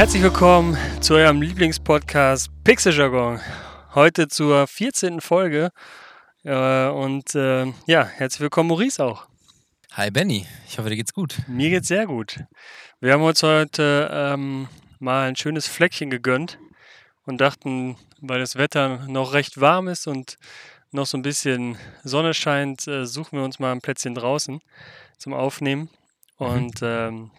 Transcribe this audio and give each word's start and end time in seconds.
Herzlich 0.00 0.22
willkommen 0.22 0.78
zu 1.02 1.12
eurem 1.12 1.42
Lieblingspodcast 1.42 2.48
Pixel 2.64 2.96
Jargon. 2.96 3.38
Heute 3.94 4.28
zur 4.28 4.66
14. 4.66 5.20
Folge. 5.20 5.72
Äh, 6.42 6.88
und 6.88 7.34
äh, 7.34 7.66
ja, 7.84 8.06
herzlich 8.06 8.40
willkommen, 8.40 8.70
Maurice 8.70 9.04
auch. 9.04 9.26
Hi 9.92 10.10
Benny, 10.10 10.46
ich 10.66 10.78
hoffe, 10.78 10.88
dir 10.88 10.96
geht's 10.96 11.12
gut. 11.12 11.42
Mir 11.48 11.68
geht's 11.68 11.88
sehr 11.88 12.06
gut. 12.06 12.42
Wir 13.00 13.12
haben 13.12 13.22
uns 13.22 13.42
heute 13.42 14.08
ähm, 14.10 14.68
mal 15.00 15.28
ein 15.28 15.36
schönes 15.36 15.66
Fleckchen 15.66 16.08
gegönnt 16.08 16.58
und 17.26 17.38
dachten, 17.38 17.98
weil 18.22 18.40
das 18.40 18.56
Wetter 18.56 19.06
noch 19.06 19.34
recht 19.34 19.60
warm 19.60 19.86
ist 19.86 20.06
und 20.06 20.38
noch 20.92 21.04
so 21.04 21.18
ein 21.18 21.22
bisschen 21.22 21.76
Sonne 22.04 22.32
scheint, 22.32 22.88
äh, 22.88 23.04
suchen 23.04 23.36
wir 23.36 23.44
uns 23.44 23.58
mal 23.58 23.72
ein 23.72 23.82
Plätzchen 23.82 24.14
draußen 24.14 24.62
zum 25.18 25.34
Aufnehmen. 25.34 25.90
Mhm. 26.38 26.46
Und 26.46 26.80
ähm, 26.80 27.30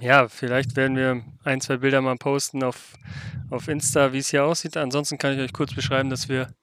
ja, 0.00 0.28
vielleicht 0.28 0.76
werden 0.76 0.96
wir 0.96 1.22
ein, 1.44 1.60
zwei 1.60 1.76
Bilder 1.76 2.00
mal 2.00 2.16
posten 2.16 2.62
auf, 2.62 2.94
auf 3.50 3.68
Insta, 3.68 4.12
wie 4.12 4.18
es 4.18 4.28
hier 4.28 4.44
aussieht. 4.44 4.76
Ansonsten 4.76 5.18
kann 5.18 5.34
ich 5.34 5.40
euch 5.40 5.52
kurz 5.52 5.74
beschreiben, 5.74 6.10
dass 6.10 6.28
wir 6.28 6.54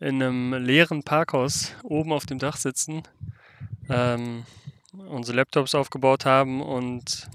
in 0.00 0.22
einem 0.22 0.54
leeren 0.54 1.02
Parkhaus 1.02 1.74
oben 1.84 2.12
auf 2.12 2.26
dem 2.26 2.38
Dach 2.38 2.56
sitzen, 2.56 3.02
ähm, 3.88 4.44
unsere 4.92 5.36
Laptops 5.36 5.74
aufgebaut 5.74 6.24
haben 6.24 6.60
und 6.60 7.28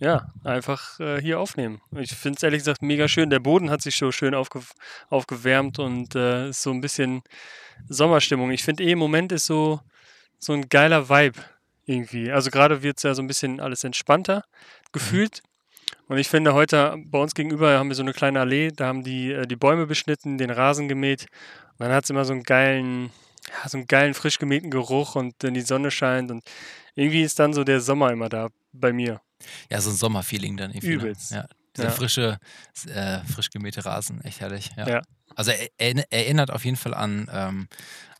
ja, 0.00 0.28
einfach 0.42 0.98
äh, 1.00 1.20
hier 1.20 1.40
aufnehmen. 1.40 1.80
Ich 1.96 2.12
finde 2.14 2.36
es 2.36 2.42
ehrlich 2.42 2.60
gesagt 2.60 2.82
mega 2.82 3.08
schön. 3.08 3.30
Der 3.30 3.38
Boden 3.38 3.70
hat 3.70 3.82
sich 3.82 3.96
so 3.96 4.10
schön 4.12 4.34
aufge 4.34 4.60
aufgewärmt 5.08 5.78
und 5.78 6.14
äh, 6.14 6.48
ist 6.48 6.62
so 6.62 6.70
ein 6.70 6.80
bisschen 6.80 7.22
Sommerstimmung. 7.88 8.50
Ich 8.50 8.64
finde 8.64 8.84
eh 8.84 8.92
im 8.92 8.98
Moment 8.98 9.32
ist 9.32 9.46
so, 9.46 9.80
so 10.38 10.52
ein 10.52 10.68
geiler 10.68 11.08
Vibe 11.08 11.40
irgendwie. 11.86 12.30
Also 12.30 12.50
gerade 12.50 12.82
wird 12.82 12.98
es 12.98 13.02
ja 13.02 13.14
so 13.14 13.22
ein 13.22 13.26
bisschen 13.26 13.60
alles 13.60 13.84
entspannter 13.84 14.44
gefühlt. 14.92 15.42
Und 16.08 16.18
ich 16.18 16.28
finde 16.28 16.54
heute 16.54 16.96
bei 17.06 17.18
uns 17.18 17.34
gegenüber 17.34 17.78
haben 17.78 17.88
wir 17.88 17.96
so 17.96 18.02
eine 18.02 18.12
kleine 18.12 18.40
Allee, 18.40 18.70
da 18.74 18.86
haben 18.86 19.04
die 19.04 19.32
äh, 19.32 19.46
die 19.46 19.56
Bäume 19.56 19.86
beschnitten, 19.86 20.38
den 20.38 20.50
Rasen 20.50 20.88
gemäht. 20.88 21.26
Und 21.72 21.80
dann 21.80 21.92
hat 21.92 22.04
es 22.04 22.10
immer 22.10 22.24
so 22.24 22.32
einen 22.32 22.42
geilen, 22.42 23.10
ja, 23.48 23.68
so 23.68 23.78
einen 23.78 23.86
geilen 23.86 24.14
frisch 24.14 24.38
gemähten 24.38 24.70
Geruch 24.70 25.14
und 25.14 25.34
wenn 25.40 25.54
die 25.54 25.62
Sonne 25.62 25.90
scheint 25.90 26.30
und 26.30 26.42
irgendwie 26.94 27.22
ist 27.22 27.38
dann 27.38 27.52
so 27.52 27.64
der 27.64 27.80
Sommer 27.80 28.12
immer 28.12 28.28
da 28.28 28.48
bei 28.72 28.92
mir. 28.92 29.20
Ja, 29.70 29.80
so 29.80 29.90
ein 29.90 29.96
Sommerfeeling 29.96 30.56
dann 30.56 30.70
irgendwie. 30.70 30.92
Übelst. 30.92 31.32
Ne? 31.32 31.38
Ja, 31.38 31.48
dieser 31.76 31.88
Ja. 31.88 31.90
frische, 31.90 32.38
äh, 32.88 33.20
frisch 33.24 33.50
gemähte 33.50 33.84
Rasen, 33.84 34.20
echt 34.22 34.40
herrlich. 34.40 34.70
Ja. 34.76 34.88
Ja. 34.88 35.02
Also 35.34 35.50
er, 35.50 35.68
er, 35.78 36.12
erinnert 36.12 36.50
auf 36.50 36.64
jeden 36.64 36.76
Fall 36.76 36.94
an 36.94 37.28
ähm, 37.32 37.68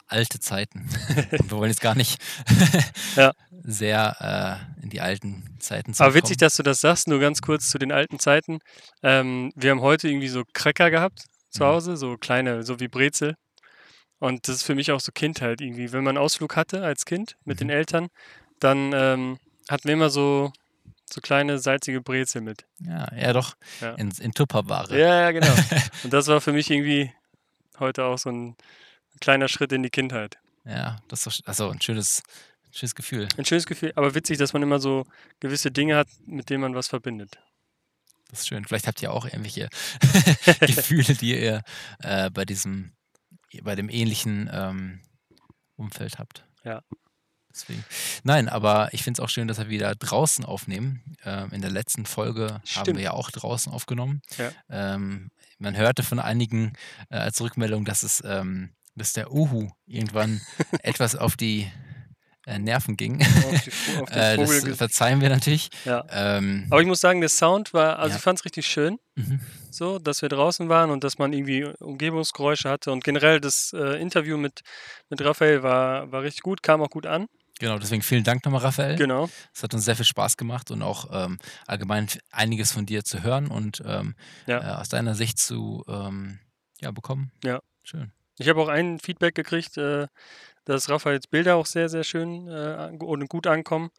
alte 0.06 0.40
Zeiten. 0.40 0.88
Wir 1.30 1.50
wollen 1.50 1.70
jetzt 1.70 1.80
gar 1.80 1.94
nicht 1.94 2.20
Ja. 3.16 3.32
sehr 3.62 4.68
äh, 4.78 4.82
in 4.82 4.90
die 4.90 5.00
alten 5.00 5.44
Zeiten 5.60 5.94
Aber 5.98 6.14
witzig, 6.14 6.36
dass 6.36 6.56
du 6.56 6.62
das 6.62 6.80
sagst, 6.80 7.08
nur 7.08 7.20
ganz 7.20 7.40
kurz 7.42 7.70
zu 7.70 7.78
den 7.78 7.92
alten 7.92 8.18
Zeiten. 8.18 8.58
Ähm, 9.02 9.52
wir 9.56 9.70
haben 9.70 9.80
heute 9.80 10.08
irgendwie 10.08 10.28
so 10.28 10.42
Cracker 10.52 10.90
gehabt 10.90 11.24
zu 11.50 11.62
Mhm. 11.62 11.68
Hause, 11.68 11.96
so 11.96 12.16
kleine, 12.16 12.62
so 12.64 12.80
wie 12.80 12.88
Brezel. 12.88 13.34
Und 14.18 14.48
das 14.48 14.56
ist 14.56 14.62
für 14.62 14.74
mich 14.74 14.90
auch 14.92 15.00
so 15.00 15.12
Kindheit 15.12 15.60
irgendwie. 15.60 15.92
Wenn 15.92 16.04
man 16.04 16.16
einen 16.16 16.24
Ausflug 16.24 16.56
hatte 16.56 16.82
als 16.82 17.04
Kind 17.04 17.36
mit 17.44 17.60
den 17.60 17.68
Mhm. 17.68 17.74
Eltern, 17.74 18.08
dann 18.60 18.92
ähm, 18.94 19.38
hatten 19.68 19.84
wir 19.84 19.94
immer 19.94 20.10
so, 20.10 20.52
so 21.12 21.20
kleine 21.20 21.58
salzige 21.58 22.00
Brezel 22.00 22.40
mit. 22.40 22.64
Ja, 22.80 23.06
ja 23.16 23.32
doch, 23.32 23.54
Ja. 23.80 23.94
in, 23.94 24.10
in 24.20 24.32
Tupperware. 24.32 24.98
Ja, 24.98 25.20
ja, 25.22 25.30
genau. 25.32 25.52
Und 26.04 26.12
das 26.12 26.26
war 26.28 26.40
für 26.40 26.52
mich 26.52 26.70
irgendwie 26.70 27.12
heute 27.78 28.04
auch 28.04 28.18
so 28.18 28.30
ein 28.30 28.56
kleiner 29.24 29.48
Schritt 29.48 29.72
in 29.72 29.82
die 29.82 29.88
Kindheit. 29.88 30.38
Ja, 30.66 30.98
das 31.08 31.26
ist 31.26 31.40
doch, 31.40 31.46
also 31.48 31.70
ein 31.70 31.80
schönes, 31.80 32.22
schönes 32.70 32.94
Gefühl. 32.94 33.26
Ein 33.38 33.46
schönes 33.46 33.64
Gefühl, 33.64 33.92
aber 33.96 34.14
witzig, 34.14 34.36
dass 34.36 34.52
man 34.52 34.62
immer 34.62 34.80
so 34.80 35.06
gewisse 35.40 35.70
Dinge 35.70 35.96
hat, 35.96 36.08
mit 36.26 36.50
denen 36.50 36.60
man 36.60 36.74
was 36.74 36.88
verbindet. 36.88 37.38
Das 38.28 38.40
ist 38.40 38.48
schön. 38.48 38.66
Vielleicht 38.66 38.86
habt 38.86 39.00
ihr 39.00 39.12
auch 39.12 39.24
irgendwelche 39.24 39.70
Gefühle, 40.60 41.14
die 41.14 41.40
ihr 41.40 41.62
äh, 42.00 42.28
bei 42.30 42.44
diesem, 42.44 42.92
bei 43.62 43.74
dem 43.74 43.88
ähnlichen 43.88 44.50
ähm, 44.52 45.00
Umfeld 45.76 46.18
habt. 46.18 46.44
Ja. 46.62 46.82
Deswegen. 47.50 47.82
Nein, 48.24 48.50
aber 48.50 48.92
ich 48.92 49.04
finde 49.04 49.20
es 49.20 49.24
auch 49.24 49.30
schön, 49.30 49.48
dass 49.48 49.58
wir 49.58 49.70
wieder 49.70 49.94
draußen 49.94 50.44
aufnehmen. 50.44 51.16
Ähm, 51.24 51.50
in 51.52 51.62
der 51.62 51.70
letzten 51.70 52.04
Folge 52.04 52.54
haben 52.54 52.66
Stimmt. 52.66 52.98
wir 52.98 53.04
ja 53.04 53.12
auch 53.12 53.30
draußen 53.30 53.72
aufgenommen. 53.72 54.20
Ja. 54.36 54.50
Ähm, 54.68 55.30
man 55.58 55.76
hörte 55.76 56.02
von 56.02 56.18
einigen 56.18 56.74
äh, 57.08 57.16
als 57.16 57.40
Rückmeldung, 57.40 57.86
dass 57.86 58.02
es, 58.02 58.22
ähm, 58.26 58.74
dass 58.94 59.12
der 59.12 59.32
Uhu 59.32 59.68
irgendwann 59.86 60.40
etwas 60.82 61.16
auf 61.16 61.36
die 61.36 61.70
äh, 62.46 62.58
Nerven 62.58 62.96
ging. 62.96 63.22
Auf, 63.22 63.62
die, 63.62 64.00
auf 64.02 64.10
äh, 64.10 64.36
das 64.36 64.76
verzeihen 64.76 65.20
wir 65.20 65.30
natürlich. 65.30 65.70
Ja. 65.84 66.04
Ähm, 66.10 66.66
Aber 66.70 66.80
ich 66.82 66.86
muss 66.86 67.00
sagen, 67.00 67.20
der 67.20 67.30
Sound 67.30 67.72
war, 67.72 67.98
also 67.98 68.10
Ja. 68.10 68.16
ich 68.16 68.22
fand 68.22 68.38
es 68.38 68.44
richtig 68.44 68.66
schön, 68.66 68.98
mhm. 69.14 69.40
so, 69.70 69.98
dass 69.98 70.20
wir 70.22 70.28
draußen 70.28 70.68
waren 70.68 70.90
und 70.90 71.04
dass 71.04 71.18
man 71.18 71.32
irgendwie 71.32 71.64
Umgebungsgeräusche 71.80 72.68
hatte. 72.68 72.92
Und 72.92 73.02
generell 73.02 73.40
das 73.40 73.72
äh, 73.72 74.00
Interview 74.00 74.36
mit, 74.36 74.60
mit 75.08 75.22
Raphael 75.24 75.62
war, 75.62 76.12
war 76.12 76.22
richtig 76.22 76.42
gut, 76.42 76.62
kam 76.62 76.82
auch 76.82 76.90
gut 76.90 77.06
an. 77.06 77.26
Genau, 77.60 77.78
deswegen 77.78 78.02
vielen 78.02 78.24
Dank 78.24 78.44
nochmal, 78.44 78.62
Raphael. 78.62 78.96
Genau. 78.96 79.30
Es 79.54 79.62
hat 79.62 79.72
uns 79.74 79.84
sehr 79.84 79.94
viel 79.96 80.04
Spaß 80.04 80.36
gemacht 80.36 80.70
und 80.72 80.82
auch 80.82 81.06
ähm, 81.12 81.38
allgemein 81.66 82.08
einiges 82.32 82.72
von 82.72 82.84
dir 82.84 83.04
zu 83.04 83.22
hören 83.22 83.46
und 83.46 83.80
ähm, 83.86 84.16
Ja. 84.46 84.60
äh, 84.60 84.80
aus 84.80 84.88
deiner 84.88 85.14
Sicht 85.14 85.38
zu 85.38 85.84
ähm, 85.88 86.40
ja, 86.80 86.90
bekommen. 86.90 87.30
Ja. 87.44 87.60
Schön. 87.84 88.12
Ich 88.38 88.48
habe 88.48 88.60
auch 88.60 88.68
ein 88.68 88.98
Feedback 88.98 89.34
gekriegt, 89.34 89.76
äh, 89.76 90.06
dass 90.64 90.88
Raphaels 90.88 91.26
Bilder 91.26 91.56
auch 91.56 91.66
sehr, 91.66 91.88
sehr 91.88 92.04
schön 92.04 92.48
äh, 92.48 92.90
und 92.98 93.28
gut 93.28 93.46
ankommen. 93.46 93.90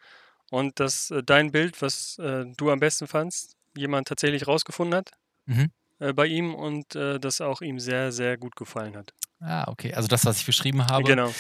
Und 0.52 0.80
dass 0.80 1.12
äh, 1.12 1.24
dein 1.24 1.52
Bild, 1.52 1.82
was 1.82 2.16
du 2.18 2.72
am 2.72 2.80
besten 2.80 3.08
fandst, 3.08 3.56
jemand 3.78 4.08
tatsächlich 4.08 4.48
rausgefunden 4.48 4.96
hat 4.96 5.12
Mhm. 5.48 5.70
bei 6.16 6.26
ihm 6.26 6.56
und 6.56 6.96
das 6.96 7.40
auch 7.42 7.62
ihm 7.62 7.80
sehr, 7.80 8.12
sehr 8.12 8.36
gut 8.38 8.56
gefallen 8.56 8.96
hat. 8.98 9.14
Ah, 9.42 9.66
okay. 9.68 9.94
Also 9.94 10.08
das, 10.08 10.26
was 10.26 10.40
ich 10.40 10.46
beschrieben 10.46 10.88
habe. 10.88 11.04
Genau. 11.04 11.32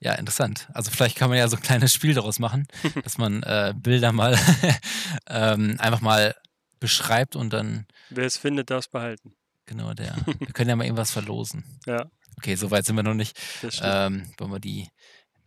Ja, 0.00 0.14
interessant. 0.14 0.68
Also 0.74 0.90
vielleicht 0.90 1.16
kann 1.16 1.30
man 1.30 1.38
ja 1.38 1.48
so 1.48 1.56
ein 1.56 1.62
kleines 1.62 1.94
Spiel 1.94 2.12
daraus 2.12 2.38
machen, 2.38 2.66
dass 3.04 3.16
man 3.16 3.40
Bilder 3.76 4.12
mal 4.12 4.36
ähm, 5.28 5.76
einfach 5.78 6.00
mal 6.02 6.34
beschreibt 6.80 7.36
und 7.36 7.52
dann, 7.52 7.86
Wer 8.10 8.26
es 8.26 8.36
findet, 8.36 8.68
darf 8.70 8.80
es 8.84 8.88
behalten. 8.88 9.34
genau, 9.66 9.94
der. 9.94 10.14
Wir 10.38 10.52
können 10.52 10.68
ja 10.68 10.76
mal 10.76 10.84
irgendwas 10.84 11.10
verlosen. 11.10 11.64
Ja, 11.86 12.04
Okay, 12.36 12.54
so 12.56 12.70
weit 12.70 12.84
sind 12.86 12.96
wir 12.96 13.02
noch 13.02 13.14
nicht. 13.14 13.38
ähm, 13.82 14.32
wollen 14.38 14.52
wir 14.52 14.60
die, 14.60 14.88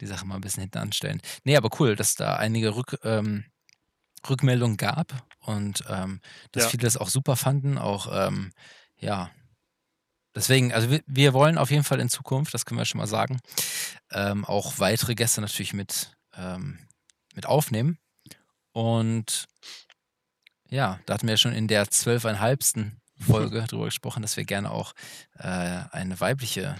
die 0.01 0.05
Sache 0.07 0.25
mal 0.25 0.35
ein 0.35 0.41
bisschen 0.41 0.61
hinten 0.61 0.77
anstellen. 0.79 1.21
Nee, 1.43 1.57
aber 1.57 1.69
cool, 1.79 1.95
dass 1.95 2.15
da 2.15 2.35
einige 2.35 2.75
Rück, 2.75 2.97
ähm, 3.03 3.45
Rückmeldungen 4.29 4.77
gab 4.77 5.25
und 5.39 5.83
ähm, 5.89 6.21
dass 6.51 6.63
Ja. 6.63 6.69
viele 6.69 6.83
das 6.83 6.97
auch 6.97 7.09
super 7.09 7.35
fanden. 7.35 7.77
Auch, 7.77 8.07
ähm, 8.11 8.51
ja, 8.97 9.29
deswegen, 10.35 10.73
also 10.73 10.89
wir, 10.89 11.01
wir 11.05 11.33
wollen 11.33 11.57
auf 11.57 11.71
jeden 11.71 11.83
Fall 11.83 11.99
in 11.99 12.09
Zukunft, 12.09 12.53
das 12.53 12.65
können 12.65 12.79
wir 12.79 12.85
schon 12.85 12.99
mal 12.99 13.07
sagen, 13.07 13.39
ähm, 14.11 14.43
auch 14.45 14.79
weitere 14.79 15.15
Gäste 15.15 15.41
natürlich 15.41 15.73
mit, 15.73 16.11
ähm, 16.35 16.79
mit 17.35 17.45
aufnehmen. 17.45 17.97
Und 18.71 19.47
ja, 20.69 20.99
da 21.05 21.13
hatten 21.15 21.27
wir 21.27 21.37
schon 21.37 21.53
in 21.53 21.67
der 21.67 21.89
zwölfeinhalbsten 21.89 22.99
Folge 23.19 23.61
darüber 23.67 23.85
gesprochen, 23.85 24.21
dass 24.21 24.37
wir 24.37 24.45
gerne 24.45 24.71
auch 24.71 24.93
äh, 25.39 25.43
eine 25.47 26.19
weibliche 26.19 26.75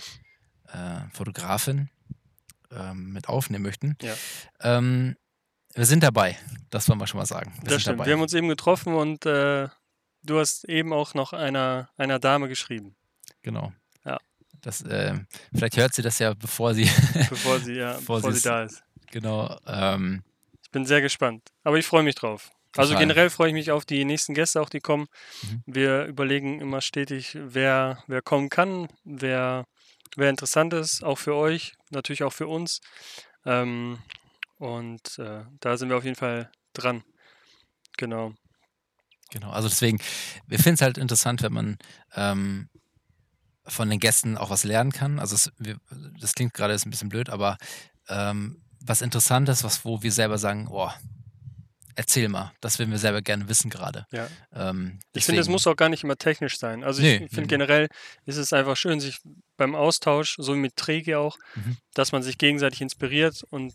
äh, 0.72 1.09
Fotografin 1.14 1.90
ähm, 2.72 3.14
mit 3.14 3.30
aufnehmen 3.30 3.64
möchten. 3.64 3.98
Ja. 4.02 4.14
Ähm, 4.62 5.16
wir 5.74 5.86
sind 5.86 6.03
dabei, 6.03 6.38
das 6.70 6.90
wollen 6.90 7.00
wir 7.00 7.08
schon 7.08 7.20
mal 7.20 7.25
sagen. 7.25 7.53
Wir 7.56 7.64
Das 7.64 7.70
sind 7.74 7.81
stimmt. 7.81 8.00
dabei. 8.00 8.08
Wir 8.08 8.14
haben 8.14 8.22
uns 8.22 8.34
eben 8.34 8.48
getroffen 8.48 8.94
und 8.96 9.25
äh, 9.25 9.68
du 10.24 10.40
hast 10.40 10.66
eben 10.66 10.92
auch 10.94 11.14
noch 11.14 11.34
einer, 11.34 11.90
einer 11.98 12.20
Dame 12.20 12.48
geschrieben, 12.48 12.96
genau. 13.44 13.72
Ja. 14.04 14.18
Das, 14.62 14.84
ähm, 14.90 15.28
vielleicht 15.54 15.78
hört 15.78 15.94
sie 15.94 16.02
das 16.02 16.19
ja, 16.19 16.34
bevor 16.34 16.74
sie, 16.74 16.90
bevor 17.30 17.60
sie, 17.60 17.74
ja, 17.75 17.94
Bevor 18.00 18.18
bevor 18.18 18.31
sie 18.33 18.42
da 18.42 18.63
ist. 18.63 18.83
genau, 19.12 19.56
ähm, 19.68 20.24
Ich 20.63 20.72
bin 20.72 20.86
sehr 20.86 21.01
gespannt. 21.01 21.44
Aber 21.63 21.78
ich 21.78 21.86
freue 21.86 22.04
mich 22.04 22.16
drauf. 22.16 22.51
Also 22.77 22.97
generell 22.97 23.29
freue 23.29 23.50
ich 23.50 23.53
mich 23.53 23.71
auf 23.71 23.85
die 23.85 24.06
nächsten 24.06 24.33
Gäste, 24.33 24.62
auch 24.62 24.69
die 24.69 24.79
kommen. 24.79 25.07
Mhm. 25.44 25.63
Wir 25.65 26.06
überlegen 26.06 26.62
immer 26.62 26.81
stetig, 26.81 27.38
wer, 27.39 28.03
wer 28.07 28.21
kommen 28.21 28.50
kann, 28.50 28.88
wer, 29.03 29.65
wer 30.15 30.29
interessant 30.29 30.74
ist, 30.74 31.03
auch 31.03 31.18
für 31.18 31.35
euch, 31.35 31.74
natürlich 31.89 32.24
auch 32.24 32.33
für 32.33 32.47
uns. 32.47 32.81
Ähm, 33.45 34.00
und 34.57 35.19
äh, 35.19 35.44
da 35.59 35.77
sind 35.77 35.89
wir 35.89 35.97
auf 35.97 36.03
jeden 36.03 36.15
Fall 36.15 36.51
dran. 36.74 37.03
Genau. 37.97 38.33
Genau, 39.31 39.51
also 39.51 39.68
deswegen, 39.68 40.00
wir 40.47 40.57
finden 40.57 40.75
es 40.75 40.81
halt 40.81 40.97
interessant, 40.97 41.41
wenn 41.44 41.53
man 41.53 41.77
ähm, 42.15 42.69
von 43.65 43.89
den 43.89 44.00
Gästen 44.00 44.38
auch 44.38 44.50
was 44.50 44.63
lernen 44.63 44.91
kann. 44.91 45.19
Also 45.19 45.35
es, 45.35 45.51
wir, 45.57 45.77
das 46.19 46.33
klingt 46.33 46.53
gerade 46.53 46.73
jetzt 46.73 46.85
ein 46.85 46.91
bisschen 46.91 47.09
blöd, 47.09 47.30
aber 47.30 47.57
ähm, 48.07 48.62
was 48.80 49.01
Interessantes, 49.01 49.63
was 49.63 49.83
wo 49.83 50.01
wir 50.01 50.12
selber 50.12 50.38
sagen, 50.38 50.68
oh, 50.71 50.89
erzähl 51.97 52.29
mal, 52.29 52.53
das 52.61 52.79
würden 52.79 52.91
wir 52.91 52.99
selber 52.99 53.21
gerne 53.21 53.49
wissen 53.49 53.69
gerade. 53.69 54.05
Ja. 54.11 54.27
Ähm, 54.53 54.99
Ich 55.13 55.25
finde, 55.25 55.41
es 55.41 55.49
muss 55.49 55.67
auch 55.67 55.75
gar 55.75 55.89
nicht 55.89 56.03
immer 56.03 56.15
technisch 56.15 56.57
sein. 56.57 56.83
Also 56.83 57.01
ich 57.01 57.19
nee, 57.19 57.27
finde 57.27 57.41
nee. 57.41 57.47
generell 57.47 57.88
ist 58.25 58.38
es 58.38 58.53
einfach 58.53 58.77
schön, 58.77 58.99
sich 58.99 59.19
beim 59.57 59.75
Austausch, 59.75 60.35
so 60.38 60.53
wie 60.53 60.59
mit 60.59 60.75
Träge 60.75 61.19
auch, 61.19 61.38
Mhm. 61.55 61.77
dass 61.94 62.11
man 62.11 62.23
sich 62.23 62.38
gegenseitig 62.38 62.81
inspiriert 62.81 63.44
und 63.49 63.73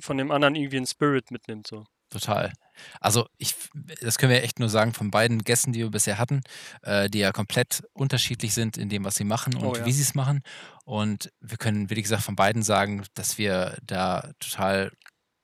von 0.00 0.16
dem 0.18 0.30
anderen 0.30 0.54
irgendwie 0.54 0.78
einen 0.78 0.86
Spirit 0.86 1.30
mitnimmt. 1.30 1.66
So. 1.66 1.84
Total. 2.10 2.52
Also 3.00 3.26
ich, 3.36 3.54
das 4.00 4.16
können 4.16 4.32
wir 4.32 4.42
echt 4.42 4.58
nur 4.60 4.70
sagen 4.70 4.94
von 4.94 5.10
beiden 5.10 5.44
Gästen, 5.44 5.72
die 5.72 5.80
wir 5.80 5.90
bisher 5.90 6.16
hatten, 6.16 6.40
äh, 6.82 7.10
die 7.10 7.18
ja 7.18 7.32
komplett 7.32 7.82
unterschiedlich 7.92 8.54
sind 8.54 8.78
in 8.78 8.88
dem, 8.88 9.04
was 9.04 9.16
sie 9.16 9.24
machen 9.24 9.54
und 9.56 9.64
Oh 9.64 9.74
ja. 9.76 9.84
wie 9.84 9.92
sie 9.92 10.02
es 10.02 10.14
machen. 10.14 10.40
Und 10.84 11.30
wir 11.40 11.58
können, 11.58 11.90
wie 11.90 12.00
gesagt, 12.00 12.22
von 12.22 12.36
beiden 12.36 12.62
sagen, 12.62 13.04
dass 13.12 13.36
wir 13.36 13.76
da 13.82 14.30
total 14.40 14.90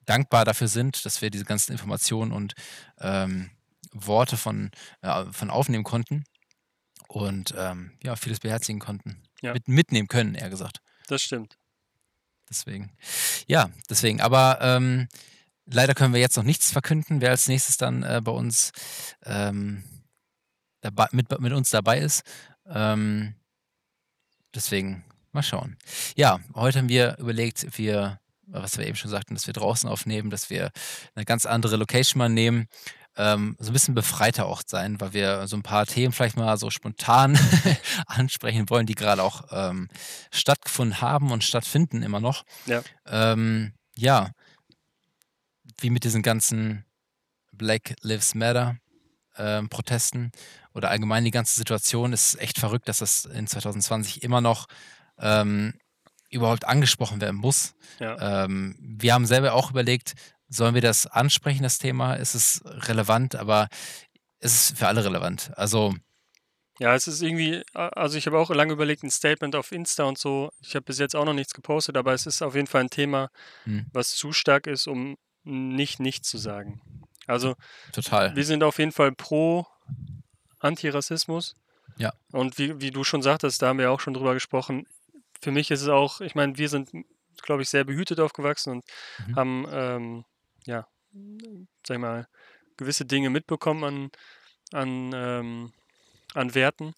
dankbar 0.05 0.45
dafür 0.45 0.69
sind, 0.69 1.05
dass 1.05 1.23
wir 1.23 1.31
diese 1.31 1.45
ganzen 1.45 1.73
Informationen 1.73 2.33
und 2.33 2.55
ähm, 3.01 3.51
Worte 3.93 4.37
von, 4.37 4.71
äh, 5.03 5.25
von 5.31 5.51
aufnehmen 5.51 5.85
konnten 5.85 6.25
und 7.09 7.55
ähm, 7.57 7.93
ja, 8.03 8.17
vieles 8.17 8.41
beherzigen 8.41 8.81
konnten. 8.81 9.23
Ja. 9.41 9.53
Mit, 9.53 9.69
mitnehmen 9.69 10.09
können, 10.09 10.35
eher 10.35 10.51
gesagt. 10.51 10.81
Das 11.07 11.23
stimmt. 11.23 11.59
Deswegen. 12.49 12.93
Ja, 13.47 13.71
deswegen. 13.89 14.21
Aber 14.21 14.59
ähm, 14.61 15.09
leider 15.67 15.95
können 15.95 16.15
wir 16.15 16.21
jetzt 16.21 16.37
noch 16.37 16.45
nichts 16.45 16.71
verkünden, 16.71 17.21
wer 17.21 17.31
als 17.31 17.49
nächstes 17.49 17.77
dann 17.77 18.03
äh, 18.03 18.21
bei 18.23 18.33
uns 18.33 18.73
ähm, 19.25 19.85
dabei, 20.81 21.09
mit, 21.13 21.39
mit 21.41 21.53
uns 21.53 21.71
dabei 21.71 21.99
ist. 21.99 22.23
Ähm, 22.67 23.35
deswegen 24.55 25.05
mal 25.33 25.43
schauen. 25.43 25.77
Ja, 26.17 26.41
heute 26.55 26.79
haben 26.79 26.89
wir 26.89 27.19
überlegt, 27.19 27.77
wir, 27.79 28.21
was 28.47 28.79
wir 28.79 28.87
eben 28.87 28.97
schon 28.97 29.11
sagten, 29.11 29.35
dass 29.35 29.47
wir 29.47 29.55
draußen 29.55 29.89
aufnehmen, 29.89 30.31
dass 30.31 30.51
wir 30.51 30.71
eine 31.15 31.25
ganz 31.25 31.47
andere 31.47 31.77
Location 31.77 32.19
mal 32.19 32.29
nehmen. 32.29 32.69
Ähm, 33.17 33.57
so 33.61 33.71
ein 33.71 33.73
bisschen 33.73 33.95
befreiter 33.95 34.47
auch 34.47 34.63
sein, 34.67 35.01
weil 35.01 35.13
wir 35.13 35.47
so 35.47 35.57
ein 35.57 35.63
paar 35.63 35.87
Themen 35.87 36.13
vielleicht 36.13 36.37
mal 36.37 36.57
so 36.57 36.71
spontan 36.71 37.39
ansprechen 38.07 38.69
wollen, 38.71 38.87
die 38.87 38.97
gerade 38.97 39.23
auch 39.23 39.45
ähm, 39.53 39.89
stattgefunden 40.33 41.01
haben 41.01 41.31
und 41.31 41.45
stattfinden 41.45 42.03
immer 42.03 42.19
noch. 42.19 42.43
Ja. 42.67 42.83
Ähm, 43.07 43.73
ja, 43.97 44.31
wie 45.79 45.91
mit 45.91 46.05
diesen 46.05 46.23
ganzen 46.23 46.85
Black 47.53 47.95
Lives 48.01 48.35
Matter 48.35 48.79
ähm, 49.37 49.69
Protesten 49.69 50.33
oder 50.75 50.91
allgemein 50.91 51.25
die 51.25 51.31
ganze 51.31 51.55
Situation 51.55 52.13
ist 52.13 52.39
echt 52.41 52.59
verrückt, 52.59 52.89
dass 52.89 52.99
das 52.99 53.25
in 53.27 53.47
2020 53.47 54.23
immer 54.23 54.41
noch 54.41 54.67
ähm, 55.19 55.75
überhaupt 56.35 56.67
angesprochen 56.67 57.21
werden 57.21 57.37
muss. 57.37 57.75
Ja. 57.99 58.45
Ähm, 58.45 58.77
wir 58.81 59.15
haben 59.15 59.27
selber 59.27 59.55
auch 59.55 59.71
überlegt, 59.71 60.15
sollen 60.49 60.75
wir 60.75 60.83
das 60.83 61.07
ansprechen, 61.07 61.63
das 61.63 61.79
Thema? 61.79 62.15
Ist 62.15 62.35
es 62.35 62.63
relevant? 62.65 63.37
Aber 63.37 63.69
es 64.41 64.55
ist 64.55 64.79
für 64.79 64.89
alle 64.89 65.05
relevant. 65.05 65.53
Also 65.57 65.95
Ja, 66.79 66.95
es 66.95 67.07
ist 67.07 67.23
irgendwie, 67.23 67.63
also 67.73 68.19
ich 68.19 68.27
habe 68.27 68.39
auch 68.39 68.51
lange 68.51 68.73
überlegt, 68.73 69.03
ein 69.03 69.11
Statement 69.11 69.57
auf 69.57 69.73
Insta 69.73 70.05
und 70.05 70.19
so. 70.19 70.51
Ich 70.61 70.75
habe 70.75 70.85
bis 70.85 70.99
jetzt 70.99 71.17
auch 71.17 71.25
noch 71.25 71.33
nichts 71.33 71.55
gepostet, 71.55 71.97
aber 71.97 72.13
es 72.13 72.27
ist 72.27 72.43
auf 72.43 72.55
jeden 72.55 72.67
Fall 72.67 72.83
ein 72.83 72.91
Thema, 72.91 73.31
hm, 73.65 73.87
was 73.93 74.11
zu 74.11 74.33
stark 74.33 74.67
ist, 74.67 74.87
um 74.87 75.17
nicht 75.45 76.01
nichts 76.01 76.29
zu 76.29 76.39
sagen. 76.39 76.81
Also 77.27 77.55
total. 77.93 78.37
wir 78.37 78.45
sind 78.45 78.63
auf 78.63 78.79
jeden 78.79 78.93
Fall 78.93 79.13
pro 79.13 79.67
Antirassismus. 80.59 81.55
Ja. 81.97 82.13
Und 82.33 82.59
wie, 82.59 82.81
wie 82.81 82.91
du 82.91 83.05
schon 83.05 83.23
sagtest, 83.23 83.63
da 83.63 83.69
haben 83.69 83.79
wir 83.79 83.91
auch 83.91 84.01
schon 84.01 84.15
drüber 84.15 84.35
gesprochen. 84.35 84.87
Für 85.45 85.51
mich 85.51 85.71
ist 85.71 85.83
es 85.83 85.89
auch, 85.89 86.23
ich 86.23 86.35
meine, 86.35 86.57
wir 86.57 86.71
sind, 86.71 86.91
glaube 87.43 87.61
ich, 87.61 87.69
sehr 87.69 87.85
behütet 87.85 88.19
aufgewachsen 88.19 88.71
und 88.73 88.85
Mhm. 89.27 89.37
haben, 89.37 89.67
ähm, 89.71 90.25
ja, 90.65 90.87
sag 91.87 91.97
ich 91.97 92.01
mal, 92.01 92.27
gewisse 92.79 93.05
Dinge 93.05 93.29
mitbekommen 93.29 93.85
an, 93.85 94.11
an, 94.73 95.13
ähm, 95.15 95.73
an 96.33 96.55
Werten. 96.55 96.95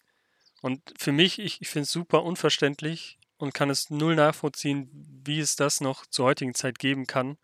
Und 0.61 0.79
für 0.97 1.11
mich, 1.11 1.39
ich, 1.39 1.61
ich 1.61 1.67
finde 1.67 1.83
es 1.83 1.91
super 1.91 2.23
unverständlich 2.23 3.19
und 3.37 3.53
kann 3.53 3.69
es 3.69 3.89
null 3.89 4.15
nachvollziehen, 4.15 4.89
wie 5.25 5.41
es 5.41 5.57
das 5.57 5.81
noch 5.81 6.05
zur 6.05 6.25
heutigen 6.27 6.53
Zeit 6.53 6.79
geben 6.79 7.05
kann. 7.05 7.37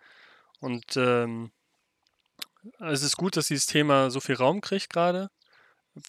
Und 0.62 0.96
ähm, 0.96 1.52
es 2.80 3.04
ist 3.04 3.18
gut, 3.18 3.36
dass 3.36 3.48
dieses 3.48 3.66
Thema 3.66 4.10
so 4.10 4.22
viel 4.22 4.36
Raum 4.36 4.62
kriegt 4.62 4.90
gerade. 4.90 5.30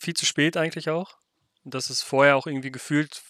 Viel 0.00 0.14
zu 0.14 0.24
spät 0.24 0.56
eigentlich 0.56 0.88
auch. 0.88 1.18
Dass 1.64 1.90
es 1.90 2.00
vorher 2.00 2.36
auch 2.36 2.46
irgendwie 2.46 2.70
gefühlt 2.70 3.22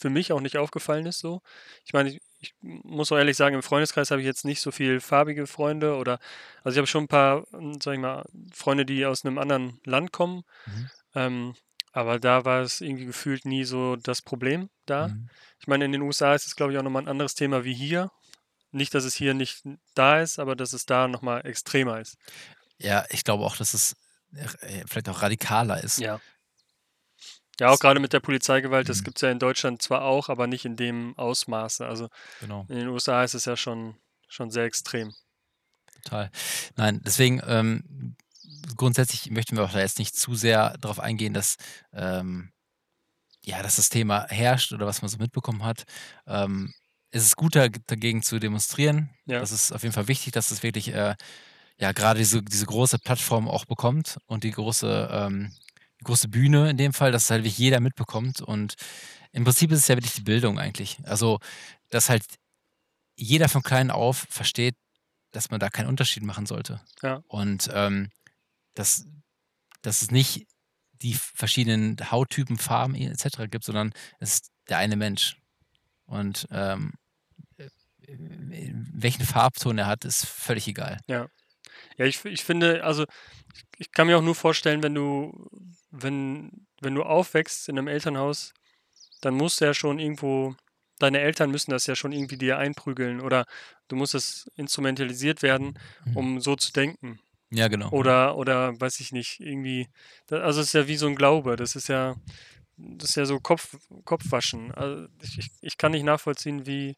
für 0.00 0.10
mich 0.10 0.32
auch 0.32 0.40
nicht 0.40 0.56
aufgefallen 0.56 1.06
ist 1.06 1.18
so. 1.18 1.42
Ich 1.84 1.92
meine, 1.92 2.08
ich, 2.08 2.20
ich 2.40 2.54
muss 2.62 3.12
auch 3.12 3.18
ehrlich 3.18 3.36
sagen, 3.36 3.54
im 3.54 3.62
Freundeskreis 3.62 4.10
habe 4.10 4.22
ich 4.22 4.26
jetzt 4.26 4.46
nicht 4.46 4.62
so 4.62 4.70
viel 4.70 5.00
farbige 5.00 5.46
Freunde 5.46 5.96
oder 5.96 6.18
also 6.64 6.74
ich 6.74 6.78
habe 6.78 6.86
schon 6.86 7.04
ein 7.04 7.08
paar, 7.08 7.46
ähm, 7.52 7.78
sag 7.80 7.94
ich 7.94 8.00
mal, 8.00 8.24
Freunde, 8.52 8.86
die 8.86 9.04
aus 9.04 9.24
einem 9.24 9.38
anderen 9.38 9.78
Land 9.84 10.12
kommen. 10.12 10.44
Mhm. 10.66 10.90
Ähm, 11.14 11.54
aber 11.92 12.18
da 12.18 12.44
war 12.44 12.62
es 12.62 12.80
irgendwie 12.80 13.04
gefühlt 13.04 13.44
nie 13.44 13.64
so 13.64 13.96
das 13.96 14.22
Problem 14.22 14.70
da. 14.86 15.08
Mhm. 15.08 15.28
Ich 15.58 15.66
meine, 15.66 15.84
in 15.84 15.92
den 15.92 16.02
USA 16.02 16.34
ist 16.34 16.46
es, 16.46 16.56
glaube 16.56 16.72
ich, 16.72 16.78
auch 16.78 16.82
nochmal 16.82 17.02
ein 17.02 17.08
anderes 17.08 17.34
Thema 17.34 17.64
wie 17.64 17.74
hier. 17.74 18.10
Nicht, 18.70 18.94
dass 18.94 19.04
es 19.04 19.14
hier 19.14 19.34
nicht 19.34 19.64
da 19.94 20.20
ist, 20.20 20.38
aber 20.38 20.56
dass 20.56 20.72
es 20.72 20.86
da 20.86 21.08
nochmal 21.08 21.44
extremer 21.44 22.00
ist. 22.00 22.16
Ja, 22.78 23.04
ich 23.10 23.24
glaube 23.24 23.44
auch, 23.44 23.56
dass 23.56 23.74
es 23.74 23.96
äh, 24.32 24.84
vielleicht 24.86 25.08
auch 25.08 25.22
radikaler 25.22 25.82
ist. 25.82 25.98
Ja. 25.98 26.20
Ja, 27.60 27.68
auch 27.68 27.78
gerade 27.78 28.00
mit 28.00 28.12
der 28.12 28.20
Polizeigewalt, 28.20 28.88
das 28.88 29.00
Mhm. 29.00 29.04
gibt 29.04 29.18
es 29.18 29.22
ja 29.22 29.30
in 29.30 29.38
Deutschland 29.38 29.82
zwar 29.82 30.02
auch, 30.02 30.28
aber 30.30 30.46
nicht 30.46 30.64
in 30.64 30.76
dem 30.76 31.16
Ausmaße. 31.18 31.86
Also 31.86 32.08
Genau. 32.40 32.64
in 32.68 32.76
den 32.76 32.88
USA 32.88 33.22
ist 33.22 33.34
es 33.34 33.44
ja 33.44 33.56
schon, 33.56 33.96
schon 34.28 34.50
sehr 34.50 34.64
extrem. 34.64 35.12
Total. 36.02 36.30
Nein, 36.76 37.00
deswegen 37.04 37.42
ähm, 37.46 38.16
grundsätzlich 38.76 39.30
möchten 39.30 39.56
wir 39.56 39.64
auch 39.64 39.72
da 39.72 39.80
jetzt 39.80 39.98
nicht 39.98 40.16
zu 40.16 40.34
sehr 40.34 40.76
darauf 40.78 40.98
eingehen, 41.00 41.34
dass 41.34 41.56
ähm, 41.92 42.50
ja, 43.44 43.62
dass 43.62 43.76
das 43.76 43.88
Thema 43.88 44.26
herrscht 44.28 44.72
oder 44.72 44.86
was 44.86 45.00
man 45.02 45.08
so 45.08 45.16
mitbekommen 45.18 45.64
hat. 45.64 45.84
Ähm, 46.26 46.74
es 47.10 47.24
ist 47.24 47.36
gut, 47.36 47.56
da- 47.56 47.68
dagegen 47.86 48.22
zu 48.22 48.38
demonstrieren. 48.38 49.10
Ja. 49.26 49.40
Das 49.40 49.50
ist 49.52 49.72
auf 49.72 49.82
jeden 49.82 49.94
Fall 49.94 50.08
wichtig, 50.08 50.32
dass 50.32 50.50
es 50.50 50.62
wirklich 50.62 50.88
äh, 50.94 51.14
ja 51.78 51.92
gerade 51.92 52.18
diese, 52.18 52.42
diese 52.42 52.66
große 52.66 52.98
Plattform 52.98 53.48
auch 53.48 53.64
bekommt 53.64 54.18
und 54.26 54.44
die 54.44 54.50
große, 54.50 55.08
ähm, 55.12 55.52
die 56.00 56.04
große 56.04 56.28
Bühne 56.28 56.70
in 56.70 56.76
dem 56.76 56.92
Fall, 56.92 57.12
dass 57.12 57.30
halt 57.30 57.42
wirklich 57.42 57.58
jeder 57.58 57.80
mitbekommt. 57.80 58.40
Und 58.40 58.74
im 59.32 59.44
Prinzip 59.44 59.70
ist 59.70 59.80
es 59.80 59.88
ja 59.88 59.96
wirklich 59.96 60.14
die 60.14 60.22
Bildung 60.22 60.58
eigentlich. 60.58 60.98
Also, 61.04 61.38
dass 61.90 62.08
halt 62.08 62.24
jeder 63.16 63.48
von 63.48 63.62
klein 63.62 63.90
auf 63.90 64.26
versteht, 64.30 64.76
dass 65.32 65.50
man 65.50 65.60
da 65.60 65.68
keinen 65.68 65.88
Unterschied 65.88 66.22
machen 66.22 66.46
sollte. 66.46 66.80
Ja. 67.02 67.22
Und 67.28 67.70
ähm, 67.72 68.10
dass, 68.74 69.06
dass 69.82 70.02
es 70.02 70.10
nicht 70.10 70.46
die 71.02 71.14
verschiedenen 71.14 71.96
Hauttypen, 72.10 72.58
Farben 72.58 72.94
etc. 72.94 73.50
gibt, 73.50 73.64
sondern 73.64 73.92
es 74.18 74.34
ist 74.34 74.50
der 74.68 74.78
eine 74.78 74.96
Mensch. 74.96 75.36
Und 76.06 76.48
ähm, 76.50 76.94
äh, 77.56 77.68
welchen 78.08 79.24
Farbton 79.24 79.78
er 79.78 79.86
hat, 79.86 80.04
ist 80.04 80.26
völlig 80.26 80.66
egal. 80.66 81.00
Ja, 81.06 81.28
ich, 82.04 82.24
ich 82.24 82.44
finde, 82.44 82.84
also 82.84 83.04
ich, 83.78 83.92
kann 83.92 84.06
mir 84.06 84.18
auch 84.18 84.22
nur 84.22 84.34
vorstellen, 84.34 84.82
wenn 84.82 84.94
du, 84.94 85.48
wenn, 85.90 86.66
wenn 86.80 86.94
du 86.94 87.02
aufwächst 87.02 87.68
in 87.68 87.78
einem 87.78 87.88
Elternhaus, 87.88 88.52
dann 89.20 89.34
musst 89.34 89.60
du 89.60 89.64
ja 89.66 89.74
schon 89.74 89.98
irgendwo, 89.98 90.54
deine 90.98 91.20
Eltern 91.20 91.50
müssen 91.50 91.70
das 91.70 91.86
ja 91.86 91.94
schon 91.94 92.12
irgendwie 92.12 92.36
dir 92.38 92.58
einprügeln 92.58 93.20
oder 93.20 93.44
du 93.88 93.96
musst 93.96 94.14
es 94.14 94.50
instrumentalisiert 94.56 95.42
werden, 95.42 95.78
Mhm. 96.04 96.16
um 96.16 96.40
so 96.40 96.56
zu 96.56 96.72
denken. 96.72 97.20
Ja, 97.50 97.68
genau. 97.68 97.90
Oder, 97.90 98.36
oder 98.36 98.80
weiß 98.80 99.00
ich 99.00 99.12
nicht, 99.12 99.40
irgendwie, 99.40 99.88
da, 100.28 100.40
also 100.42 100.60
es 100.60 100.68
ist 100.68 100.72
ja 100.74 100.86
wie 100.86 100.96
so 100.96 101.06
ein 101.08 101.16
Glaube, 101.16 101.56
das 101.56 101.74
ist 101.74 101.88
ja, 101.88 102.14
das 102.76 103.10
ist 103.10 103.16
ja 103.16 103.26
so 103.26 103.40
Kopf, 103.40 103.76
Kopfwaschen. 104.04 104.72
Also 104.72 105.08
ich, 105.22 105.38
ich, 105.38 105.50
ich 105.60 105.76
kann 105.76 105.92
nicht 105.92 106.04
nachvollziehen, 106.04 106.64
wie, 106.66 106.96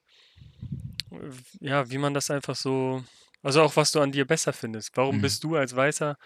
ja, 1.60 1.90
wie 1.90 1.98
man 1.98 2.14
das 2.14 2.30
einfach 2.30 2.56
so, 2.56 3.02
also 3.42 3.62
auch 3.62 3.76
was 3.76 3.92
du 3.92 4.00
an 4.00 4.12
dir 4.12 4.24
besser 4.26 4.52
findest. 4.52 4.96
Warum 4.96 5.16
Mhm. 5.16 5.20
bist 5.22 5.44
du 5.44 5.56
als 5.56 5.74
Weißer 5.74 6.16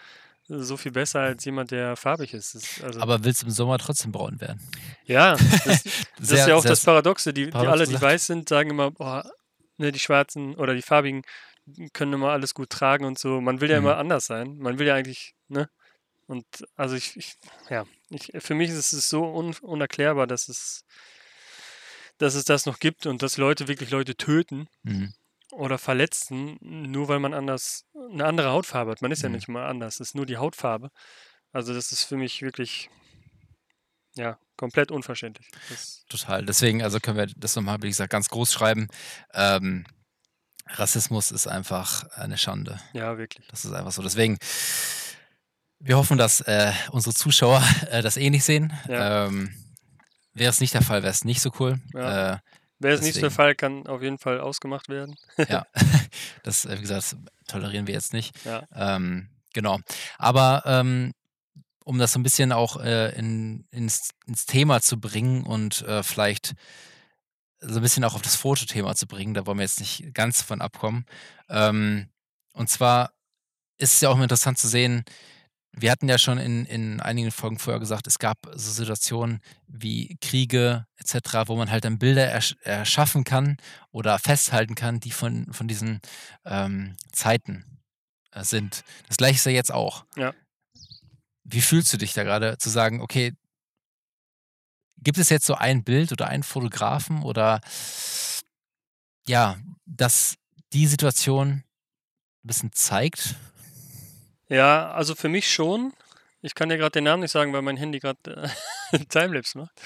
so 0.49 0.77
viel 0.77 0.91
besser 0.91 1.19
als 1.21 1.43
jemand, 1.45 1.71
der 1.71 1.95
farbig 1.97 2.33
ist? 2.33 2.55
Das, 2.55 2.81
also, 2.81 3.01
Aber 3.01 3.23
willst 3.23 3.41
du 3.41 3.47
im 3.47 3.51
Sommer 3.51 3.77
trotzdem 3.77 4.11
braun 4.11 4.39
werden? 4.39 4.61
ja, 5.05 5.33
das, 5.33 5.43
das 5.65 5.83
Sehr- 6.19 6.39
ist 6.43 6.47
ja 6.47 6.55
auch 6.55 6.63
das 6.65 6.83
Paradoxe. 6.83 7.33
Die, 7.33 7.49
die 7.49 7.55
alle, 7.55 7.85
die 7.85 7.99
weiß 7.99 8.25
sind, 8.27 8.47
sagen 8.49 8.69
immer, 8.69 8.91
boah, 8.91 9.29
ne, 9.77 9.91
die 9.91 9.99
Schwarzen 9.99 10.55
oder 10.55 10.73
die 10.73 10.81
Farbigen 10.81 11.23
können 11.93 12.13
immer 12.13 12.31
alles 12.31 12.53
gut 12.53 12.69
tragen 12.69 13.03
und 13.05 13.19
so. 13.19 13.41
Man 13.41 13.59
will 13.59 13.69
ja 13.69 13.79
Mhm. 13.81 13.85
immer 13.87 13.97
anders 13.97 14.25
sein. 14.25 14.57
Man 14.57 14.79
will 14.79 14.87
ja 14.87 14.95
eigentlich, 14.95 15.35
ne? 15.49 15.69
Und 16.27 16.45
also 16.75 16.95
ich, 16.95 17.15
ich 17.17 17.35
ja, 17.69 17.85
ich, 18.09 18.31
für 18.39 18.53
mich 18.53 18.69
ist 18.69 18.93
es 18.93 19.09
so 19.09 19.23
un, 19.23 19.53
unerklärbar, 19.61 20.27
dass 20.27 20.47
es, 20.49 20.83
dass 22.17 22.35
es 22.35 22.45
das 22.45 22.65
noch 22.65 22.79
gibt 22.79 23.05
und 23.05 23.21
dass 23.21 23.37
Leute 23.37 23.67
wirklich 23.67 23.91
Leute 23.91 24.15
töten 24.15 24.67
Mhm. 24.83 25.13
Oder 25.51 25.77
verletzen, 25.77 26.57
nur 26.61 27.07
weil 27.07 27.19
man 27.19 27.33
anders 27.33 27.85
eine 28.11 28.25
andere 28.25 28.49
Hautfarbe 28.51 28.91
hat. 28.91 29.01
Man 29.01 29.11
ist 29.11 29.23
ja 29.23 29.29
Mhm. 29.29 29.35
nicht 29.35 29.47
mal 29.47 29.67
anders, 29.67 29.95
es 29.95 30.09
ist 30.09 30.15
nur 30.15 30.25
die 30.25 30.37
Hautfarbe. 30.37 30.89
Also 31.53 31.73
das 31.73 31.91
ist 31.91 32.03
für 32.03 32.17
mich 32.17 32.41
wirklich 32.41 32.89
ja 34.15 34.37
komplett 34.57 34.91
unverständlich. 34.91 35.47
Das, 35.69 36.03
Total. 36.09 36.45
Deswegen, 36.45 36.81
also 36.83 36.99
können 36.99 37.17
wir 37.17 37.27
das 37.27 37.55
nochmal, 37.55 37.77
wie 37.81 37.87
gesagt, 37.87 38.11
ganz 38.11 38.29
groß 38.29 38.51
schreiben. 38.51 38.87
Ähm, 39.33 39.85
Rassismus 40.69 41.31
ist 41.31 41.47
einfach 41.47 42.03
eine 42.11 42.37
Schande. 42.37 42.79
ja, 42.93 43.17
wirklich. 43.17 43.47
Das 43.47 43.63
ist 43.63 43.71
einfach 43.71 43.91
so. 43.93 44.01
Deswegen, 44.01 44.37
wir 45.79 45.95
hoffen, 45.97 46.17
dass 46.17 46.41
äh, 46.41 46.73
unsere 46.91 47.13
Zuschauer 47.15 47.63
äh, 47.89 48.01
das 48.01 48.17
ähnlich 48.17 48.43
sehen. 48.43 48.73
Ja. 48.89 49.27
Ähm, 49.27 49.53
wäre 50.33 50.49
es 50.49 50.59
nicht 50.59 50.73
der 50.73 50.81
Fall, 50.81 51.03
wäre 51.03 51.11
es 51.11 51.23
nicht 51.23 51.41
so 51.41 51.51
cool. 51.59 51.79
Ja. 51.93 52.33
Äh, 52.33 52.37
Wäre 52.79 52.95
es 52.95 53.01
nicht 53.01 53.21
der. 53.21 53.31
Fall, 53.31 53.55
kann 53.55 53.87
auf 53.87 54.01
jeden 54.01 54.17
Fall 54.17 54.39
ausgemacht 54.39 54.89
werden. 54.89 55.15
Ja, 55.49 55.65
das, 56.43 56.65
äh, 56.65 56.77
wie 56.77 56.81
gesagt, 56.81 57.03
das 57.03 57.17
tolerieren 57.47 57.87
wir 57.87 57.93
jetzt 57.93 58.13
nicht. 58.13 58.33
Ja. 58.45 58.63
Ähm, 58.73 59.29
genau. 59.53 59.79
Aber 60.17 60.63
ähm, 60.65 61.13
um 61.83 61.97
das 61.97 62.13
so 62.13 62.19
ein 62.19 62.23
bisschen 62.23 62.51
auch 62.51 62.77
äh, 62.77 63.17
in, 63.17 63.65
ins, 63.71 64.09
ins 64.25 64.45
Thema 64.45 64.81
zu 64.81 64.99
bringen 64.99 65.43
und 65.43 65.81
äh, 65.83 66.03
vielleicht 66.03 66.53
so 67.59 67.77
ein 67.77 67.81
bisschen 67.81 68.03
auch 68.03 68.13
auf 68.13 68.21
das 68.21 68.35
Fotothema 68.35 68.93
zu 68.93 69.07
bringen, 69.07 69.33
da 69.33 69.45
wollen 69.45 69.57
wir 69.57 69.63
jetzt 69.63 69.79
nicht 69.79 70.13
ganz 70.13 70.41
von 70.41 70.61
abkommen. 70.61 71.05
Ähm, 71.49 72.09
und 72.53 72.69
zwar 72.69 73.13
ist 73.77 73.93
es 73.93 74.01
ja 74.01 74.09
auch 74.09 74.15
immer 74.15 74.23
interessant 74.23 74.57
zu 74.57 74.67
sehen, 74.67 75.05
wir 75.73 75.91
hatten 75.91 76.09
ja 76.09 76.17
schon 76.17 76.39
in, 76.39 76.65
in 76.65 76.99
einigen 76.99 77.31
Folgen 77.31 77.59
vorher 77.59 77.79
gesagt, 77.79 78.07
es 78.07 78.19
gab 78.19 78.37
so 78.53 78.71
Situationen 78.71 79.41
wie 79.67 80.17
Kriege 80.21 80.87
etc., 80.97 81.47
wo 81.47 81.55
man 81.55 81.69
halt 81.69 81.85
dann 81.85 81.99
Bilder 81.99 82.27
ersch 82.27 82.55
erschaffen 82.61 83.23
kann 83.23 83.57
oder 83.91 84.17
festhalten 84.17 84.75
kann, 84.75 84.99
die 84.99 85.11
von, 85.11 85.51
von 85.53 85.67
diesen 85.67 86.01
ähm, 86.45 86.95
Zeiten 87.11 87.79
äh, 88.31 88.43
sind. 88.43 88.83
Das 89.07 89.17
gleiche 89.17 89.35
ist 89.35 89.45
ja 89.45 89.51
jetzt 89.51 89.71
auch. 89.71 90.05
Ja. 90.15 90.33
Wie 91.43 91.61
fühlst 91.61 91.93
du 91.93 91.97
dich 91.97 92.13
da 92.13 92.23
gerade 92.23 92.57
zu 92.57 92.69
sagen, 92.69 93.01
okay, 93.01 93.33
gibt 94.97 95.17
es 95.17 95.29
jetzt 95.29 95.45
so 95.45 95.55
ein 95.55 95.83
Bild 95.83 96.11
oder 96.11 96.27
einen 96.27 96.43
Fotografen 96.43 97.23
oder 97.23 97.61
ja, 99.27 99.57
dass 99.85 100.35
die 100.73 100.87
Situation 100.87 101.49
ein 101.49 101.63
bisschen 102.43 102.71
zeigt? 102.73 103.35
Ja, 104.49 104.91
also 104.91 105.15
für 105.15 105.29
mich 105.29 105.51
schon. 105.51 105.93
Ich 106.41 106.55
kann 106.55 106.69
dir 106.69 106.77
gerade 106.77 106.91
den 106.91 107.03
Namen 107.03 107.21
nicht 107.21 107.31
sagen, 107.31 107.51
weil 107.53 107.61
mein 107.61 107.77
Handy 107.77 107.99
gerade 107.99 108.51
äh, 108.91 108.99
Timelapse 109.09 109.57
macht. 109.57 109.81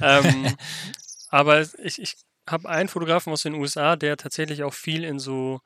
Ähm, 0.00 0.56
aber 1.28 1.60
ich, 1.60 2.00
ich 2.00 2.16
habe 2.48 2.68
einen 2.68 2.88
Fotografen 2.88 3.32
aus 3.32 3.42
den 3.42 3.54
USA, 3.54 3.96
der 3.96 4.16
tatsächlich 4.16 4.62
auch 4.64 4.74
viel 4.74 5.04
in 5.04 5.18
so, 5.18 5.60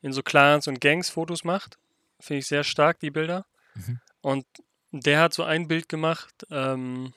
in 0.00 0.12
so 0.12 0.22
Clans 0.22 0.66
und 0.66 0.80
Gangs 0.80 1.10
Fotos 1.10 1.44
macht. 1.44 1.78
Finde 2.20 2.40
ich 2.40 2.46
sehr 2.46 2.64
stark, 2.64 3.00
die 3.00 3.10
Bilder. 3.10 3.46
Mhm. 3.74 4.00
Und 4.22 4.46
der 4.90 5.20
hat 5.20 5.34
so 5.34 5.44
ein 5.44 5.68
Bild 5.68 5.88
gemacht, 5.88 6.46
ähm, 6.50 7.12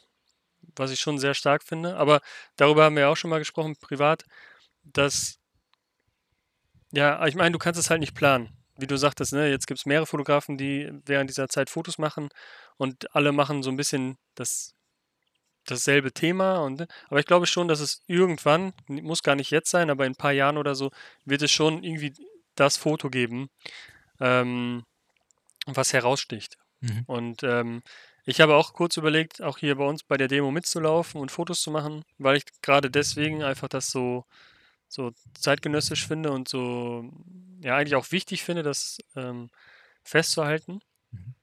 was 0.76 0.92
ich 0.92 1.00
schon 1.00 1.18
sehr 1.18 1.34
stark 1.34 1.64
finde. 1.64 1.96
Aber 1.96 2.22
darüber 2.58 2.84
haben 2.84 2.96
wir 2.96 3.04
ja 3.04 3.10
auch 3.10 3.18
schon 3.18 3.30
mal 3.30 3.40
gesprochen, 3.40 3.76
privat, 3.78 4.26
dass, 4.84 5.40
ja, 6.92 7.26
ich 7.26 7.36
meine, 7.36 7.52
du 7.54 7.60
kannst 7.60 7.80
es 7.80 7.90
halt 7.90 8.02
nicht 8.02 8.16
planen. 8.16 8.59
Wie 8.80 8.88
du 8.88 8.98
sagtest, 8.98 9.34
ne, 9.34 9.50
jetzt 9.50 9.68
gibt 9.68 9.80
es 9.80 9.86
mehrere 9.86 10.06
Fotografen, 10.06 10.58
die 10.58 10.92
während 11.06 11.30
dieser 11.30 11.50
Zeit 11.50 11.70
Fotos 11.70 11.98
machen 11.98 12.30
und 12.78 13.14
alle 13.16 13.32
machen 13.32 13.64
so 13.64 13.70
ein 13.70 13.78
bisschen 13.78 14.18
das, 14.36 14.74
dasselbe 15.66 16.12
Thema. 16.12 16.60
Und, 16.60 16.88
aber 17.10 17.20
ich 17.20 17.26
glaube 17.26 17.46
schon, 17.46 17.68
dass 17.68 17.80
es 17.80 18.04
irgendwann, 18.08 18.74
muss 18.88 19.24
gar 19.24 19.36
nicht 19.36 19.52
jetzt 19.52 19.70
sein, 19.70 19.90
aber 19.90 20.06
in 20.06 20.14
ein 20.14 20.16
paar 20.16 20.32
Jahren 20.32 20.58
oder 20.58 20.76
so, 20.76 20.92
wird 21.26 21.42
es 21.42 21.52
schon 21.52 21.84
irgendwie 21.84 22.14
das 22.56 22.78
Foto 22.78 23.10
geben, 23.10 23.50
ähm, 24.20 24.84
was 25.66 25.94
heraussticht. 25.94 26.58
Mhm. 26.82 27.04
Und 27.08 27.44
ähm, 27.44 27.82
ich 28.26 28.42
habe 28.42 28.56
auch 28.56 28.74
kurz 28.74 28.98
überlegt, 28.98 29.42
auch 29.42 29.58
hier 29.58 29.76
bei 29.76 29.86
uns 29.86 30.04
bei 30.04 30.18
der 30.18 30.28
Demo 30.28 30.52
mitzulaufen 30.52 31.20
und 31.20 31.32
Fotos 31.32 31.62
zu 31.62 31.72
machen, 31.72 32.04
weil 32.18 32.38
ich 32.38 32.44
gerade 32.62 32.92
deswegen 32.92 33.44
einfach 33.44 33.68
das 33.68 33.90
so, 33.90 34.26
so 34.90 35.12
zeitgenössisch 35.34 36.08
finde 36.08 36.32
und 36.32 36.50
so, 36.50 37.10
ja, 37.62 37.78
eigentlich 37.78 37.96
auch 37.96 38.12
wichtig 38.12 38.44
finde, 38.44 38.64
das 38.64 38.98
ähm, 39.16 39.50
festzuhalten. 40.04 40.80
Mhm. 41.12 41.36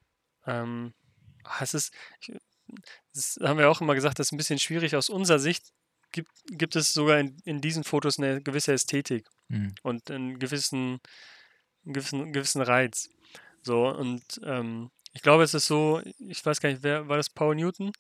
Ähm, 0.46 0.94
ah, 1.44 1.62
es 1.62 1.74
ist, 1.74 1.94
das 3.14 3.38
haben 3.42 3.58
wir 3.58 3.70
auch 3.70 3.80
immer 3.80 3.94
gesagt, 3.94 4.18
das 4.18 4.28
ist 4.28 4.32
ein 4.32 4.36
bisschen 4.38 4.58
schwierig. 4.58 4.96
Aus 4.96 5.08
unserer 5.08 5.38
Sicht 5.38 5.72
gibt, 6.12 6.30
gibt 6.46 6.76
es 6.76 6.92
sogar 6.92 7.18
in, 7.18 7.38
in 7.44 7.60
diesen 7.60 7.84
Fotos 7.84 8.18
eine 8.18 8.42
gewisse 8.42 8.72
Ästhetik 8.72 9.28
Mhm. 9.48 9.74
und 9.82 10.10
einen 10.10 10.38
gewissen, 10.38 11.00
einen 11.84 11.94
gewissen, 11.94 12.22
einen 12.22 12.32
gewissen 12.32 12.62
Reiz. 12.62 13.08
So, 13.62 13.88
und 13.88 14.22
ähm, 14.44 14.90
ich 15.12 15.22
glaube, 15.22 15.44
es 15.44 15.54
ist 15.54 15.66
so, 15.66 16.02
ich 16.18 16.44
weiß 16.44 16.60
gar 16.60 16.68
nicht, 16.70 16.82
wer 16.82 17.08
war 17.08 17.16
das 17.16 17.30
Paul 17.30 17.54
Newton, 17.54 17.92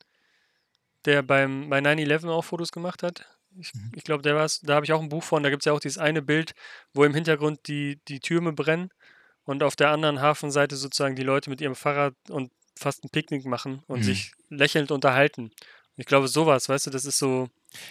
der 1.04 1.22
beim 1.22 1.70
bei 1.70 1.78
9-11 1.78 2.28
auch 2.28 2.42
Fotos 2.42 2.72
gemacht 2.72 3.02
hat? 3.02 3.24
Ich, 3.58 3.74
Mhm. 3.74 3.92
ich 3.94 4.04
glaube, 4.04 4.24
war 4.34 4.48
da 4.62 4.74
habe 4.74 4.84
ich 4.84 4.92
auch 4.92 5.00
ein 5.00 5.08
Buch 5.08 5.22
von, 5.22 5.42
da 5.42 5.50
gibt 5.50 5.62
es 5.62 5.64
ja 5.66 5.72
auch 5.72 5.80
dieses 5.80 5.98
eine 5.98 6.22
Bild, 6.22 6.54
wo 6.92 7.04
im 7.04 7.14
Hintergrund 7.14 7.66
die, 7.68 8.00
die 8.08 8.20
Türme 8.20 8.52
brennen 8.52 8.90
und 9.44 9.62
auf 9.62 9.76
der 9.76 9.90
anderen 9.90 10.20
Hafenseite 10.20 10.76
sozusagen 10.76 11.16
die 11.16 11.22
Leute 11.22 11.50
mit 11.50 11.60
ihrem 11.60 11.74
Fahrrad 11.74 12.14
und 12.28 12.52
fast 12.78 13.04
ein 13.04 13.10
Picknick 13.10 13.44
machen 13.46 13.82
und 13.86 14.00
Mhm. 14.00 14.04
sich 14.04 14.32
lächelnd 14.50 14.90
unterhalten. 14.90 15.50
Ich 15.96 16.04
glaube, 16.04 16.28
sowas, 16.28 16.68
weißt 16.68 16.86
du, 16.86 16.90
das 16.90 17.06
ist 17.06 17.18
so, 17.18 17.48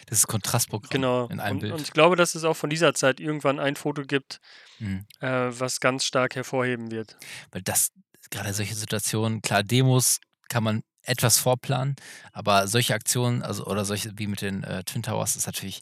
Das 0.07 0.19
ist 0.19 0.27
Kontrastprogramm 0.27 0.89
genau. 0.91 1.27
in 1.27 1.39
einem 1.39 1.55
Und, 1.57 1.59
Bild. 1.61 1.73
und 1.73 1.81
ich 1.81 1.91
glaube, 1.91 2.15
dass 2.15 2.35
es 2.35 2.43
auch 2.43 2.55
von 2.55 2.69
dieser 2.69 2.93
Zeit 2.93 3.19
irgendwann 3.19 3.59
ein 3.59 3.75
Foto 3.75 4.03
gibt, 4.03 4.39
Mhm. 4.79 5.05
äh, 5.21 5.27
was 5.27 5.79
ganz 5.79 6.05
stark 6.05 6.35
hervorheben 6.35 6.91
wird. 6.91 7.17
Weil 7.51 7.61
das, 7.63 7.91
gerade 8.29 8.53
solche 8.53 8.75
Situationen, 8.75 9.41
klar, 9.41 9.63
Demos 9.63 10.19
kann 10.49 10.63
man 10.63 10.83
etwas 11.05 11.37
vorplanen, 11.37 11.95
aber 12.33 12.67
solche 12.67 12.93
Aktionen, 12.93 13.41
also 13.43 13.65
oder 13.65 13.85
solche 13.85 14.11
wie 14.17 14.27
mit 14.27 14.41
den 14.41 14.63
äh, 14.63 14.83
Twin 14.83 15.03
Towers, 15.03 15.35
ist 15.35 15.45
natürlich, 15.45 15.81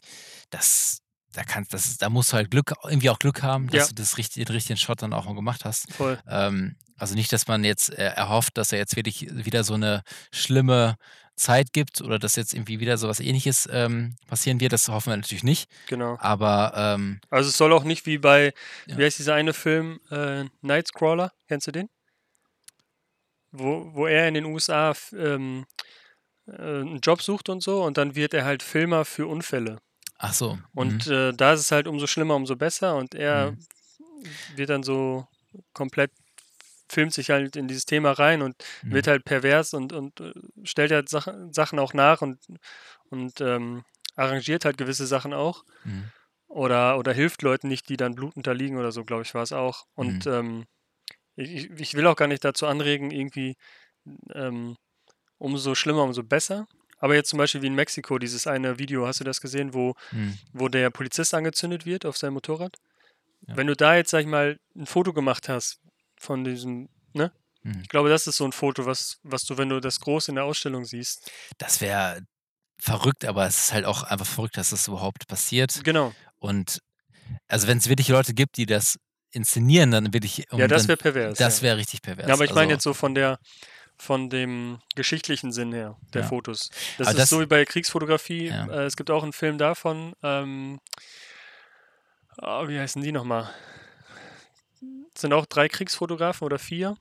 das, 0.50 0.98
da 1.32 1.42
kannst, 1.44 1.72
das, 1.72 1.96
da 1.98 2.08
musst 2.10 2.32
du 2.32 2.36
halt 2.36 2.50
Glück, 2.50 2.72
irgendwie 2.84 3.10
auch 3.10 3.18
Glück 3.18 3.42
haben, 3.42 3.68
dass 3.68 3.82
Ja. 3.82 3.88
du 3.88 3.94
das 3.94 4.18
richtig, 4.18 4.44
den 4.46 4.54
richtigen 4.54 4.76
Shot 4.76 5.02
dann 5.02 5.12
auch 5.12 5.24
mal 5.26 5.34
gemacht 5.34 5.64
hast. 5.64 5.92
Voll. 5.92 6.18
Ähm, 6.28 6.76
also 6.96 7.14
nicht, 7.16 7.32
dass 7.32 7.48
man 7.48 7.64
jetzt 7.64 7.90
äh, 7.90 8.04
erhofft, 8.04 8.56
dass 8.56 8.70
er 8.72 8.78
jetzt 8.78 8.94
wirklich 8.96 9.26
wieder 9.44 9.64
so 9.64 9.74
eine 9.74 10.02
schlimme 10.32 10.96
Zeit 11.36 11.72
gibt 11.72 12.00
oder 12.00 12.20
dass 12.20 12.36
jetzt 12.36 12.54
irgendwie 12.54 12.78
wieder 12.78 12.96
sowas 12.96 13.18
ähnliches 13.18 13.68
ähm, 13.72 14.14
passieren 14.28 14.60
wird. 14.60 14.72
Das 14.72 14.86
hoffen 14.88 15.10
wir 15.10 15.16
natürlich 15.16 15.42
nicht. 15.42 15.68
Genau. 15.88 16.16
Aber 16.20 16.72
ähm, 16.76 17.20
Also 17.30 17.48
es 17.48 17.56
soll 17.56 17.72
auch 17.72 17.82
nicht 17.82 18.06
wie 18.06 18.18
bei, 18.18 18.52
Ja. 18.86 18.96
wie 18.98 19.04
heißt 19.04 19.18
dieser 19.18 19.34
eine 19.34 19.52
Film, 19.52 19.98
äh, 20.12 20.44
Nightcrawler, 20.60 21.32
kennst 21.48 21.66
du 21.66 21.72
den? 21.72 21.88
Wo, 23.56 23.94
wo 23.94 24.06
er 24.06 24.26
in 24.26 24.34
den 24.34 24.46
USA 24.46 24.92
ähm, 25.12 25.64
äh, 26.46 26.52
einen 26.52 26.98
Job 26.98 27.22
sucht 27.22 27.48
und 27.48 27.62
so 27.62 27.84
und 27.84 27.96
dann 27.96 28.16
wird 28.16 28.34
er 28.34 28.44
halt 28.44 28.62
Filmer 28.62 29.04
für 29.04 29.26
Unfälle. 29.28 29.78
ach 30.18 30.32
so. 30.32 30.58
Und 30.74 31.06
mhm. 31.06 31.12
äh, 31.12 31.32
da 31.32 31.52
ist 31.52 31.60
es 31.60 31.70
halt 31.70 31.86
umso 31.86 32.06
schlimmer, 32.08 32.34
umso 32.34 32.56
besser 32.56 32.96
und 32.96 33.14
er 33.14 33.52
Mhm. 33.52 33.58
wird 34.56 34.70
dann 34.70 34.82
so 34.82 35.26
komplett, 35.72 36.10
filmt 36.88 37.14
sich 37.14 37.30
halt 37.30 37.54
in 37.56 37.68
dieses 37.68 37.86
Thema 37.86 38.10
rein 38.12 38.42
und 38.42 38.56
Mhm. 38.82 38.94
wird 38.94 39.06
halt 39.06 39.24
pervers 39.24 39.72
und, 39.72 39.92
und 39.92 40.20
äh, 40.20 40.32
stellt 40.64 40.90
halt 40.90 41.08
Sachen, 41.08 41.52
Sachen 41.52 41.78
auch 41.78 41.94
nach 41.94 42.20
und, 42.22 42.38
und 43.10 43.40
ähm, 43.40 43.84
arrangiert 44.16 44.64
halt 44.64 44.78
gewisse 44.78 45.06
Sachen 45.06 45.32
auch. 45.32 45.64
Mhm. 45.84 46.10
Oder, 46.48 46.98
oder 46.98 47.12
hilft 47.12 47.42
Leuten 47.42 47.68
nicht, 47.68 47.88
die 47.88 47.96
dann 47.96 48.14
blutend 48.14 48.46
da 48.46 48.52
liegen 48.52 48.78
oder 48.78 48.92
so, 48.92 49.04
glaube 49.04 49.22
ich, 49.22 49.34
war 49.34 49.42
es 49.42 49.52
auch. 49.52 49.86
Und 49.94 50.26
Mhm. 50.26 50.32
ähm, 50.32 50.64
ich, 51.36 51.70
ich- 51.70 51.94
will 51.94 52.06
auch 52.06 52.16
gar 52.16 52.28
nicht 52.28 52.44
dazu 52.44 52.66
anregen, 52.66 53.10
irgendwie 53.10 53.56
ähm, 54.32 54.76
umso 55.38 55.74
schlimmer, 55.74 56.02
umso 56.04 56.22
besser. 56.22 56.66
Aber 56.98 57.14
jetzt 57.14 57.30
zum 57.30 57.38
Beispiel 57.38 57.62
wie 57.62 57.66
in 57.66 57.74
Mexiko, 57.74 58.18
dieses 58.18 58.46
eine 58.46 58.78
Video, 58.78 59.06
hast 59.06 59.20
du 59.20 59.24
das 59.24 59.40
gesehen, 59.40 59.74
wo, 59.74 59.94
Mhm. 60.12 60.38
wo 60.52 60.68
der 60.68 60.90
Polizist 60.90 61.34
angezündet 61.34 61.84
wird 61.86 62.06
auf 62.06 62.16
seinem 62.16 62.34
Motorrad? 62.34 62.76
Ja. 63.46 63.56
Wenn 63.56 63.66
du 63.66 63.76
da 63.76 63.96
jetzt, 63.96 64.10
sag 64.10 64.20
ich 64.20 64.26
mal, 64.26 64.58
ein 64.76 64.86
Foto 64.86 65.12
gemacht 65.12 65.48
hast 65.48 65.80
von 66.18 66.44
diesem, 66.44 66.88
ne? 67.12 67.30
Mhm. 67.62 67.80
Ich 67.82 67.88
glaube, 67.88 68.08
das 68.08 68.26
ist 68.26 68.36
so 68.36 68.44
ein 68.44 68.52
Foto, 68.52 68.86
was, 68.86 69.18
was 69.22 69.44
du, 69.44 69.58
wenn 69.58 69.68
du 69.68 69.80
das 69.80 70.00
groß 70.00 70.28
in 70.28 70.36
der 70.36 70.44
Ausstellung 70.44 70.84
siehst. 70.84 71.30
Das 71.58 71.80
wäre 71.80 72.20
verrückt, 72.78 73.24
aber 73.24 73.46
es 73.46 73.66
ist 73.66 73.72
halt 73.72 73.84
auch 73.84 74.02
einfach 74.04 74.26
verrückt, 74.26 74.56
dass 74.56 74.70
das 74.70 74.88
überhaupt 74.88 75.26
passiert. 75.26 75.82
Genau. 75.84 76.14
Und 76.38 76.80
also 77.48 77.66
wenn 77.66 77.78
es 77.78 77.88
wirklich 77.88 78.08
Leute 78.08 78.34
gibt, 78.34 78.56
die 78.58 78.66
das 78.66 78.98
inszenieren, 79.34 79.90
dann 79.90 80.12
wirklich. 80.12 80.50
um 80.52 80.58
Ja, 80.58 80.68
das 80.68 80.88
wäre 80.88 80.96
pervers. 80.96 81.38
Das 81.38 81.58
ja. 81.58 81.62
wäre 81.64 81.76
richtig 81.78 82.02
pervers. 82.02 82.26
Ja, 82.28 82.34
aber 82.34 82.44
ich 82.44 82.50
meine 82.50 82.62
Also, 82.66 82.72
jetzt 82.74 82.82
so 82.84 82.94
von 82.94 83.14
der 83.14 83.38
von 83.96 84.28
dem 84.28 84.80
geschichtlichen 84.96 85.52
Sinn 85.52 85.72
her 85.72 85.96
der 86.12 86.22
Ja. 86.22 86.28
Fotos. 86.28 86.68
Das 86.98 87.06
Aber 87.06 87.10
ist 87.10 87.18
das- 87.20 87.30
so 87.30 87.40
wie 87.40 87.46
bei 87.46 87.64
Kriegsfotografie. 87.64 88.46
Ja. 88.48 88.66
Äh, 88.66 88.84
es 88.86 88.96
gibt 88.96 89.08
auch 89.10 89.22
einen 89.22 89.32
Film 89.32 89.56
davon. 89.56 90.14
Ähm, 90.22 90.80
ah, 92.38 92.66
wie 92.66 92.78
heißen 92.78 93.00
die 93.02 93.12
nochmal? 93.12 93.48
Es 95.14 95.20
sind 95.20 95.32
auch 95.32 95.46
drei 95.46 95.68
Kriegsfotografen 95.68 96.44
oder 96.44 96.58
vier. 96.58 96.96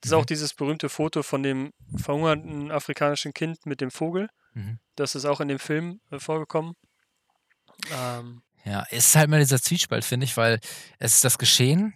Das 0.00 0.10
ist 0.10 0.12
Mhm. 0.12 0.18
auch 0.22 0.24
dieses 0.24 0.54
berühmte 0.54 0.88
Foto 0.88 1.22
von 1.24 1.42
dem 1.42 1.72
verhungerten 1.96 2.70
afrikanischen 2.70 3.34
Kind 3.34 3.66
mit 3.66 3.80
dem 3.80 3.90
Vogel. 3.90 4.28
Mhm. 4.54 4.78
Das 4.94 5.16
ist 5.16 5.24
auch 5.24 5.40
in 5.40 5.48
dem 5.48 5.58
Film 5.58 6.00
äh, 6.12 6.20
vorgekommen. 6.20 6.74
Ähm, 7.92 8.42
Ja, 8.66 8.84
es 8.90 9.06
ist 9.08 9.16
halt 9.16 9.30
mal 9.30 9.38
dieser 9.38 9.60
Zwiespalt, 9.62 10.04
finde 10.04 10.24
ich, 10.24 10.36
weil 10.36 10.58
es 10.98 11.14
ist 11.14 11.24
das 11.24 11.38
Geschehen 11.38 11.94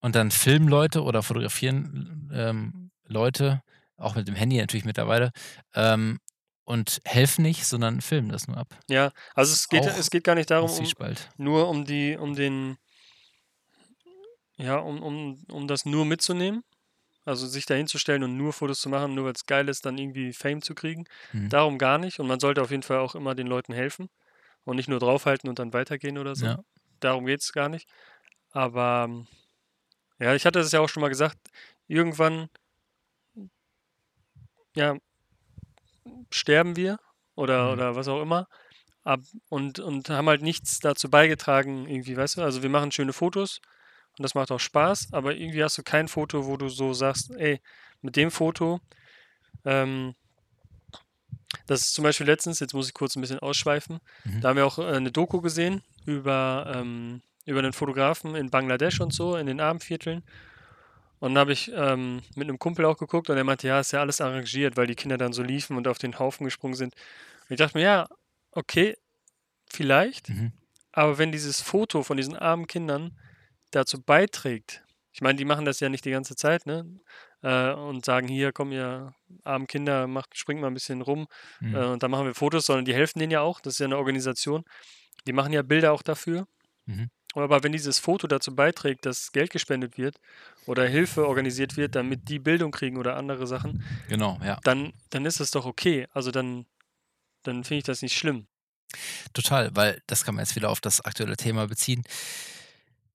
und 0.00 0.16
dann 0.16 0.30
filmen 0.30 0.66
Leute 0.68 1.02
oder 1.02 1.22
fotografieren 1.22 2.30
ähm, 2.32 2.90
Leute, 3.04 3.62
auch 3.98 4.14
mit 4.14 4.26
dem 4.26 4.34
Handy 4.34 4.56
natürlich 4.56 4.86
mittlerweile, 4.86 5.30
ähm, 5.74 6.18
und 6.64 7.00
helfen 7.04 7.42
nicht, 7.42 7.64
sondern 7.66 8.00
filmen 8.00 8.30
das 8.30 8.48
nur 8.48 8.56
ab. 8.56 8.68
ja, 8.88 9.12
also 9.34 9.52
es 9.52 9.68
geht, 9.68 9.82
Auch 9.82 9.98
es 9.98 10.10
geht 10.10 10.24
gar 10.24 10.34
nicht 10.34 10.50
darum, 10.50 10.70
um, 10.70 10.76
Zwiespalt. 10.76 11.28
nur 11.36 11.68
um 11.68 11.84
die, 11.84 12.16
um 12.16 12.34
den, 12.34 12.76
ja, 14.56 14.78
um, 14.78 15.02
um, 15.02 15.44
um 15.50 15.68
das 15.68 15.84
nur 15.84 16.04
mitzunehmen. 16.04 16.62
Also 17.24 17.46
sich 17.48 17.66
dahinzustellen 17.66 18.22
und 18.22 18.36
nur 18.36 18.52
Fotos 18.52 18.80
zu 18.80 18.88
machen, 18.88 19.14
nur 19.14 19.24
weil 19.24 19.32
es 19.32 19.46
geil 19.46 19.68
ist, 19.68 19.84
dann 19.84 19.98
irgendwie 19.98 20.32
Fame 20.32 20.62
zu 20.62 20.76
kriegen. 20.76 21.04
Mhm. 21.32 21.48
Darum 21.48 21.76
gar 21.76 21.98
nicht. 21.98 22.20
Und 22.20 22.28
man 22.28 22.38
sollte 22.38 22.62
auf 22.62 22.70
jeden 22.70 22.84
Fall 22.84 22.98
auch 22.98 23.16
immer 23.16 23.34
den 23.34 23.48
Leuten 23.48 23.72
helfen. 23.72 24.08
Und 24.66 24.76
nicht 24.76 24.88
nur 24.88 24.98
draufhalten 24.98 25.48
und 25.48 25.58
dann 25.58 25.72
weitergehen 25.72 26.18
oder 26.18 26.36
so. 26.36 26.46
Ja. 26.46 26.58
Darum 27.00 27.24
geht 27.24 27.40
es 27.40 27.52
gar 27.52 27.70
nicht. 27.70 27.88
Aber 28.50 29.08
ja, 30.18 30.34
ich 30.34 30.44
hatte 30.44 30.58
es 30.58 30.72
ja 30.72 30.80
auch 30.80 30.88
schon 30.88 31.00
mal 31.00 31.08
gesagt, 31.08 31.38
irgendwann 31.86 32.50
ja, 34.74 34.96
sterben 36.30 36.76
wir 36.76 36.98
oder, 37.34 37.66
Mhm. 37.66 37.72
oder 37.72 37.96
was 37.96 38.08
auch 38.08 38.20
immer. 38.20 38.48
Ab, 39.04 39.20
und, 39.48 39.78
und 39.78 40.10
haben 40.10 40.28
halt 40.28 40.42
nichts 40.42 40.80
dazu 40.80 41.08
beigetragen, 41.08 41.88
irgendwie, 41.88 42.16
weißt 42.16 42.38
du? 42.38 42.42
Also 42.42 42.62
wir 42.62 42.68
machen 42.68 42.90
schöne 42.90 43.12
Fotos 43.12 43.60
und 44.18 44.24
das 44.24 44.34
macht 44.34 44.50
auch 44.50 44.58
Spaß, 44.58 45.12
aber 45.12 45.36
irgendwie 45.36 45.62
hast 45.62 45.78
du 45.78 45.84
kein 45.84 46.08
Foto, 46.08 46.46
wo 46.46 46.56
du 46.56 46.68
so 46.68 46.92
sagst, 46.92 47.30
ey, 47.36 47.60
mit 48.02 48.16
dem 48.16 48.30
Foto, 48.32 48.80
ähm, 49.64 50.14
das 51.66 51.80
ist 51.80 51.94
zum 51.94 52.02
Beispiel 52.04 52.26
letztens, 52.26 52.60
jetzt 52.60 52.74
muss 52.74 52.88
ich 52.88 52.94
kurz 52.94 53.16
ein 53.16 53.20
bisschen 53.20 53.38
ausschweifen, 53.38 54.00
Mhm. 54.24 54.40
da 54.40 54.48
haben 54.48 54.56
wir 54.56 54.66
auch 54.66 54.78
äh, 54.78 54.86
eine 54.86 55.12
Doku 55.12 55.40
gesehen 55.40 55.82
über, 56.04 56.72
ähm, 56.74 57.22
über 57.44 57.60
einen 57.60 57.72
Fotografen 57.72 58.34
in 58.34 58.50
Bangladesch 58.50 59.00
und 59.00 59.12
so, 59.12 59.36
in 59.36 59.46
den 59.46 59.60
Abendvierteln. 59.60 60.22
Und 61.18 61.30
dann 61.34 61.38
habe 61.40 61.52
ich 61.52 61.70
ähm, 61.74 62.22
mit 62.34 62.48
einem 62.48 62.58
Kumpel 62.58 62.84
auch 62.84 62.98
geguckt 62.98 63.30
und 63.30 63.36
er 63.38 63.44
meinte, 63.44 63.66
ja, 63.66 63.80
ist 63.80 63.92
ja 63.92 64.00
alles 64.00 64.20
arrangiert, 64.20 64.76
weil 64.76 64.86
die 64.86 64.94
Kinder 64.96 65.16
dann 65.16 65.32
so 65.32 65.42
liefen 65.42 65.76
und 65.76 65.88
auf 65.88 65.98
den 65.98 66.18
Haufen 66.18 66.44
gesprungen 66.44 66.74
sind. 66.74 66.94
Und 66.94 67.50
ich 67.50 67.56
dachte 67.56 67.78
mir, 67.78 67.84
ja, 67.84 68.08
okay, 68.50 68.96
vielleicht, 69.70 70.28
Mhm. 70.28 70.52
aber 70.92 71.18
wenn 71.18 71.32
dieses 71.32 71.60
Foto 71.62 72.02
von 72.02 72.16
diesen 72.16 72.36
armen 72.36 72.66
Kindern 72.66 73.18
dazu 73.70 74.00
beiträgt, 74.02 74.82
ich 75.12 75.22
meine, 75.22 75.36
die 75.36 75.44
machen 75.46 75.64
das 75.64 75.80
ja 75.80 75.88
nicht 75.88 76.04
die 76.04 76.10
ganze 76.10 76.36
Zeit, 76.36 76.66
ne? 76.66 76.84
Äh, 77.46 77.74
und 77.74 78.04
sagen, 78.04 78.26
hier, 78.26 78.50
komm, 78.52 78.72
ihr 78.72 79.14
armen 79.44 79.68
Kinder, 79.68 80.08
macht, 80.08 80.36
springt 80.36 80.60
mal 80.60 80.66
ein 80.66 80.74
bisschen 80.74 81.00
rum 81.00 81.28
Mhm. 81.60 81.74
äh, 81.76 81.84
und 81.84 82.02
dann 82.02 82.10
machen 82.10 82.26
wir 82.26 82.34
Fotos, 82.34 82.66
sondern 82.66 82.84
die 82.86 82.94
helfen 82.94 83.20
denen 83.20 83.30
ja 83.30 83.40
auch. 83.42 83.60
Das 83.60 83.74
ist 83.74 83.78
ja 83.78 83.86
eine 83.86 83.98
Organisation. 83.98 84.64
Die 85.26 85.32
machen 85.32 85.52
ja 85.52 85.62
Bilder 85.62 85.92
auch 85.92 86.02
dafür. 86.02 86.48
Mhm. 86.86 87.08
Aber 87.34 87.62
wenn 87.62 87.72
dieses 87.72 87.98
Foto 87.98 88.26
dazu 88.26 88.54
beiträgt, 88.56 89.04
dass 89.06 89.30
Geld 89.30 89.50
gespendet 89.50 89.98
wird 89.98 90.16
oder 90.66 90.86
Hilfe 90.88 91.28
organisiert 91.28 91.76
wird, 91.76 91.94
damit 91.94 92.28
die 92.30 92.38
Bildung 92.38 92.70
kriegen 92.72 92.96
oder 92.96 93.16
andere 93.16 93.46
Sachen, 93.46 93.84
Genau, 94.08 94.38
ja. 94.42 94.58
dann, 94.64 94.92
dann 95.10 95.26
ist 95.26 95.38
es 95.38 95.50
doch 95.50 95.66
okay. 95.66 96.06
Also 96.14 96.30
dann, 96.30 96.64
dann 97.44 97.62
finde 97.62 97.78
ich 97.78 97.84
das 97.84 98.00
nicht 98.02 98.16
schlimm. 98.16 98.46
Total, 99.34 99.70
weil 99.76 100.00
das 100.06 100.24
kann 100.24 100.34
man 100.34 100.44
jetzt 100.44 100.56
wieder 100.56 100.70
auf 100.70 100.80
das 100.80 101.00
aktuelle 101.02 101.36
Thema 101.36 101.68
beziehen. 101.68 102.02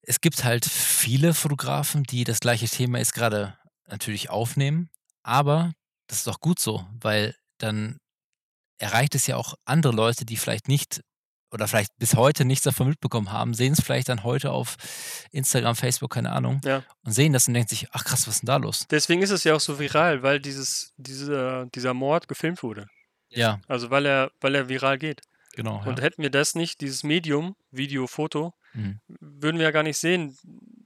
Es 0.03 0.21
gibt 0.21 0.43
halt 0.43 0.65
viele 0.65 1.33
Fotografen, 1.33 2.03
die 2.03 2.23
das 2.23 2.39
gleiche 2.39 2.67
Thema 2.67 2.99
jetzt 2.99 3.13
gerade 3.13 3.57
natürlich 3.91 4.29
aufnehmen, 4.29 4.89
aber 5.23 5.73
das 6.07 6.19
ist 6.19 6.27
doch 6.27 6.39
gut 6.39 6.59
so, 6.59 6.85
weil 6.99 7.35
dann 7.57 7.97
erreicht 8.79 9.15
es 9.15 9.27
ja 9.27 9.37
auch 9.37 9.55
andere 9.65 9.93
Leute, 9.93 10.25
die 10.25 10.37
vielleicht 10.37 10.67
nicht 10.67 11.01
oder 11.53 11.67
vielleicht 11.67 11.91
bis 11.97 12.15
heute 12.15 12.45
nichts 12.45 12.63
davon 12.63 12.87
mitbekommen 12.87 13.31
haben, 13.31 13.53
sehen 13.53 13.73
es 13.73 13.81
vielleicht 13.83 14.07
dann 14.07 14.23
heute 14.23 14.51
auf 14.51 14.77
Instagram, 15.31 15.75
Facebook, 15.75 16.11
keine 16.11 16.31
Ahnung, 16.31 16.61
Ja. 16.63 16.83
und 17.03 17.11
sehen 17.11 17.33
das 17.33 17.47
und 17.47 17.53
denken 17.53 17.67
sich, 17.69 17.89
ach 17.91 18.05
krass, 18.05 18.25
was 18.25 18.35
ist 18.35 18.41
denn 18.43 18.47
da 18.47 18.55
los? 18.57 18.87
Deswegen 18.89 19.21
ist 19.21 19.31
es 19.31 19.43
ja 19.43 19.53
auch 19.55 19.59
so 19.59 19.77
viral, 19.77 20.23
weil 20.23 20.39
dieses, 20.39 20.93
dieser, 20.95 21.65
dieser 21.67 21.93
Mord 21.93 22.27
gefilmt 22.29 22.63
wurde. 22.63 22.87
Ja, 23.29 23.59
Also 23.67 23.89
weil 23.89 24.05
er, 24.05 24.31
weil 24.39 24.55
er 24.55 24.69
viral 24.69 24.97
geht. 24.97 25.21
genau. 25.53 25.83
Und 25.85 25.97
Ja. 25.99 26.03
hätten 26.05 26.21
wir 26.23 26.29
das 26.31 26.55
nicht, 26.55 26.79
dieses 26.81 27.03
Medium, 27.03 27.55
Video, 27.69 28.07
Foto, 28.07 28.53
Mhm. 28.73 29.01
würden 29.19 29.57
wir 29.57 29.65
ja 29.65 29.71
gar 29.71 29.83
nicht 29.83 29.97
sehen, 29.97 30.37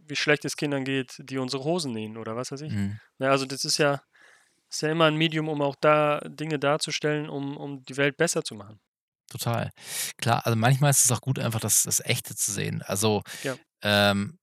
wie 0.08 0.16
schlecht 0.16 0.46
es 0.46 0.56
Kindern 0.58 0.84
geht, 0.86 1.16
die 1.20 1.38
unsere 1.38 1.64
Hosen 1.64 1.92
nähen 1.94 2.18
oder 2.18 2.36
was 2.36 2.52
weiß 2.52 2.62
ich. 2.62 2.72
Mhm. 2.72 3.00
Ja, 3.20 3.30
also 3.32 3.46
das 3.46 3.66
ist 3.66 3.78
ja, 3.78 4.02
ist 4.70 4.82
ja 4.82 4.90
immer 4.92 5.06
ein 5.06 5.16
Medium, 5.16 5.50
um 5.50 5.62
auch 5.62 5.76
da 5.80 6.20
Dinge 6.26 6.60
darzustellen, 6.60 7.30
um, 7.30 7.58
um 7.58 7.84
die 7.84 7.98
Welt 7.98 8.18
besser 8.18 8.44
zu 8.44 8.56
machen. 8.56 8.80
Total. 9.30 9.72
Klar, 10.18 10.46
also 10.46 10.56
manchmal 10.56 10.92
ist 10.92 11.04
es 11.06 11.12
auch 11.12 11.22
gut, 11.22 11.40
einfach 11.40 11.60
das, 11.60 11.84
das 11.84 12.00
Echte 12.00 12.36
zu 12.36 12.52
sehen. 12.52 12.82
Also 12.84 13.24
Ja. 13.44 13.56
ähm, 13.82 14.38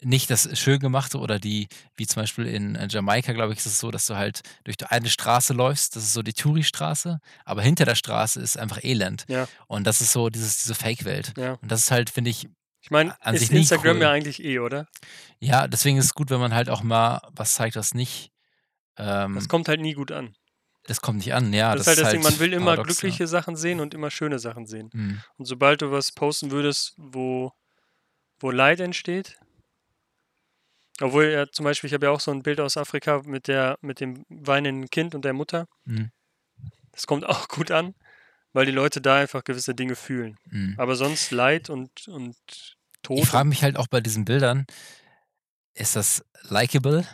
nicht 0.00 0.28
das 0.30 0.58
schön 0.58 0.80
gemachte 0.80 1.18
oder 1.18 1.38
die, 1.38 1.68
wie 1.96 2.06
zum 2.06 2.22
Beispiel 2.22 2.46
in 2.46 2.74
äh, 2.76 2.86
Jamaika, 2.90 3.32
glaube 3.32 3.52
ich, 3.54 3.60
ist 3.60 3.66
es 3.66 3.78
so, 3.78 3.90
dass 3.90 4.04
du 4.06 4.16
halt 4.16 4.42
durch 4.64 4.76
eine 4.90 5.08
Straße 5.08 5.54
läufst, 5.54 5.96
das 5.96 6.04
ist 6.04 6.12
so 6.12 6.22
die 6.22 6.34
Touri-Straße, 6.34 7.20
aber 7.46 7.62
hinter 7.62 7.86
der 7.86 7.94
Straße 7.94 8.40
ist 8.40 8.58
einfach 8.58 8.84
Elend. 8.84 9.24
Ja. 9.28 9.48
Und 9.66 9.86
das 9.86 10.02
ist 10.02 10.12
so 10.12 10.28
dieses, 10.28 10.58
diese 10.62 10.74
Fake-Welt. 10.74 11.32
Ja. 11.38 11.54
Und 11.54 11.72
das 11.72 11.84
ist 11.84 11.90
halt, 11.90 12.10
finde 12.10 12.30
ich, 12.30 12.48
Ich 12.84 12.90
meine, 12.90 13.16
ist 13.32 13.50
Instagram 13.50 13.96
cool. 13.96 14.02
ja 14.02 14.10
eigentlich 14.10 14.44
eh, 14.44 14.58
oder? 14.58 14.86
ja, 15.40 15.66
deswegen 15.66 15.96
ist 15.96 16.04
es 16.04 16.14
gut, 16.14 16.28
wenn 16.28 16.38
man 16.38 16.52
halt 16.54 16.68
auch 16.68 16.82
mal 16.82 17.26
was 17.34 17.54
zeigt, 17.54 17.76
was 17.76 17.94
nicht. 17.94 18.30
Ähm, 18.98 19.34
Das 19.34 19.48
kommt 19.48 19.68
halt 19.68 19.80
nie 19.80 19.94
gut 19.94 20.12
an. 20.12 20.36
das 20.86 21.00
kommt 21.00 21.16
nicht 21.20 21.32
an, 21.32 21.50
ja. 21.54 21.72
das 21.72 21.82
ist 21.82 21.86
halt 21.86 21.98
das 22.00 22.10
Ding, 22.10 22.22
man 22.22 22.38
will 22.38 22.52
immer 22.52 22.76
paradox, 22.76 22.98
glückliche 22.98 23.26
Sachen 23.26 23.56
sehen 23.56 23.80
und 23.80 23.94
immer 23.94 24.10
schöne 24.10 24.38
Sachen 24.38 24.66
sehen. 24.66 24.90
Ja. 24.92 25.00
Mhm. 25.00 25.22
Und 25.38 25.46
sobald 25.46 25.80
du 25.80 25.90
was 25.92 26.12
posten 26.12 26.50
würdest, 26.50 26.92
wo, 26.98 27.52
wo 28.38 28.50
Leid 28.50 28.80
entsteht, 28.80 29.38
obwohl 31.00 31.24
ja 31.24 31.46
zum 31.50 31.64
Beispiel, 31.64 31.88
ich 31.88 31.94
habe 31.94 32.04
ja 32.06 32.12
auch 32.12 32.20
so 32.20 32.30
ein 32.32 32.42
Bild 32.42 32.60
aus 32.60 32.76
Afrika 32.76 33.22
mit 33.24 33.48
der, 33.48 33.78
mit 33.80 33.98
dem 34.00 34.26
weinenden 34.28 34.90
Kind 34.90 35.14
und 35.14 35.24
der 35.24 35.32
Mutter. 35.32 35.66
Mhm. 35.86 36.10
Das 36.92 37.06
kommt 37.06 37.24
auch 37.26 37.48
gut 37.48 37.70
an, 37.70 37.94
weil 38.52 38.66
die 38.66 38.72
Leute 38.72 39.00
da 39.00 39.16
einfach 39.16 39.42
gewisse 39.42 39.74
Dinge 39.74 39.96
fühlen. 39.96 40.36
Mhm. 40.50 40.74
Aber 40.76 40.96
sonst 40.96 41.30
Leid 41.32 41.70
und, 41.70 42.06
und 42.08 42.73
Tod. 43.04 43.18
Ich 43.18 43.28
frage 43.28 43.48
mich 43.48 43.62
halt 43.62 43.76
auch 43.76 43.86
bei 43.86 44.00
diesen 44.00 44.24
Bildern, 44.24 44.66
ist 45.74 45.96
das 45.96 46.24
likable? 46.42 47.06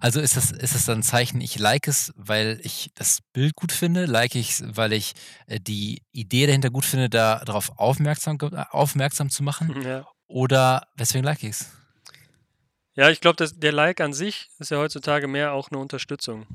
Also 0.00 0.20
ist 0.20 0.36
das, 0.36 0.50
ist 0.50 0.74
das 0.74 0.86
dann 0.86 1.00
ein 1.00 1.02
Zeichen, 1.02 1.40
ich 1.40 1.58
like 1.58 1.86
es, 1.88 2.12
weil 2.16 2.60
ich 2.62 2.90
das 2.94 3.20
Bild 3.32 3.54
gut 3.54 3.70
finde? 3.70 4.06
Like 4.06 4.34
ich 4.34 4.50
es, 4.52 4.76
weil 4.76 4.92
ich 4.92 5.14
äh, 5.46 5.60
die 5.60 6.02
Idee 6.10 6.46
dahinter 6.46 6.70
gut 6.70 6.84
finde, 6.84 7.10
da 7.10 7.44
darauf 7.44 7.78
aufmerksam, 7.78 8.38
aufmerksam 8.70 9.30
zu 9.30 9.42
machen? 9.42 9.82
ja. 9.82 10.06
Oder 10.26 10.88
weswegen 10.96 11.24
like 11.24 11.42
ich 11.42 11.50
es? 11.50 11.70
Ja, 12.96 13.10
ich 13.10 13.20
glaube, 13.20 13.46
der 13.48 13.72
Like 13.72 14.00
an 14.00 14.12
sich 14.12 14.48
ist 14.58 14.70
ja 14.70 14.78
heutzutage 14.78 15.26
mehr 15.26 15.52
auch 15.52 15.70
eine 15.70 15.80
Unterstützung. 15.80 16.46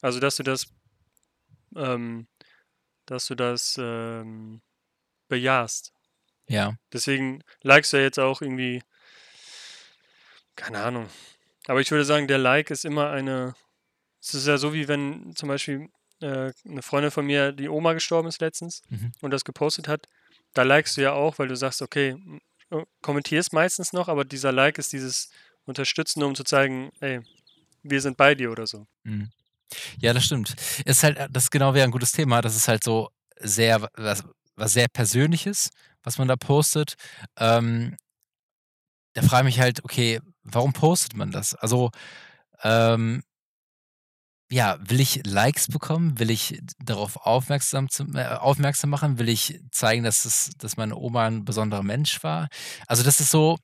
Also, 0.00 0.20
dass 0.20 0.36
du 0.36 0.42
das, 0.42 0.66
ähm, 1.74 2.28
dass 3.06 3.26
du 3.26 3.34
das 3.34 3.76
ähm, 3.78 4.60
bejahst. 5.28 5.91
Ja. 6.52 6.76
Deswegen 6.92 7.42
likest 7.62 7.92
du 7.92 7.96
ja 7.96 8.02
jetzt 8.04 8.18
auch 8.18 8.42
irgendwie, 8.42 8.82
keine 10.56 10.82
Ahnung. 10.82 11.08
Aber 11.66 11.80
ich 11.80 11.90
würde 11.90 12.04
sagen, 12.04 12.28
der 12.28 12.38
Like 12.38 12.70
ist 12.70 12.84
immer 12.84 13.10
eine, 13.10 13.54
es 14.20 14.34
ist 14.34 14.46
ja 14.46 14.58
so 14.58 14.74
wie 14.74 14.86
wenn 14.88 15.34
zum 15.34 15.48
Beispiel 15.48 15.88
äh, 16.20 16.52
eine 16.68 16.82
Freundin 16.82 17.10
von 17.10 17.24
mir, 17.24 17.52
die 17.52 17.68
Oma 17.68 17.94
gestorben 17.94 18.28
ist 18.28 18.40
letztens 18.40 18.82
Mhm. 18.90 19.12
und 19.22 19.30
das 19.30 19.44
gepostet 19.44 19.88
hat, 19.88 20.06
da 20.54 20.62
likest 20.62 20.96
du 20.96 21.00
ja 21.02 21.12
auch, 21.12 21.38
weil 21.38 21.48
du 21.48 21.56
sagst, 21.56 21.80
okay, 21.80 22.16
äh, 22.70 22.84
kommentierst 23.00 23.52
meistens 23.52 23.92
noch, 23.92 24.08
aber 24.08 24.24
dieser 24.24 24.52
Like 24.52 24.78
ist 24.78 24.92
dieses 24.92 25.30
Unterstützen, 25.64 26.22
um 26.22 26.34
zu 26.34 26.44
zeigen, 26.44 26.90
ey, 27.00 27.20
wir 27.82 28.00
sind 28.00 28.16
bei 28.16 28.34
dir 28.34 28.50
oder 28.50 28.66
so. 28.66 28.86
Mhm. 29.04 29.30
Ja, 29.98 30.12
das 30.12 30.24
stimmt. 30.26 30.54
Es 30.84 30.98
ist 30.98 31.02
halt, 31.02 31.16
äh, 31.16 31.28
das 31.30 31.50
genau 31.50 31.72
wäre 31.72 31.84
ein 31.84 31.90
gutes 31.92 32.12
Thema. 32.12 32.42
Das 32.42 32.56
ist 32.56 32.68
halt 32.68 32.84
so 32.84 33.08
sehr, 33.38 33.88
was, 33.94 34.22
was 34.54 34.72
sehr 34.74 34.88
Persönliches, 34.88 35.70
was 36.02 36.18
man 36.18 36.28
da 36.28 36.36
postet. 36.36 36.94
Ähm, 37.36 37.96
da 39.14 39.22
frage 39.22 39.48
ich 39.48 39.56
mich 39.56 39.60
halt, 39.62 39.84
okay, 39.84 40.20
warum 40.42 40.72
postet 40.72 41.14
man 41.14 41.30
das? 41.30 41.54
Also, 41.54 41.90
ähm, 42.62 43.22
ja, 44.50 44.76
will 44.80 45.00
ich 45.00 45.24
Likes 45.24 45.68
bekommen? 45.68 46.18
Will 46.18 46.30
ich 46.30 46.60
darauf 46.78 47.16
aufmerksam, 47.16 47.88
zu, 47.88 48.04
äh, 48.14 48.26
aufmerksam 48.36 48.90
machen? 48.90 49.18
Will 49.18 49.28
ich 49.28 49.60
zeigen, 49.70 50.04
dass, 50.04 50.24
es, 50.26 50.50
dass 50.58 50.76
meine 50.76 50.96
Oma 50.96 51.26
ein 51.26 51.44
besonderer 51.44 51.82
Mensch 51.82 52.22
war? 52.22 52.48
Also, 52.86 53.02
das 53.02 53.20
ist 53.20 53.30
so 53.30 53.58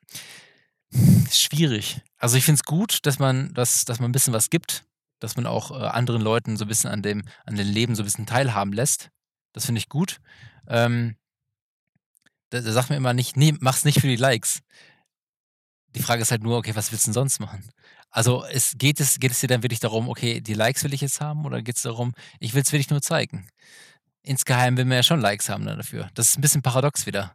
schwierig. 1.31 2.01
Also, 2.17 2.37
ich 2.37 2.45
finde 2.45 2.61
es 2.61 2.65
gut, 2.65 3.01
dass 3.05 3.19
man, 3.19 3.53
dass, 3.55 3.85
dass 3.85 4.01
man 4.01 4.11
ein 4.11 4.13
bisschen 4.13 4.33
was 4.33 4.49
gibt, 4.51 4.85
dass 5.21 5.37
man 5.37 5.47
auch 5.47 5.71
äh, 5.71 5.85
anderen 5.89 6.23
Leuten 6.23 6.57
so 6.57 6.65
ein 6.65 6.69
bisschen 6.69 6.91
an 6.91 7.03
dem, 7.03 7.25
an 7.45 7.57
dem 7.57 7.69
Leben 7.69 7.95
so 7.95 8.03
ein 8.03 8.07
bisschen 8.07 8.27
teilhaben 8.27 8.73
lässt. 8.73 9.11
Das 9.53 9.67
finde 9.67 9.81
ich 9.81 9.89
gut. 9.89 10.21
Ähm, 10.69 11.17
da, 12.51 12.61
da 12.61 12.73
sagt 12.73 12.91
mir 12.91 12.97
immer 12.97 13.15
nicht, 13.15 13.37
nee, 13.37 13.55
mach's 13.61 13.85
nicht 13.85 14.01
für 14.01 14.09
die 14.09 14.17
Likes. 14.17 14.61
Die 15.95 16.03
Frage 16.03 16.23
ist 16.23 16.31
halt 16.31 16.43
nur, 16.43 16.59
okay, 16.59 16.75
was 16.75 16.93
willst 16.93 17.07
du 17.07 17.09
denn 17.09 17.15
sonst 17.15 17.41
machen? 17.41 17.69
Also 18.11 18.45
es, 18.45 18.75
geht, 18.77 19.01
es, 19.01 19.19
geht 19.19 19.33
es 19.33 19.41
dir 19.41 19.49
dann 19.49 19.63
wirklich 19.63 19.81
darum, 19.81 20.09
okay, 20.09 20.41
die 20.41 20.55
Likes 20.55 20.85
will 20.85 20.95
ich 20.95 21.01
jetzt 21.01 21.21
haben 21.21 21.45
oder 21.45 21.63
geht 21.63 21.77
es 21.77 21.83
darum, 21.83 22.15
ich 22.41 22.55
will 22.55 22.63
es 22.63 22.73
wirklich 22.73 22.91
nur 22.91 23.03
zeigen? 23.03 23.49
Insgeheim 24.23 24.77
will 24.77 24.85
man 24.85 24.97
ja 24.97 25.03
schon 25.03 25.21
Likes 25.21 25.49
haben 25.49 25.65
dafür. 25.67 26.11
Das 26.15 26.31
ist 26.31 26.39
ein 26.39 26.41
bisschen 26.41 26.63
paradox 26.63 27.07
wieder. 27.07 27.35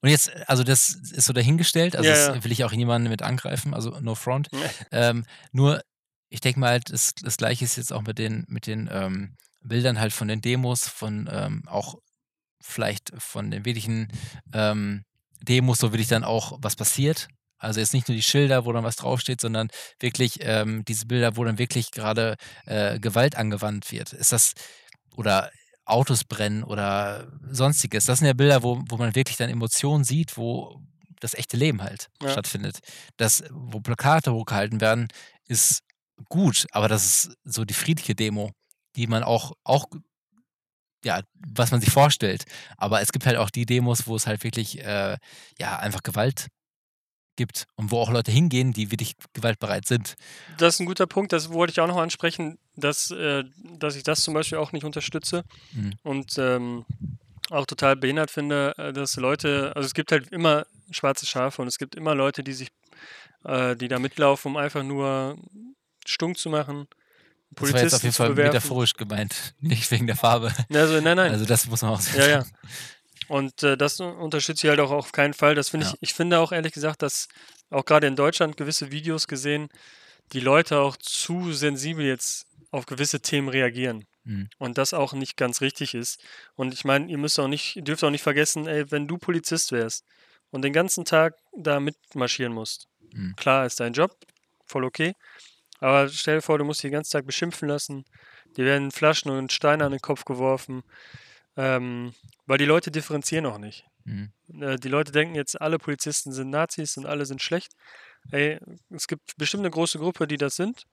Und 0.00 0.10
jetzt, 0.10 0.30
also 0.48 0.62
das 0.62 0.90
ist 0.90 1.24
so 1.24 1.32
dahingestellt, 1.32 1.96
also 1.96 2.08
Ja, 2.08 2.34
ja. 2.34 2.44
will 2.44 2.52
ich 2.52 2.64
auch 2.64 2.72
niemanden 2.72 3.08
mit 3.08 3.22
angreifen, 3.22 3.74
also 3.74 3.98
no 4.00 4.14
front. 4.14 4.48
Ähm, 4.90 5.24
nur, 5.52 5.82
ich 6.28 6.40
denke 6.40 6.60
mal, 6.60 6.70
halt, 6.70 6.92
das, 6.92 7.14
das 7.14 7.36
gleiche 7.36 7.64
ist 7.64 7.76
jetzt 7.76 7.92
auch 7.92 8.02
mit 8.02 8.18
den, 8.18 8.44
mit 8.48 8.66
den 8.66 8.88
ähm, 8.92 9.36
Bildern 9.62 9.98
halt 9.98 10.12
von 10.12 10.28
den 10.28 10.40
Demos, 10.40 10.86
von 10.86 11.28
ähm, 11.32 11.62
auch 11.66 11.96
vielleicht 12.60 13.12
von 13.18 13.50
den 13.50 13.64
wirklichen 13.64 14.08
ähm, 14.52 15.04
Demos, 15.42 15.78
so 15.78 15.92
will 15.92 16.00
ich 16.00 16.08
dann 16.08 16.24
auch, 16.24 16.58
was 16.60 16.76
passiert. 16.76 17.28
Also 17.58 17.80
jetzt 17.80 17.92
nicht 17.92 18.08
nur 18.08 18.16
die 18.16 18.22
Schilder, 18.22 18.64
wo 18.64 18.72
dann 18.72 18.84
was 18.84 18.96
draufsteht, 18.96 19.40
sondern 19.40 19.68
wirklich 19.98 20.38
ähm, 20.40 20.84
diese 20.86 21.06
Bilder, 21.06 21.36
wo 21.36 21.44
dann 21.44 21.58
wirklich 21.58 21.90
gerade 21.90 22.36
äh, 22.66 22.98
Gewalt 22.98 23.36
angewandt 23.36 23.92
wird. 23.92 24.12
Ist 24.12 24.32
das, 24.32 24.54
oder 25.16 25.50
Autos 25.84 26.24
brennen 26.24 26.62
oder 26.62 27.26
sonstiges. 27.50 28.04
Das 28.04 28.18
sind 28.18 28.26
ja 28.28 28.32
Bilder, 28.32 28.62
wo, 28.62 28.82
wo 28.88 28.96
man 28.96 29.14
wirklich 29.14 29.36
dann 29.36 29.50
Emotionen 29.50 30.04
sieht, 30.04 30.36
wo 30.36 30.80
das 31.20 31.34
echte 31.34 31.56
Leben 31.56 31.82
halt 31.82 32.08
Ja. 32.22 32.30
stattfindet. 32.30 32.78
Das, 33.16 33.42
wo 33.50 33.80
Plakate 33.80 34.32
hochgehalten 34.32 34.80
werden, 34.80 35.08
ist 35.46 35.80
gut, 36.28 36.66
aber 36.70 36.88
das 36.88 37.04
ist 37.04 37.34
so 37.44 37.64
die 37.64 37.74
friedliche 37.74 38.14
Demo, 38.14 38.52
die 38.96 39.06
man 39.06 39.22
auch, 39.22 39.52
auch 39.64 39.86
ja, 41.04 41.20
was 41.54 41.70
man 41.70 41.80
sich 41.80 41.90
vorstellt. 41.90 42.44
Aber 42.76 43.00
es 43.00 43.12
gibt 43.12 43.26
halt 43.26 43.36
auch 43.36 43.50
die 43.50 43.66
Demos, 43.66 44.06
wo 44.06 44.16
es 44.16 44.26
halt 44.26 44.44
wirklich, 44.44 44.78
äh, 44.84 45.16
ja, 45.58 45.78
einfach 45.78 46.02
Gewalt 46.02 46.48
gibt 47.36 47.64
und 47.76 47.90
wo 47.90 47.98
auch 48.00 48.10
Leute 48.10 48.30
hingehen, 48.30 48.72
die 48.72 48.90
wirklich 48.90 49.14
gewaltbereit 49.32 49.86
sind. 49.86 50.14
Das 50.58 50.74
ist 50.74 50.80
ein 50.80 50.86
guter 50.86 51.06
Punkt, 51.06 51.32
das 51.32 51.50
wollte 51.50 51.70
ich 51.70 51.80
auch 51.80 51.86
noch 51.86 51.96
ansprechen, 51.96 52.58
dass, 52.76 53.10
äh, 53.10 53.44
dass 53.78 53.96
ich 53.96 54.02
das 54.02 54.20
zum 54.20 54.34
Beispiel 54.34 54.58
auch 54.58 54.72
nicht 54.72 54.84
unterstütze 54.84 55.44
Mhm. 55.72 55.94
und 56.02 56.36
ähm, 56.38 56.84
auch 57.48 57.66
total 57.66 57.96
behindert 57.96 58.30
finde, 58.30 58.74
äh, 58.76 58.92
dass 58.92 59.16
Leute, 59.16 59.72
also 59.74 59.86
es 59.86 59.94
gibt 59.94 60.12
halt 60.12 60.28
immer 60.32 60.66
schwarze 60.90 61.24
Schafe 61.24 61.62
und 61.62 61.68
es 61.68 61.78
gibt 61.78 61.94
immer 61.94 62.14
Leute, 62.14 62.44
die 62.44 62.52
sich, 62.52 62.68
äh, 63.44 63.74
die 63.74 63.88
da 63.88 63.98
mitlaufen, 63.98 64.50
um 64.52 64.56
einfach 64.58 64.82
nur 64.82 65.38
stunk 66.06 66.36
zu 66.36 66.50
machen, 66.50 66.88
Das 67.52 67.72
war 67.72 67.80
jetzt 67.82 67.94
auf 67.94 68.00
Polizisten 68.00 68.06
jeden 68.06 68.14
Fall 68.14 68.28
bewerfen. 68.30 68.54
metaphorisch 68.54 68.94
gemeint, 68.94 69.54
nicht 69.60 69.90
wegen 69.90 70.06
der 70.06 70.16
Farbe. 70.16 70.52
Also, 70.72 71.00
nein, 71.00 71.16
nein. 71.16 71.32
Also 71.32 71.44
das 71.44 71.66
muss 71.66 71.82
man 71.82 71.92
auch 71.92 72.00
sagen. 72.00 72.18
Ja, 72.18 72.28
ja. 72.28 72.44
Und 73.28 73.62
äh, 73.62 73.76
das 73.76 74.00
unterstütze 74.00 74.66
ich 74.66 74.70
halt 74.70 74.80
auch 74.80 74.90
auf 74.90 75.12
keinen 75.12 75.34
Fall. 75.34 75.54
Das 75.54 75.68
finde 75.68 75.86
Ja. 75.86 75.92
ich, 75.92 75.98
ich 76.10 76.14
finde 76.14 76.38
auch 76.38 76.52
ehrlich 76.52 76.72
gesagt, 76.72 77.02
dass 77.02 77.28
auch 77.70 77.84
gerade 77.84 78.06
in 78.06 78.16
Deutschland 78.16 78.56
gewisse 78.56 78.90
Videos 78.90 79.28
gesehen, 79.28 79.68
die 80.32 80.40
Leute 80.40 80.78
auch 80.78 80.96
zu 80.96 81.52
sensibel 81.52 82.04
jetzt 82.04 82.46
auf 82.70 82.86
gewisse 82.86 83.20
Themen 83.20 83.48
reagieren. 83.48 84.04
Mhm. 84.24 84.48
Und 84.58 84.78
das 84.78 84.92
auch 84.94 85.12
nicht 85.12 85.36
ganz 85.36 85.60
richtig 85.60 85.94
ist. 85.94 86.20
Und 86.54 86.72
ich 86.74 86.84
meine, 86.84 87.08
ihr 87.10 87.18
müsst 87.18 87.38
auch 87.40 87.48
nicht, 87.48 87.76
ihr 87.76 87.82
dürft 87.82 88.04
auch 88.04 88.10
nicht 88.10 88.22
vergessen, 88.22 88.66
ey, 88.66 88.90
wenn 88.90 89.08
du 89.08 89.18
Polizist 89.18 89.72
wärst 89.72 90.04
und 90.50 90.62
den 90.62 90.72
ganzen 90.72 91.04
Tag 91.04 91.34
da 91.56 91.80
mitmarschieren 91.80 92.52
musst, 92.52 92.86
Mhm. 93.12 93.34
klar 93.36 93.66
ist 93.66 93.80
dein 93.80 93.92
Job, 93.92 94.16
voll 94.66 94.84
okay. 94.84 95.14
Aber 95.80 96.08
stell 96.08 96.36
dir 96.36 96.42
vor, 96.42 96.58
du 96.58 96.64
musst 96.64 96.82
dich 96.82 96.90
den 96.90 96.94
ganzen 96.94 97.12
Tag 97.12 97.26
beschimpfen 97.26 97.68
lassen. 97.68 98.04
Dir 98.56 98.64
werden 98.64 98.90
Flaschen 98.90 99.30
und 99.30 99.52
Steine 99.52 99.84
an 99.84 99.92
den 99.92 100.00
Kopf 100.00 100.24
geworfen. 100.24 100.82
Ähm, 101.56 102.14
weil 102.46 102.58
die 102.58 102.64
Leute 102.64 102.90
differenzieren 102.90 103.46
auch 103.46 103.58
nicht. 103.58 103.84
Mhm. 104.04 104.32
Äh, 104.60 104.76
die 104.76 104.88
Leute 104.88 105.12
denken 105.12 105.34
jetzt, 105.34 105.60
alle 105.60 105.78
Polizisten 105.78 106.32
sind 106.32 106.50
Nazis 106.50 106.96
und 106.96 107.06
alle 107.06 107.26
sind 107.26 107.42
schlecht. 107.42 107.72
Ey, 108.30 108.58
es 108.90 109.08
gibt 109.08 109.36
bestimmt 109.36 109.62
eine 109.62 109.70
große 109.70 109.98
Gruppe, 109.98 110.26
die 110.26 110.36
das 110.36 110.56
sind. 110.56 110.84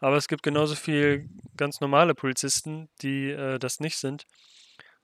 Aber 0.00 0.16
es 0.16 0.28
gibt 0.28 0.42
genauso 0.42 0.74
viel 0.74 1.28
ganz 1.56 1.80
normale 1.80 2.14
Polizisten, 2.14 2.88
die 3.02 3.30
äh, 3.30 3.58
das 3.58 3.80
nicht 3.80 3.96
sind. 3.96 4.24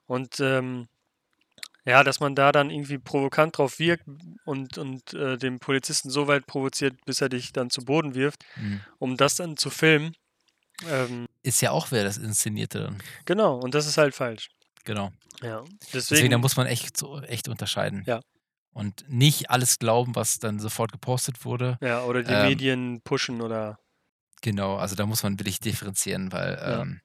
Und 0.07 0.41
ähm, 0.41 0.89
ja, 1.89 2.05
dass 2.05 2.21
man 2.21 2.35
da 2.35 2.53
dann 2.53 2.71
irgendwie 2.71 2.99
provokant 2.99 3.57
drauf 3.59 3.79
wirkt 3.79 4.05
und, 4.45 4.77
und 4.79 5.15
äh, 5.15 5.37
den 5.39 5.59
Polizisten 5.59 6.11
so 6.11 6.27
weit 6.29 6.47
provoziert, 6.47 6.95
bis 7.07 7.21
er 7.21 7.29
dich 7.31 7.53
dann 7.53 7.71
zu 7.71 7.85
Boden 7.85 8.15
wirft, 8.15 8.45
Mhm. 8.57 8.81
um 8.99 9.17
das 9.17 9.37
dann 9.37 9.57
zu 9.57 9.71
filmen. 9.71 10.15
Ähm, 10.87 11.27
Ist 11.43 11.61
ja 11.63 11.71
auch 11.73 11.91
wer 11.91 12.05
das 12.05 12.19
Inszenierte 12.19 12.81
dann. 12.85 12.99
genau, 13.25 13.59
und 13.59 13.75
das 13.75 13.87
ist 13.87 13.99
halt 13.99 14.15
falsch. 14.15 14.51
Genau. 14.85 15.11
Ja, 15.43 15.63
Deswegen, 15.63 16.07
deswegen, 16.11 16.31
da 16.33 16.39
muss 16.39 16.57
man 16.57 16.67
echt 16.67 16.97
so 16.97 17.21
echt 17.23 17.49
unterscheiden. 17.49 18.05
Ja. 18.07 18.21
Und 18.75 19.05
nicht 19.09 19.51
alles 19.51 19.79
glauben, 19.79 20.15
was 20.15 20.39
dann 20.39 20.61
sofort 20.61 20.93
gepostet 20.93 21.45
wurde. 21.45 21.79
ja, 21.81 22.05
oder 22.05 22.23
die 22.23 22.33
ähm, 22.33 22.49
Medien 22.49 23.01
pushen 23.03 23.41
oder 23.41 23.79
Genau, 24.41 24.77
also 24.77 24.95
da 24.95 25.05
muss 25.07 25.23
man 25.25 25.39
wirklich 25.41 25.59
differenzieren, 25.59 26.31
weil 26.33 26.55
Ja. 26.55 26.83
ähm, 26.83 27.01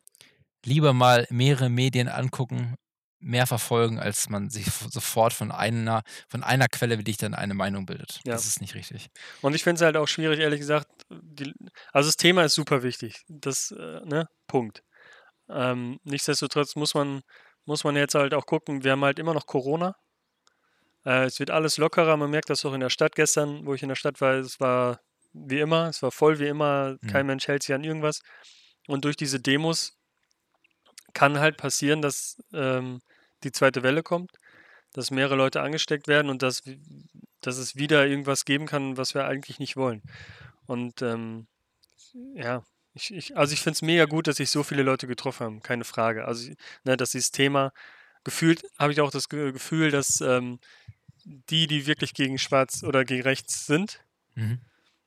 lieber 0.65 0.93
mal 0.93 1.26
mehrere 1.32 1.69
Medien 1.69 2.08
angucken, 2.10 2.76
mehr 3.24 3.48
verfolgen, 3.48 4.00
als 4.00 4.30
man 4.30 4.50
sich 4.50 4.66
sofort 4.90 5.34
von 5.34 5.52
einer, 5.52 6.04
von 6.28 6.44
einer 6.44 6.68
Quelle 6.68 6.98
wirklich 6.98 7.18
dann 7.18 7.34
eine 7.34 7.54
Meinung 7.54 7.86
bildet. 7.86 8.20
Ja. 8.26 8.34
Das 8.34 8.46
ist 8.46 8.62
nicht 8.62 8.76
richtig. 8.76 9.10
Und 9.42 9.56
ich 9.56 9.64
finde 9.64 9.78
es 9.78 9.82
halt 9.82 9.98
auch 9.98 10.08
schwierig, 10.08 10.40
ehrlich 10.40 10.60
gesagt. 10.60 10.88
Die, 11.10 11.54
also 11.92 12.08
das 12.08 12.18
Thema 12.18 12.44
ist 12.44 12.56
super 12.56 12.84
wichtig. 12.84 13.24
Das, 13.28 13.72
äh, 13.72 14.02
ne? 14.06 14.28
Punkt. 14.48 14.84
Ähm, 15.50 16.00
nichtsdestotrotz 16.04 16.76
muss 16.76 16.94
man, 16.94 17.22
muss 17.66 17.84
man 17.84 17.96
jetzt 17.96 18.16
halt 18.16 18.34
auch 18.34 18.46
gucken, 18.46 18.84
wir 18.84 18.92
haben 18.92 19.04
halt 19.04 19.20
immer 19.20 19.34
noch 19.34 19.46
Corona. 19.46 19.96
Äh, 21.06 21.26
es 21.26 21.40
wird 21.40 21.52
alles 21.52 21.78
lockerer, 21.78 22.18
man 22.18 22.30
merkt 22.30 22.50
das 22.50 22.66
auch 22.66 22.74
in 22.74 22.80
der 22.82 22.90
Stadt 22.90 23.16
gestern, 23.16 23.66
wo 23.66 23.74
ich 23.74 23.84
in 23.84 23.90
der 23.90 23.96
Stadt 23.96 24.22
war, 24.22 24.34
es 24.36 24.60
war 24.60 25.00
wie 25.34 25.60
immer, 25.60 25.88
es 25.90 26.02
war 26.02 26.12
voll 26.12 26.40
wie 26.40 26.48
immer, 26.48 26.98
kein 27.10 27.26
Mhm. 27.26 27.28
Mensch 27.28 27.48
hält 27.48 27.64
sich 27.64 27.74
an 27.74 27.84
irgendwas. 27.84 28.22
Und 28.88 29.06
durch 29.06 29.16
diese 29.16 29.40
Demos 29.40 29.98
kann 31.14 31.40
halt 31.40 31.58
passieren, 31.58 32.02
dass 32.02 32.38
ähm, 32.54 33.02
die 33.44 33.52
zweite 33.52 33.84
Welle 33.84 34.04
kommt, 34.04 34.32
dass 34.94 35.12
mehrere 35.12 35.36
Leute 35.36 35.62
angesteckt 35.62 36.08
werden 36.08 36.30
und 36.30 36.42
dass, 36.42 36.64
dass 37.42 37.58
es 37.58 37.76
wieder 37.76 38.06
irgendwas 38.06 38.46
geben 38.46 38.66
kann, 38.66 38.98
was 38.98 39.14
wir 39.14 39.26
eigentlich 39.26 39.60
nicht 39.60 39.76
wollen. 39.76 40.02
Und 40.66 41.02
ähm, 41.02 41.48
ja, 42.36 42.64
ich, 42.94 43.14
ich, 43.14 43.36
also 43.36 43.54
ich 43.54 43.62
finde 43.62 43.76
es 43.76 43.82
mega 43.82 44.06
gut, 44.06 44.28
dass 44.28 44.38
sich 44.38 44.52
so 44.52 44.64
viele 44.64 44.84
Leute 44.84 45.08
getroffen 45.08 45.46
haben, 45.46 45.62
keine 45.62 45.84
Frage. 45.84 46.26
Also, 46.26 46.52
ne, 46.84 46.96
dass 46.96 47.12
dieses 47.12 47.32
Thema, 47.32 47.72
gefühlt 48.24 48.64
habe 48.78 48.94
ich 48.94 49.02
auch 49.02 49.12
das 49.12 49.30
Ge- 49.30 49.52
Gefühl, 49.52 49.90
dass 49.90 50.22
ähm, 50.22 50.60
die, 51.26 51.68
die 51.68 51.88
wirklich 51.88 52.14
gegen 52.14 52.38
Schwarz 52.38 52.84
oder 52.84 53.04
gegen 53.04 53.24
Rechts 53.24 53.66
sind, 53.66 54.00
Mhm. 54.36 54.60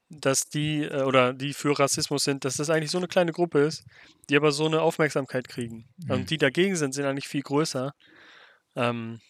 dass 0.09 0.49
die 0.49 0.83
äh, 0.85 1.03
oder 1.03 1.33
die 1.33 1.53
für 1.53 1.77
Rassismus 1.79 2.23
sind, 2.25 2.45
dass 2.45 2.57
das 2.57 2.71
eigentlich 2.71 2.93
so 2.93 2.99
eine 2.99 3.09
kleine 3.09 3.33
Gruppe 3.33 3.61
ist, 3.61 3.85
die 4.31 4.37
aber 4.37 4.53
so 4.53 4.67
eine 4.67 4.81
Aufmerksamkeit 4.81 5.49
kriegen. 5.49 5.89
Mhm. 5.99 6.11
Und 6.11 6.31
die 6.31 6.39
dagegen 6.39 6.77
sind, 6.77 6.93
sind 6.93 7.07
eigentlich 7.07 7.27
viel 7.29 7.43
größer. 7.43 7.93
Ähm, 8.77 9.21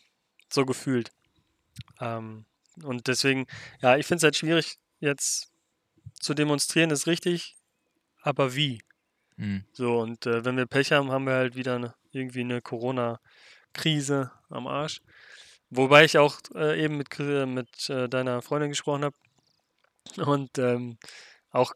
so 0.51 0.67
gefühlt. 0.67 1.11
Ähm, 2.01 2.45
und 2.83 3.07
deswegen, 3.07 3.47
ja, 3.81 3.97
ich 3.97 4.07
finde 4.07 4.19
es 4.19 4.23
halt 4.25 4.37
schwierig, 4.37 4.77
jetzt 5.01 5.51
zu 6.21 6.35
demonstrieren, 6.35 6.91
ist 6.91 7.07
richtig, 7.07 7.57
aber 8.23 8.55
wie? 8.55 8.83
Mhm. 9.37 9.65
So, 9.73 10.01
und 10.01 10.27
äh, 10.27 10.45
wenn 10.45 10.57
wir 10.57 10.67
Pech 10.67 10.93
haben, 10.93 11.11
haben 11.11 11.27
wir 11.27 11.35
halt 11.35 11.57
wieder 11.57 11.77
eine, 11.77 11.95
irgendwie 12.11 12.41
eine 12.41 12.61
Corona-Krise 12.61 14.33
am 14.49 14.67
Arsch. 14.67 15.01
Wobei 15.71 16.05
ich 16.05 16.19
auch 16.19 16.39
äh, 16.55 16.83
eben 16.83 16.97
mit, 16.97 17.19
mit 17.19 17.91
äh, 17.91 18.09
deiner 18.09 18.41
Freundin 18.43 18.71
gesprochen 18.71 19.05
habe 19.05 19.17
und 20.17 20.59
ähm, 20.59 20.99
auch 21.51 21.73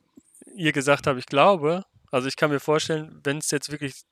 ihr 0.55 0.73
gesagt 0.73 1.07
habe, 1.07 1.19
ich 1.19 1.27
glaube, 1.27 1.85
also 2.11 2.29
ich 2.29 2.37
kann 2.37 2.51
mir 2.51 2.61
vorstellen, 2.61 3.21
wenn 3.25 3.39
es 3.39 3.51
jetzt 3.51 3.71
wirklich, 3.71 4.03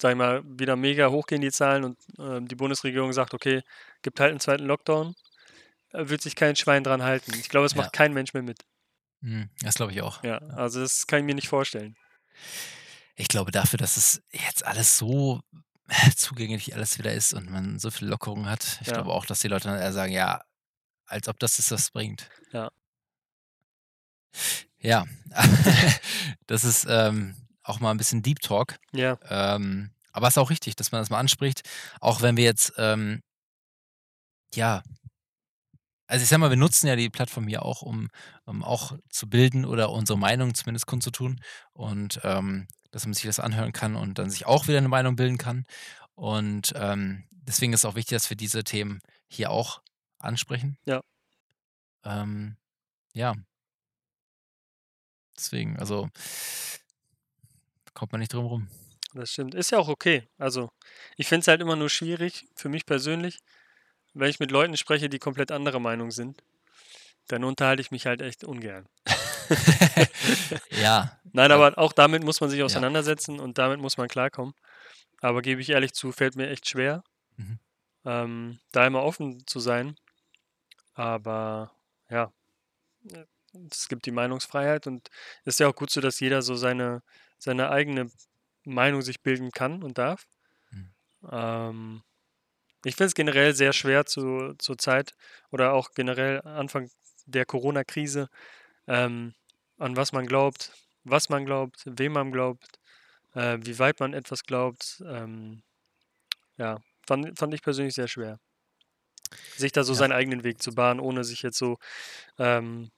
sag 0.00 0.12
ich 0.12 0.16
mal, 0.18 0.42
wieder 0.44 0.76
mega 0.76 1.08
hochgehen, 1.10 1.40
die 1.40 1.50
Zahlen 1.50 1.84
und 1.84 1.98
ähm, 2.18 2.46
die 2.48 2.54
Bundesregierung 2.56 3.12
sagt, 3.12 3.34
okay, 3.34 3.62
gibt 4.02 4.20
halt 4.20 4.30
einen 4.30 4.40
zweiten 4.40 4.64
Lockdown, 4.66 5.14
äh, 5.92 6.08
wird 6.08 6.22
sich 6.22 6.34
kein 6.36 6.56
Schwein 6.56 6.84
dran 6.84 7.02
halten. 7.02 7.32
Ich 7.38 7.48
glaube, 7.48 7.66
es 7.66 7.72
Ja. 7.74 7.82
macht 7.82 7.92
kein 7.92 8.12
Mensch 8.12 8.34
mehr 8.34 8.42
mit. 8.42 8.64
Mhm. 9.20 9.50
Das 9.62 9.74
glaube 9.76 9.92
ich 9.92 10.02
auch. 10.02 10.22
Ja, 10.24 10.38
also 10.38 10.80
das 10.80 11.06
kann 11.06 11.20
ich 11.20 11.24
mir 11.24 11.34
nicht 11.34 11.48
vorstellen. 11.48 11.96
Ich 13.16 13.28
glaube 13.28 13.52
dafür, 13.52 13.78
dass 13.78 13.96
es 13.96 14.22
jetzt 14.32 14.64
alles 14.66 14.98
so 14.98 15.40
zugänglich 16.16 16.74
alles 16.74 16.98
wieder 16.98 17.12
ist 17.12 17.32
und 17.34 17.50
man 17.50 17.78
so 17.78 17.90
viel 17.90 18.08
Lockerung 18.08 18.46
hat. 18.48 18.78
Ich 18.80 18.88
Ja. 18.88 18.94
glaube 18.94 19.12
auch, 19.12 19.24
dass 19.26 19.40
die 19.40 19.48
Leute 19.48 19.68
dann 19.68 19.78
eher 19.78 19.92
sagen, 19.92 20.12
ja, 20.12 20.42
als 21.06 21.28
ob 21.28 21.38
das 21.38 21.58
ist, 21.58 21.70
was 21.70 21.90
bringt. 21.90 22.28
Ja. 22.52 22.70
Ja, 24.78 25.04
das 26.46 26.64
ist 26.64 26.86
ähm, 26.88 27.36
auch 27.64 27.80
mal 27.80 27.90
ein 27.90 27.96
bisschen 27.96 28.22
Deep 28.22 28.40
Talk. 28.40 28.76
Ja, 28.92 29.18
Ähm, 29.28 29.90
aber 30.12 30.28
es 30.28 30.34
ist 30.34 30.38
auch 30.38 30.50
richtig, 30.50 30.76
dass 30.76 30.92
man 30.92 31.00
das 31.00 31.10
mal 31.10 31.18
anspricht. 31.18 31.62
Auch 32.00 32.22
wenn 32.22 32.36
wir 32.36 32.44
jetzt, 32.44 32.72
ähm, 32.78 33.20
ja, 34.54 34.82
also 36.06 36.22
ich 36.22 36.28
sag 36.28 36.38
mal, 36.38 36.50
wir 36.50 36.56
nutzen 36.56 36.86
ja 36.86 36.96
die 36.96 37.10
Plattform 37.10 37.48
hier 37.48 37.64
auch, 37.64 37.82
um, 37.82 38.08
um 38.44 38.62
auch 38.62 38.96
zu 39.08 39.28
bilden 39.28 39.64
oder 39.64 39.90
unsere 39.90 40.18
Meinung 40.18 40.54
zumindest 40.54 40.86
kundzutun. 40.86 41.40
Und 41.72 42.20
ähm, 42.22 42.68
dass 42.90 43.06
man 43.06 43.14
sich 43.14 43.24
das 43.24 43.40
anhören 43.40 43.72
kann 43.72 43.96
und 43.96 44.18
dann 44.18 44.30
sich 44.30 44.46
auch 44.46 44.68
wieder 44.68 44.78
eine 44.78 44.88
Meinung 44.88 45.16
bilden 45.16 45.38
kann. 45.38 45.64
Und 46.14 46.72
ähm, 46.76 47.24
deswegen 47.30 47.72
ist 47.72 47.80
es 47.80 47.84
auch 47.84 47.96
wichtig, 47.96 48.16
dass 48.16 48.30
wir 48.30 48.36
diese 48.36 48.62
Themen 48.62 49.00
hier 49.28 49.50
auch 49.50 49.82
ansprechen. 50.18 50.78
Ja. 50.86 51.00
Ähm, 52.04 52.56
ja. 53.12 53.34
Deswegen, 55.36 55.76
also 55.78 56.08
kommt 57.94 58.12
man 58.12 58.20
nicht 58.20 58.32
drum 58.32 58.46
rum. 58.46 58.68
das 59.14 59.30
stimmt. 59.32 59.54
Ist 59.54 59.70
ja 59.70 59.78
auch 59.78 59.88
okay. 59.88 60.28
Also, 60.38 60.70
ich 61.16 61.26
finde 61.28 61.40
es 61.42 61.48
halt 61.48 61.60
immer 61.60 61.76
nur 61.76 61.88
schwierig, 61.90 62.46
für 62.54 62.68
mich 62.68 62.84
persönlich, 62.86 63.38
wenn 64.12 64.28
ich 64.30 64.40
mit 64.40 64.50
Leuten 64.50 64.76
spreche, 64.76 65.08
die 65.08 65.18
komplett 65.18 65.50
anderer 65.50 65.80
Meinung 65.80 66.10
sind, 66.10 66.42
dann 67.28 67.44
unterhalte 67.44 67.80
ich 67.82 67.90
mich 67.90 68.06
halt 68.06 68.20
echt 68.20 68.44
ungern. 68.44 68.86
ja, 70.70 71.18
Nein, 71.32 71.50
Ja. 71.50 71.56
aber 71.56 71.78
auch 71.78 71.92
damit 71.92 72.22
muss 72.24 72.40
man 72.40 72.50
sich 72.50 72.62
auseinandersetzen 72.62 73.40
und 73.40 73.58
damit 73.58 73.80
muss 73.80 73.96
man 73.96 74.08
klarkommen. 74.08 74.54
Aber 75.20 75.42
gebe 75.42 75.60
ich 75.60 75.70
ehrlich 75.70 75.92
zu, 75.94 76.12
fällt 76.12 76.36
mir 76.36 76.48
echt 76.50 76.68
schwer, 76.68 77.02
Mhm. 77.36 77.58
ähm, 78.04 78.60
da 78.72 78.86
immer 78.86 79.02
offen 79.02 79.46
zu 79.46 79.58
sein. 79.60 79.96
Aber 80.94 81.72
ja, 82.10 82.32
es 83.70 83.88
gibt 83.88 84.06
die 84.06 84.10
Meinungsfreiheit 84.12 84.86
und 84.86 85.08
ist 85.44 85.60
ja 85.60 85.68
auch 85.68 85.74
gut 85.74 85.90
so, 85.90 86.00
dass 86.00 86.20
jeder 86.20 86.42
so 86.42 86.54
seine, 86.54 87.02
seine 87.44 87.70
eigene 87.70 88.10
Meinung 88.64 89.02
sich 89.02 89.22
bilden 89.22 89.50
kann 89.52 89.82
und 89.82 89.98
darf. 89.98 90.26
Mhm. 90.72 90.94
Ähm, 91.30 92.02
ich 92.84 92.96
finde 92.96 93.08
es 93.08 93.14
generell 93.14 93.54
sehr 93.54 93.72
schwer 93.72 94.06
zu, 94.06 94.54
zur 94.58 94.78
Zeit 94.78 95.14
oder 95.50 95.72
auch 95.74 95.90
generell 95.94 96.42
Anfang 96.42 96.90
der 97.26 97.46
Corona-Krise, 97.46 98.28
ähm, 98.88 99.34
an 99.78 99.96
was 99.96 100.12
man 100.12 100.26
glaubt, 100.26 100.72
was 101.04 101.28
man 101.30 101.46
glaubt, 101.46 101.82
wem 101.86 102.12
man 102.12 102.32
glaubt, 102.32 102.80
äh, 103.34 103.58
wie 103.62 103.78
weit 103.78 104.00
man 104.00 104.14
etwas 104.14 104.44
glaubt. 104.44 105.02
Ähm, 105.06 105.62
ja, 106.58 106.80
fand, 107.06 107.38
fand 107.38 107.54
ich 107.54 107.62
persönlich 107.62 107.94
sehr 107.94 108.08
schwer. 108.08 108.38
Sich 109.56 109.72
da 109.72 109.84
so 109.84 109.92
Ja. 109.92 109.98
seinen 109.98 110.12
eigenen 110.12 110.44
Weg 110.44 110.62
zu 110.62 110.74
bahnen, 110.74 111.00
ohne 111.00 111.24
sich 111.24 111.42
jetzt 111.42 111.58
so, 111.58 111.78
ähm, 112.38 112.90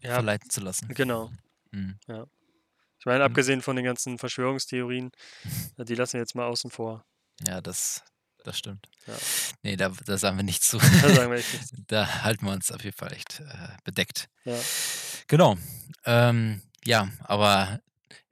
ja, 0.00 0.14
Verleiten 0.14 0.50
zu 0.50 0.60
lassen. 0.60 0.94
genau. 0.94 1.30
Mhm. 1.72 1.98
Ich 3.06 3.08
meine, 3.08 3.20
Mhm. 3.20 3.26
abgesehen 3.26 3.62
von 3.62 3.76
den 3.76 3.84
ganzen 3.84 4.18
Verschwörungstheorien, 4.18 5.12
äh, 5.78 5.84
die 5.84 5.94
lassen 5.94 6.14
wir 6.14 6.20
jetzt 6.22 6.34
mal 6.34 6.46
außen 6.46 6.72
vor. 6.72 7.04
Ja, 7.46 7.60
das, 7.60 8.02
das 8.42 8.58
stimmt. 8.58 8.88
Ja. 9.06 9.14
Nee, 9.62 9.76
da, 9.76 9.92
da 10.06 10.18
sagen 10.18 10.36
wir 10.36 10.42
nichts 10.42 10.66
zu. 10.66 10.78
Da 11.02 11.14
sagen 11.14 11.30
wir 11.30 11.38
echt 11.38 11.52
nichts. 11.52 11.70
da 11.86 12.24
halten 12.24 12.46
wir 12.46 12.52
uns 12.52 12.72
auf 12.72 12.82
jeden 12.82 12.96
Fall 12.96 13.12
echt 13.12 13.38
äh, 13.38 13.76
bedeckt. 13.84 14.28
Ja. 14.44 14.58
Genau. 15.28 15.56
Ähm, 16.04 16.62
ja, 16.84 17.08
aber 17.20 17.78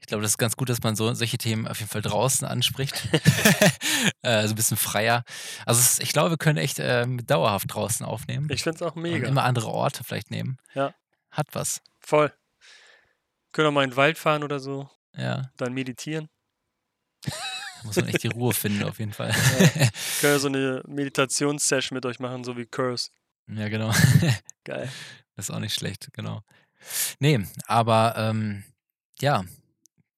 ich 0.01 0.09
glaube, 0.09 0.23
das 0.23 0.33
ist 0.33 0.39
ganz 0.39 0.57
gut, 0.57 0.69
dass 0.69 0.83
man 0.83 0.97
so 0.97 1.15
solche 1.15 1.39
Themen 1.39 1.69
auf 1.69 1.79
jeden 1.79 1.91
Fall 1.93 2.03
draußen 2.03 2.45
anspricht. 2.45 2.95
äh, 4.23 4.43
so 4.49 4.55
ein 4.55 4.57
bisschen 4.57 4.77
freier. 4.77 5.23
Also 5.67 5.81
es, 5.83 6.01
ich 6.01 6.13
glaube, 6.13 6.31
wir 6.31 6.37
können 6.37 6.59
echt 6.59 6.79
ähm, 6.81 7.25
dauerhaft 7.25 7.73
draußen 7.73 8.05
aufnehmen. 8.05 8.49
Ich 8.51 8.65
finde 8.65 8.79
es 8.79 8.83
auch 8.83 8.97
und 8.97 9.03
mega. 9.03 9.29
immer 9.29 9.45
andere 9.45 9.69
Orte 9.69 10.03
vielleicht 10.03 10.33
nehmen. 10.33 10.59
Ja. 10.75 10.93
Hat 11.31 11.47
was. 11.53 11.81
Voll. 12.01 12.33
Können 13.55 13.69
auch 13.69 13.73
mal 13.73 13.85
in 13.85 13.91
den 13.91 13.97
Wald 13.97 14.19
fahren 14.19 14.43
oder 14.43 14.59
so, 14.61 14.91
Ja. 15.17 15.51
dann 15.57 15.73
meditieren. 15.73 16.29
Da 17.25 17.33
muss 17.85 17.97
man 17.97 18.09
echt 18.09 18.23
die 18.25 18.29
Ruhe 18.29 18.53
finden, 18.55 18.83
auf 18.83 18.99
jeden 18.99 19.13
Fall. 19.13 19.31
Können 19.33 20.33
wir 20.35 20.39
so 20.41 20.49
eine 20.49 20.83
Meditationssession 20.87 21.95
mit 21.95 22.05
euch 22.05 22.19
machen, 22.19 22.43
so 22.45 22.57
wie 22.57 22.67
Curse. 22.67 23.11
ja, 23.47 23.69
genau. 23.69 23.93
Geil. 24.65 24.91
Das 25.37 25.49
ist 25.49 25.55
auch 25.55 25.61
nicht 25.61 25.75
schlecht, 25.75 26.09
genau. 26.13 26.43
Nee, 27.21 27.47
aber 27.67 28.15
ähm, 28.17 28.65
ja, 29.21 29.45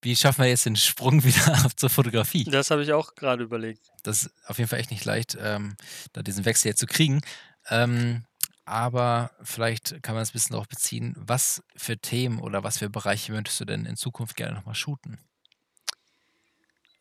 wie 0.02 0.16
schaffen 0.16 0.42
wir 0.42 0.48
jetzt 0.48 0.64
den 0.66 0.76
Sprung 0.76 1.22
wieder 1.24 1.68
zur 1.76 1.90
Fotografie? 1.90 2.44
Das 2.44 2.70
habe 2.70 2.82
ich 2.82 2.92
auch 2.92 3.14
gerade 3.14 3.44
überlegt. 3.44 3.90
Das 4.02 4.22
ist 4.24 4.32
auf 4.46 4.56
jeden 4.58 4.68
Fall 4.70 4.78
echt 4.80 4.90
nicht 4.90 5.04
leicht, 5.04 5.36
ähm, 5.40 5.76
da 6.14 6.22
diesen 6.22 6.44
Wechsel 6.46 6.68
jetzt 6.68 6.80
zu 6.80 6.86
kriegen. 6.86 7.20
Ähm, 7.68 8.24
aber 8.66 9.30
vielleicht 9.42 10.02
kann 10.02 10.14
man 10.14 10.22
es 10.22 10.30
ein 10.30 10.32
bisschen 10.32 10.52
darauf 10.52 10.68
beziehen, 10.68 11.14
was 11.16 11.62
für 11.76 11.96
Themen 11.96 12.40
oder 12.40 12.64
was 12.64 12.78
für 12.78 12.90
Bereiche 12.90 13.32
möchtest 13.32 13.60
du 13.60 13.64
denn 13.64 13.86
in 13.86 13.96
Zukunft 13.96 14.36
gerne 14.36 14.54
nochmal 14.54 14.74
shooten? 14.74 15.18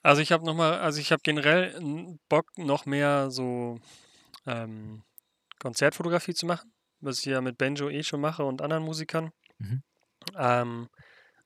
Also 0.03 0.21
ich 0.21 0.31
habe 0.31 0.45
noch 0.45 0.53
mal, 0.53 0.79
also 0.79 1.01
ich 1.01 1.11
habe 1.11 1.21
generell 1.23 2.17
Bock, 2.29 2.45
noch 2.57 2.85
mehr 2.85 3.31
so 3.31 3.79
ähm, 4.45 5.03
Konzertfotografie 5.57 6.35
zu 6.35 6.45
machen, 6.45 6.71
was 6.99 7.19
ich 7.19 7.25
ja 7.25 7.41
mit 7.41 7.57
Benjo 7.57 7.89
eh 7.89 8.03
schon 8.03 8.21
mache 8.21 8.43
und 8.43 8.61
anderen 8.61 8.83
Musikern. 8.83 9.31
Mhm. 9.57 9.81
Ähm, 10.37 10.89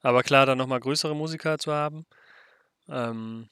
aber 0.02 0.24
klar, 0.24 0.46
dann 0.46 0.58
noch 0.58 0.68
mal 0.68 0.80
größere 0.80 1.16
Musiker 1.16 1.58
zu 1.58 1.72
haben. 1.72 2.06
Ähm, 2.90 3.50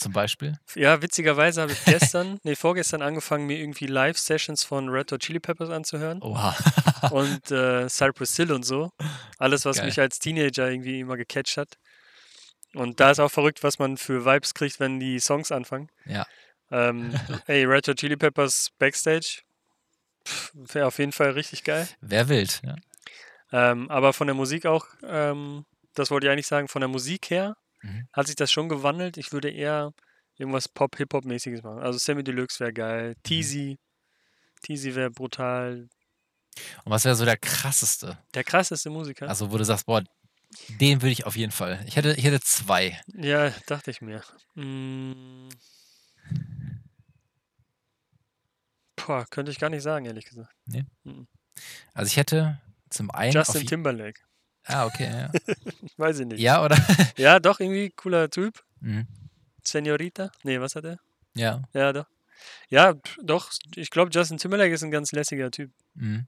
Zum 0.00 0.12
Beispiel? 0.14 0.58
ja, 0.74 1.02
witzigerweise 1.02 1.60
habe 1.60 1.72
ich 1.72 1.84
gestern, 1.84 2.38
nee, 2.42 2.56
vorgestern 2.56 3.02
angefangen, 3.02 3.46
mir 3.46 3.58
irgendwie 3.58 3.86
Live-Sessions 3.86 4.64
von 4.64 4.88
Red 4.88 5.12
Hot 5.12 5.20
Chili 5.20 5.40
Peppers 5.40 5.68
anzuhören. 5.68 6.22
Oha. 6.22 6.56
und 7.10 7.50
äh, 7.50 7.86
Cypress 7.86 8.34
Hill 8.34 8.52
und 8.52 8.64
so. 8.64 8.92
Alles, 9.38 9.66
was 9.66 9.76
Geil. 9.76 9.86
mich 9.86 10.00
als 10.00 10.18
Teenager 10.18 10.70
irgendwie 10.70 11.00
immer 11.00 11.18
gecatcht 11.18 11.58
hat. 11.58 11.76
Und 12.72 12.98
da 12.98 13.10
ist 13.10 13.20
auch 13.20 13.30
verrückt, 13.30 13.62
was 13.62 13.78
man 13.78 13.98
für 13.98 14.24
Vibes 14.24 14.54
kriegt, 14.54 14.80
wenn 14.80 15.00
die 15.00 15.20
Songs 15.20 15.52
anfangen. 15.52 15.90
Ja. 16.06 16.26
Ähm, 16.70 17.12
ey, 17.46 17.64
Red 17.64 17.88
Hot 17.88 17.98
Chili 17.98 18.16
Peppers 18.16 18.70
Backstage 18.78 19.42
wäre 20.54 20.86
auf 20.86 20.98
jeden 20.98 21.12
Fall 21.12 21.30
richtig 21.32 21.62
geil. 21.62 21.86
Wer 22.00 22.30
wild, 22.30 22.62
ja. 22.64 22.76
Ähm, 23.52 23.90
aber 23.90 24.14
von 24.14 24.28
der 24.28 24.34
Musik 24.34 24.64
auch, 24.64 24.86
ähm, 25.02 25.66
das 25.94 26.10
wollte 26.10 26.26
ich 26.26 26.32
eigentlich 26.32 26.46
sagen, 26.46 26.68
von 26.68 26.80
der 26.80 26.88
Musik 26.88 27.28
her 27.28 27.56
Mhm. 27.82 28.08
hat 28.12 28.26
sich 28.26 28.36
das 28.36 28.52
schon 28.52 28.68
gewandelt. 28.68 29.16
Ich 29.16 29.32
würde 29.32 29.50
eher 29.50 29.92
irgendwas 30.36 30.68
Pop-Hip-Hop-mäßiges 30.68 31.62
machen. 31.62 31.80
Also 31.80 31.98
Sammy 31.98 32.24
Deluxe 32.24 32.60
wäre 32.60 32.72
geil. 32.72 33.10
Mhm. 33.10 33.22
Teasy. 33.22 33.78
Teasy 34.62 34.94
wäre 34.94 35.10
brutal. 35.10 35.88
Und 36.84 36.92
was 36.92 37.04
wäre 37.04 37.14
so 37.14 37.24
der 37.24 37.36
krasseste? 37.36 38.18
Der 38.34 38.44
krasseste 38.44 38.90
Musiker. 38.90 39.28
Also, 39.28 39.50
wo 39.50 39.58
du 39.58 39.64
sagst, 39.64 39.86
boah, 39.86 40.02
den 40.68 41.00
würde 41.00 41.12
ich 41.12 41.26
auf 41.26 41.36
jeden 41.36 41.52
Fall. 41.52 41.82
Ich 41.86 41.96
hätte, 41.96 42.12
ich 42.14 42.24
hätte 42.24 42.40
zwei. 42.40 43.00
Ja, 43.14 43.50
dachte 43.66 43.90
ich 43.90 44.00
mir. 44.00 44.22
Mm. 44.54 45.48
Boah, 48.96 49.24
könnte 49.30 49.52
ich 49.52 49.58
gar 49.58 49.70
nicht 49.70 49.82
sagen, 49.82 50.06
ehrlich 50.06 50.26
gesagt. 50.26 50.52
Also, 51.94 52.08
ich 52.08 52.16
hätte 52.16 52.60
zum 52.90 53.10
einen. 53.10 53.32
Justin 53.32 53.66
Timberlake. 53.66 54.20
Ah, 54.66 54.86
okay, 54.86 55.10
ja. 55.10 55.30
Weiß 55.96 56.20
ich 56.20 56.26
nicht. 56.26 56.40
ja, 56.40 56.62
oder? 56.64 56.76
Ja, 57.16 57.40
doch, 57.40 57.60
irgendwie 57.60 57.90
cooler 57.90 58.30
Typ. 58.30 58.62
mhm. 58.80 59.06
Senorita? 59.62 60.30
Nee, 60.42 60.60
was 60.60 60.74
hat 60.74 60.84
er? 60.84 60.98
Ja. 61.34 61.62
Ja, 61.74 61.92
doch. 61.92 62.06
Ja, 62.70 62.94
doch. 63.22 63.50
Ich 63.76 63.90
glaube, 63.90 64.10
Justin 64.12 64.38
Timberlake 64.38 64.72
ist 64.72 64.82
ein 64.82 64.90
ganz 64.90 65.12
lässiger 65.12 65.50
Typ. 65.50 65.70
Mhm. 65.94 66.26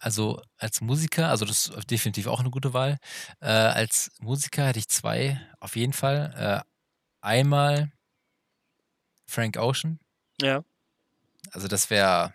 Also 0.00 0.40
als 0.56 0.80
Musiker, 0.80 1.28
also 1.28 1.44
das 1.44 1.68
ist 1.68 1.90
definitiv 1.90 2.26
auch 2.28 2.40
eine 2.40 2.50
gute 2.50 2.72
Wahl. 2.72 2.98
Äh, 3.40 3.48
als 3.48 4.10
Musiker 4.20 4.66
hätte 4.66 4.78
ich 4.78 4.88
zwei 4.88 5.40
auf 5.60 5.76
jeden 5.76 5.92
Fall. 5.92 6.64
Äh, 6.64 6.68
einmal 7.20 7.90
Frank 9.26 9.56
Ocean. 9.58 9.98
Ja. 10.40 10.64
Also 11.50 11.68
das 11.68 11.90
wäre, 11.90 12.32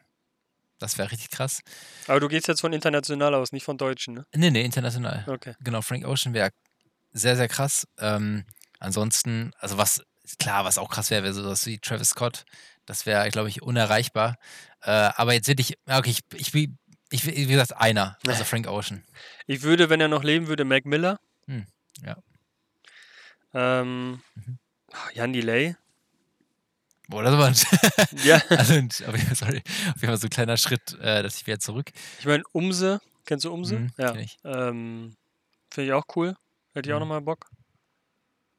das 0.83 0.97
wäre 0.97 1.11
richtig 1.11 1.29
krass. 1.31 1.61
Aber 2.07 2.19
du 2.19 2.27
gehst 2.27 2.47
jetzt 2.47 2.61
von 2.61 2.73
international 2.73 3.33
aus, 3.33 3.51
nicht 3.51 3.63
von 3.63 3.77
Deutschen, 3.77 4.13
ne? 4.15 4.25
Nee, 4.35 4.51
nee, 4.51 4.63
international. 4.63 5.23
Okay. 5.27 5.55
Genau, 5.61 5.81
Frank 5.81 6.05
Ocean 6.05 6.33
wäre 6.33 6.51
sehr, 7.11 7.35
sehr 7.35 7.47
krass. 7.47 7.87
Ähm, 7.97 8.45
ansonsten, 8.79 9.51
also 9.59 9.77
was, 9.77 10.03
klar, 10.39 10.65
was 10.65 10.77
auch 10.77 10.89
krass 10.89 11.09
wäre, 11.09 11.23
wäre 11.23 11.33
sowas 11.33 11.65
wie 11.65 11.79
Travis 11.79 12.09
Scott. 12.09 12.43
Das 12.85 13.05
wäre, 13.05 13.29
glaube 13.29 13.49
ich, 13.49 13.61
unerreichbar. 13.61 14.35
Äh, 14.81 14.91
aber 14.91 15.33
jetzt 15.33 15.47
würde 15.47 15.61
ich, 15.61 15.77
ja, 15.87 15.97
okay, 15.99 16.09
ich, 16.11 16.21
ich, 16.33 16.53
ich, 16.53 17.27
ich, 17.27 17.35
wie 17.35 17.47
gesagt, 17.47 17.77
einer, 17.77 18.17
also 18.27 18.43
Frank 18.43 18.67
Ocean. 18.67 19.03
Ich 19.47 19.61
würde, 19.61 19.89
wenn 19.89 20.01
er 20.01 20.07
noch 20.09 20.23
leben 20.23 20.47
würde, 20.47 20.65
Mac 20.65 20.85
Miller. 20.85 21.19
Hm, 21.47 21.65
ja. 22.01 22.17
Ähm, 23.53 24.21
Mhm. 24.35 24.59
Jan 25.13 25.33
Delay. 25.33 25.75
War 27.13 27.47
ein, 27.47 27.55
Ja. 28.23 28.41
also 28.49 28.73
sorry, 29.33 29.61
auf 29.89 29.95
jeden 30.01 30.07
Fall 30.07 30.17
so 30.17 30.27
ein 30.27 30.29
kleiner 30.29 30.57
Schritt, 30.57 30.97
äh, 31.01 31.23
dass 31.23 31.37
ich 31.37 31.47
wieder 31.47 31.59
zurück. 31.59 31.91
Ich 32.19 32.25
meine, 32.25 32.43
Umse. 32.51 33.01
Kennst 33.25 33.45
du 33.45 33.53
Umse? 33.53 33.79
Mhm, 33.79 33.91
ja. 33.97 34.15
ich. 34.15 34.37
Ähm, 34.43 35.15
Finde 35.71 35.87
ich 35.87 35.93
auch 35.93 36.03
cool. 36.15 36.35
Hätte 36.73 36.89
ich 36.89 36.93
auch 36.93 36.97
Mhm. 36.99 37.01
nochmal 37.07 37.21
Bock. 37.21 37.45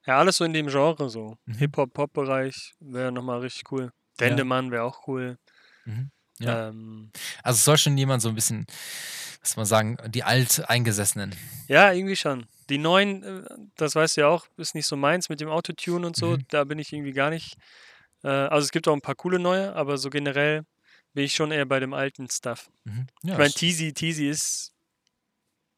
Ja, 0.06 0.18
alles 0.18 0.36
so 0.36 0.44
in 0.44 0.52
dem 0.52 0.68
Genre 0.68 1.08
so. 1.10 1.36
Mhm. 1.46 1.54
Hip-Hop-Pop-Bereich 1.54 2.72
wäre 2.80 3.10
nochmal 3.12 3.40
richtig 3.40 3.70
cool. 3.72 3.90
Dendemann 4.20 4.70
wäre 4.70 4.84
auch 4.84 5.06
cool. 5.08 5.38
Mhm. 5.84 6.10
Ja. 6.38 6.68
Ähm, 6.68 7.10
Also 7.42 7.56
es 7.58 7.64
soll 7.64 7.78
schon 7.78 7.96
jemand 7.96 8.20
so 8.22 8.28
ein 8.28 8.34
bisschen, 8.34 8.66
was 9.40 9.50
soll 9.50 9.60
man 9.62 9.66
sagen, 9.66 9.96
die 10.08 10.24
Alteingesessenen. 10.24 11.34
ja, 11.68 11.92
irgendwie 11.92 12.16
schon. 12.16 12.46
Die 12.70 12.78
neuen, 12.78 13.22
äh, 13.22 13.44
das 13.76 13.94
weißt 13.94 14.16
du 14.16 14.22
ja 14.22 14.28
auch, 14.28 14.46
ist 14.56 14.74
nicht 14.74 14.86
so 14.86 14.96
meins 14.96 15.28
mit 15.28 15.40
dem 15.40 15.48
Autotune 15.48 16.06
und 16.06 16.16
so. 16.16 16.32
Mhm. 16.36 16.44
Da 16.48 16.64
bin 16.64 16.78
ich 16.78 16.92
irgendwie 16.92 17.12
gar 17.12 17.30
nicht. 17.30 17.56
Äh, 18.24 18.28
also 18.28 18.64
es 18.64 18.72
gibt 18.72 18.88
auch 18.88 18.94
ein 18.94 19.00
paar 19.00 19.14
coole 19.14 19.38
neue, 19.38 19.74
aber 19.76 19.98
so 19.98 20.10
generell 20.10 20.64
bin 21.12 21.24
ich 21.24 21.34
schon 21.34 21.52
eher 21.52 21.66
bei 21.66 21.78
dem 21.78 21.92
alten 21.92 22.28
Stuff. 22.28 22.70
Mhm. 22.84 23.06
Ja, 23.22 23.32
ich 23.34 23.38
meine, 23.38 23.52
Teasy, 23.52 23.92
Teasy 23.92 24.28
ist. 24.28 24.72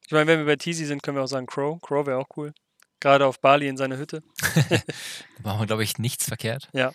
Ich 0.07 0.13
meine, 0.13 0.27
wenn 0.29 0.39
wir 0.39 0.47
bei 0.47 0.57
Teasy 0.57 0.87
sind, 0.87 1.03
können 1.03 1.17
wir 1.17 1.25
auch 1.25 1.29
sagen 1.29 1.47
Crow. 1.47 1.81
Crow 1.83 2.07
wäre 2.07 2.19
auch 2.19 2.29
cool. 2.37 2.55
Gerade 3.01 3.27
auf 3.27 3.41
Bali 3.41 3.69
in 3.69 3.77
seiner 3.77 3.99
Hütte. 3.99 4.23
da 4.71 5.43
machen 5.43 5.61
wir, 5.61 5.67
glaube 5.67 5.85
ich, 5.85 5.99
nichts 5.99 6.27
verkehrt. 6.27 6.69
Ja. 6.73 6.93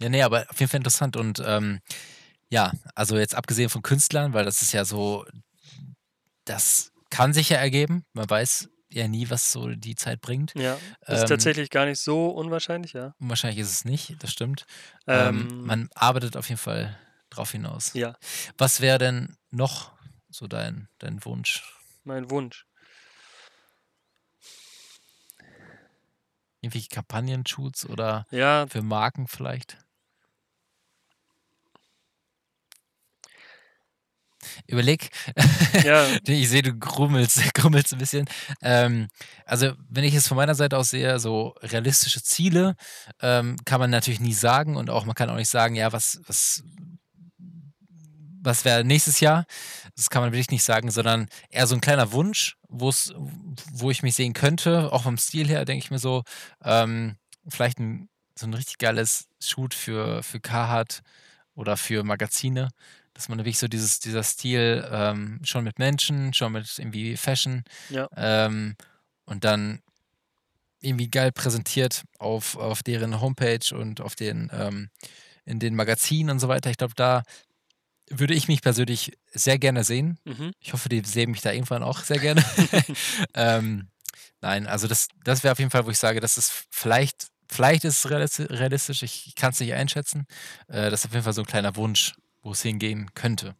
Ja, 0.00 0.08
nee, 0.08 0.22
aber 0.22 0.46
auf 0.48 0.60
jeden 0.60 0.70
Fall 0.70 0.78
interessant. 0.78 1.16
Und 1.16 1.42
ähm, 1.44 1.80
ja, 2.50 2.72
also 2.94 3.16
jetzt 3.16 3.34
abgesehen 3.34 3.70
von 3.70 3.82
Künstlern, 3.82 4.32
weil 4.32 4.44
das 4.44 4.62
ist 4.62 4.72
ja 4.72 4.84
so, 4.84 5.26
das 6.44 6.92
kann 7.10 7.32
sich 7.32 7.48
ja 7.48 7.56
ergeben. 7.56 8.04
Man 8.12 8.30
weiß 8.30 8.68
ja 8.90 9.06
nie, 9.08 9.28
was 9.30 9.52
so 9.52 9.68
die 9.68 9.94
Zeit 9.94 10.20
bringt. 10.20 10.54
Ja. 10.54 10.74
Ist 11.06 11.22
Ähm, 11.22 11.26
tatsächlich 11.26 11.70
gar 11.70 11.84
nicht 11.84 12.00
so 12.00 12.28
unwahrscheinlich, 12.28 12.92
ja. 12.92 13.14
Wahrscheinlich 13.18 13.58
ist 13.60 13.70
es 13.70 13.84
nicht, 13.84 14.22
das 14.22 14.32
stimmt. 14.32 14.66
Ähm, 15.06 15.48
Ähm, 15.50 15.64
man 15.66 15.90
arbeitet 15.94 16.36
auf 16.36 16.48
jeden 16.48 16.60
Fall 16.60 16.98
drauf 17.30 17.52
hinaus. 17.52 17.92
Ja. 17.94 18.16
Was 18.56 18.80
wäre 18.80 18.98
denn 18.98 19.36
noch 19.50 19.92
so 20.30 20.46
dein, 20.46 20.88
dein 20.98 21.24
Wunsch? 21.24 21.62
Mein 22.04 22.30
Wunsch. 22.30 22.64
Irgendwelche 26.60 26.88
Kampagnen-Shoots 26.88 27.86
oder 27.86 28.26
Ja, 28.30 28.66
für 28.66 28.82
Marken 28.82 29.28
vielleicht? 29.28 29.78
Überleg. 34.68 35.08
Ja. 35.82 36.06
ich 36.26 36.48
sehe, 36.48 36.62
du 36.62 36.74
grummelst, 36.78 37.42
grummelst 37.54 37.92
ein 37.92 37.98
bisschen. 37.98 38.26
Ähm, 38.62 39.08
also, 39.44 39.72
wenn 39.88 40.04
ich 40.04 40.14
es 40.14 40.28
von 40.28 40.36
meiner 40.36 40.54
Seite 40.54 40.76
aus 40.76 40.90
sehe, 40.90 41.18
so 41.18 41.54
realistische 41.62 42.22
Ziele 42.22 42.76
ähm, 43.20 43.56
kann 43.64 43.80
man 43.80 43.90
natürlich 43.90 44.20
nie 44.20 44.34
sagen 44.34 44.76
und 44.76 44.90
auch 44.90 45.04
man 45.04 45.14
kann 45.14 45.30
auch 45.30 45.36
nicht 45.36 45.50
sagen, 45.50 45.74
ja, 45.74 45.92
was, 45.92 46.20
was, 46.26 46.62
was 48.40 48.64
wäre 48.64 48.84
nächstes 48.84 49.20
Jahr? 49.20 49.46
Das 49.96 50.10
kann 50.10 50.22
man 50.22 50.32
wirklich 50.32 50.50
nicht 50.50 50.64
sagen, 50.64 50.90
sondern 50.90 51.28
eher 51.50 51.66
so 51.66 51.74
ein 51.74 51.80
kleiner 51.80 52.12
Wunsch, 52.12 52.56
wo 52.68 53.90
ich 53.90 54.02
mich 54.02 54.14
sehen 54.14 54.34
könnte, 54.34 54.92
auch 54.92 55.02
vom 55.02 55.16
Stil 55.16 55.48
her, 55.48 55.64
denke 55.64 55.84
ich 55.84 55.90
mir 55.90 55.98
so, 55.98 56.22
ähm, 56.62 57.16
vielleicht 57.48 57.78
ein, 57.80 58.08
so 58.38 58.46
ein 58.46 58.54
richtig 58.54 58.78
geiles 58.78 59.26
Shoot 59.42 59.74
für, 59.74 60.22
für 60.22 60.40
Carhartt 60.40 61.00
oder 61.54 61.76
für 61.76 62.04
Magazine, 62.04 62.68
dass 63.18 63.28
man 63.28 63.38
wirklich 63.38 63.58
so 63.58 63.66
dieses, 63.66 63.98
dieser 63.98 64.22
Stil 64.22 64.88
ähm, 64.92 65.40
schon 65.42 65.64
mit 65.64 65.80
Menschen, 65.80 66.32
schon 66.34 66.52
mit 66.52 66.78
irgendwie 66.78 67.16
Fashion 67.16 67.64
Ja. 67.90 68.08
ähm, 68.16 68.76
und 69.24 69.42
dann 69.42 69.82
irgendwie 70.80 71.10
geil 71.10 71.32
präsentiert 71.32 72.04
auf, 72.20 72.56
auf 72.56 72.84
deren 72.84 73.20
Homepage 73.20 73.74
und 73.76 74.00
auf 74.00 74.14
den 74.14 74.48
ähm, 74.52 74.90
in 75.44 75.58
den 75.58 75.74
Magazinen 75.74 76.30
und 76.30 76.38
so 76.38 76.46
weiter. 76.46 76.70
Ich 76.70 76.76
glaube, 76.76 76.94
da 76.94 77.24
würde 78.08 78.34
ich 78.34 78.46
mich 78.46 78.62
persönlich 78.62 79.18
sehr 79.32 79.58
gerne 79.58 79.82
sehen. 79.82 80.20
Mhm. 80.24 80.52
Ich 80.60 80.72
hoffe, 80.72 80.88
die 80.88 81.02
sehen 81.04 81.32
mich 81.32 81.40
da 81.40 81.50
irgendwann 81.50 81.82
auch 81.82 81.98
sehr 82.04 82.20
gerne. 82.20 82.44
ähm, 83.34 83.88
nein, 84.40 84.68
also 84.68 84.86
das, 84.86 85.08
das 85.24 85.42
wäre 85.42 85.50
auf 85.50 85.58
jeden 85.58 85.72
Fall, 85.72 85.86
wo 85.86 85.90
ich 85.90 85.98
sage, 85.98 86.20
das 86.20 86.38
ist 86.38 86.66
vielleicht, 86.70 87.26
vielleicht 87.50 87.82
ist 87.84 88.04
es 88.04 88.10
realisti- 88.12 88.48
realistisch, 88.48 89.02
ich, 89.02 89.26
ich 89.26 89.34
kann 89.34 89.50
es 89.50 89.58
nicht 89.58 89.74
einschätzen. 89.74 90.26
Äh, 90.68 90.88
das 90.90 91.00
ist 91.00 91.06
auf 91.06 91.12
jeden 91.14 91.24
Fall 91.24 91.32
so 91.32 91.42
ein 91.42 91.46
kleiner 91.46 91.74
Wunsch, 91.74 92.14
wo 92.48 92.52
es 92.52 92.62
hingehen 92.62 93.12
könnte. 93.14 93.54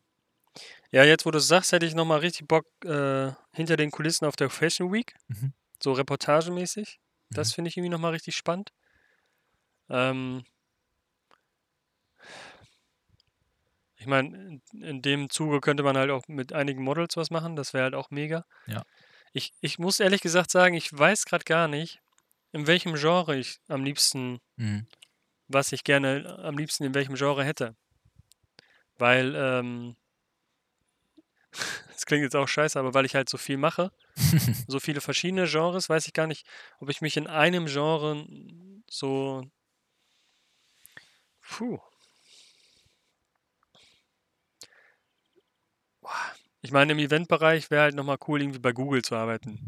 Ja, 0.90 1.04
jetzt 1.04 1.26
wo 1.26 1.30
du 1.30 1.36
es 1.38 1.46
sagst, 1.46 1.72
hätte 1.72 1.84
ich 1.84 1.94
nochmal 1.94 2.20
richtig 2.20 2.48
Bock 2.48 2.64
äh, 2.84 3.32
hinter 3.52 3.76
den 3.76 3.90
Kulissen 3.90 4.24
auf 4.24 4.34
der 4.34 4.48
Fashion 4.48 4.90
Week. 4.90 5.14
Mhm. 5.28 5.52
So 5.82 5.92
reportagemäßig. 5.92 6.98
Das 7.30 7.50
Mhm. 7.50 7.54
finde 7.54 7.68
ich 7.68 7.76
irgendwie 7.76 7.90
nochmal 7.90 8.12
richtig 8.12 8.34
spannend. 8.34 8.72
Ähm, 9.90 10.44
ich 13.96 14.06
meine, 14.06 14.34
in, 14.72 14.82
in 14.82 15.02
dem 15.02 15.28
Zuge 15.28 15.60
könnte 15.60 15.82
man 15.82 15.96
halt 15.98 16.10
auch 16.10 16.26
mit 16.28 16.52
einigen 16.54 16.82
Models 16.82 17.16
was 17.18 17.30
machen. 17.30 17.54
Das 17.56 17.74
wäre 17.74 17.84
halt 17.84 17.94
auch 17.94 18.10
mega. 18.10 18.46
Ja. 18.66 18.82
Ich, 19.34 19.52
ich 19.60 19.78
muss 19.78 20.00
ehrlich 20.00 20.22
gesagt 20.22 20.50
sagen, 20.50 20.74
ich 20.74 20.90
weiß 20.96 21.26
gerade 21.26 21.44
gar 21.44 21.68
nicht, 21.68 22.00
in 22.52 22.66
welchem 22.66 22.94
Genre 22.94 23.36
ich 23.36 23.58
am 23.68 23.84
liebsten, 23.84 24.38
Mhm. 24.56 24.86
was 25.48 25.72
ich 25.72 25.84
gerne 25.84 26.38
am 26.42 26.56
liebsten 26.56 26.84
in 26.84 26.94
welchem 26.94 27.14
Genre 27.14 27.44
hätte. 27.44 27.76
Weil, 28.98 29.34
ähm, 29.36 29.96
das 31.92 32.06
klingt 32.06 32.22
jetzt 32.22 32.36
auch 32.36 32.48
scheiße, 32.48 32.78
aber 32.78 32.94
weil 32.94 33.04
ich 33.06 33.14
halt 33.14 33.28
so 33.28 33.38
viel 33.38 33.56
mache, 33.56 33.92
so 34.68 34.80
viele 34.80 35.00
verschiedene 35.00 35.46
Genres, 35.46 35.88
weiß 35.88 36.06
ich 36.06 36.12
gar 36.12 36.26
nicht, 36.26 36.46
ob 36.80 36.90
ich 36.90 37.00
mich 37.00 37.16
in 37.16 37.26
einem 37.26 37.66
Genre 37.66 38.26
so. 38.90 39.44
Puh. 41.48 41.78
Ich 46.60 46.72
meine, 46.72 46.92
im 46.92 46.98
Eventbereich 46.98 47.70
wäre 47.70 47.82
halt 47.82 47.94
nochmal 47.94 48.18
cool, 48.26 48.40
irgendwie 48.40 48.58
bei 48.58 48.72
Google 48.72 49.02
zu 49.02 49.14
arbeiten. 49.14 49.58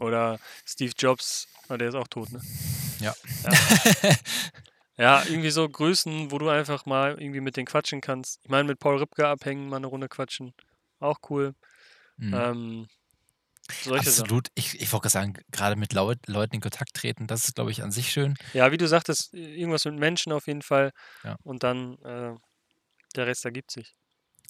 Oder 0.00 0.38
Steve 0.64 0.92
Jobs, 0.96 1.46
ah, 1.68 1.76
der 1.76 1.88
ist 1.88 1.94
auch 1.94 2.08
tot, 2.08 2.30
ne? 2.32 2.40
Ja. 3.00 3.14
Ja. 3.44 3.50
Ja, 4.98 5.22
irgendwie 5.26 5.50
so 5.50 5.68
Größen, 5.68 6.32
wo 6.32 6.38
du 6.38 6.48
einfach 6.48 6.84
mal 6.84 7.20
irgendwie 7.20 7.40
mit 7.40 7.56
denen 7.56 7.66
quatschen 7.66 8.00
kannst. 8.00 8.40
Ich 8.42 8.50
meine, 8.50 8.64
mit 8.64 8.78
Paul 8.80 8.98
Ripke 8.98 9.26
abhängen, 9.28 9.68
mal 9.68 9.76
eine 9.76 9.86
Runde 9.86 10.08
quatschen. 10.08 10.52
Auch 10.98 11.18
cool. 11.30 11.54
Mhm. 12.16 12.34
Ähm, 12.34 12.88
solche 13.82 14.10
Sachen. 14.10 14.22
Absolut. 14.24 14.48
Ich, 14.54 14.80
ich 14.80 14.92
wollte 14.92 15.02
gerade 15.02 15.12
sagen, 15.12 15.34
gerade 15.52 15.76
mit 15.76 15.92
Leut, 15.92 16.18
Leuten 16.26 16.56
in 16.56 16.60
Kontakt 16.60 16.94
treten, 16.94 17.26
das 17.28 17.44
ist, 17.44 17.54
glaube 17.54 17.70
ich, 17.70 17.82
an 17.82 17.92
sich 17.92 18.10
schön. 18.10 18.34
Ja, 18.54 18.72
wie 18.72 18.76
du 18.76 18.88
sagtest, 18.88 19.32
irgendwas 19.34 19.84
mit 19.84 19.94
Menschen 19.94 20.32
auf 20.32 20.46
jeden 20.48 20.62
Fall. 20.62 20.90
Ja. 21.22 21.36
Und 21.44 21.62
dann 21.62 21.98
äh, 22.02 22.34
der 23.14 23.26
Rest 23.26 23.44
ergibt 23.44 23.70
sich. 23.70 23.94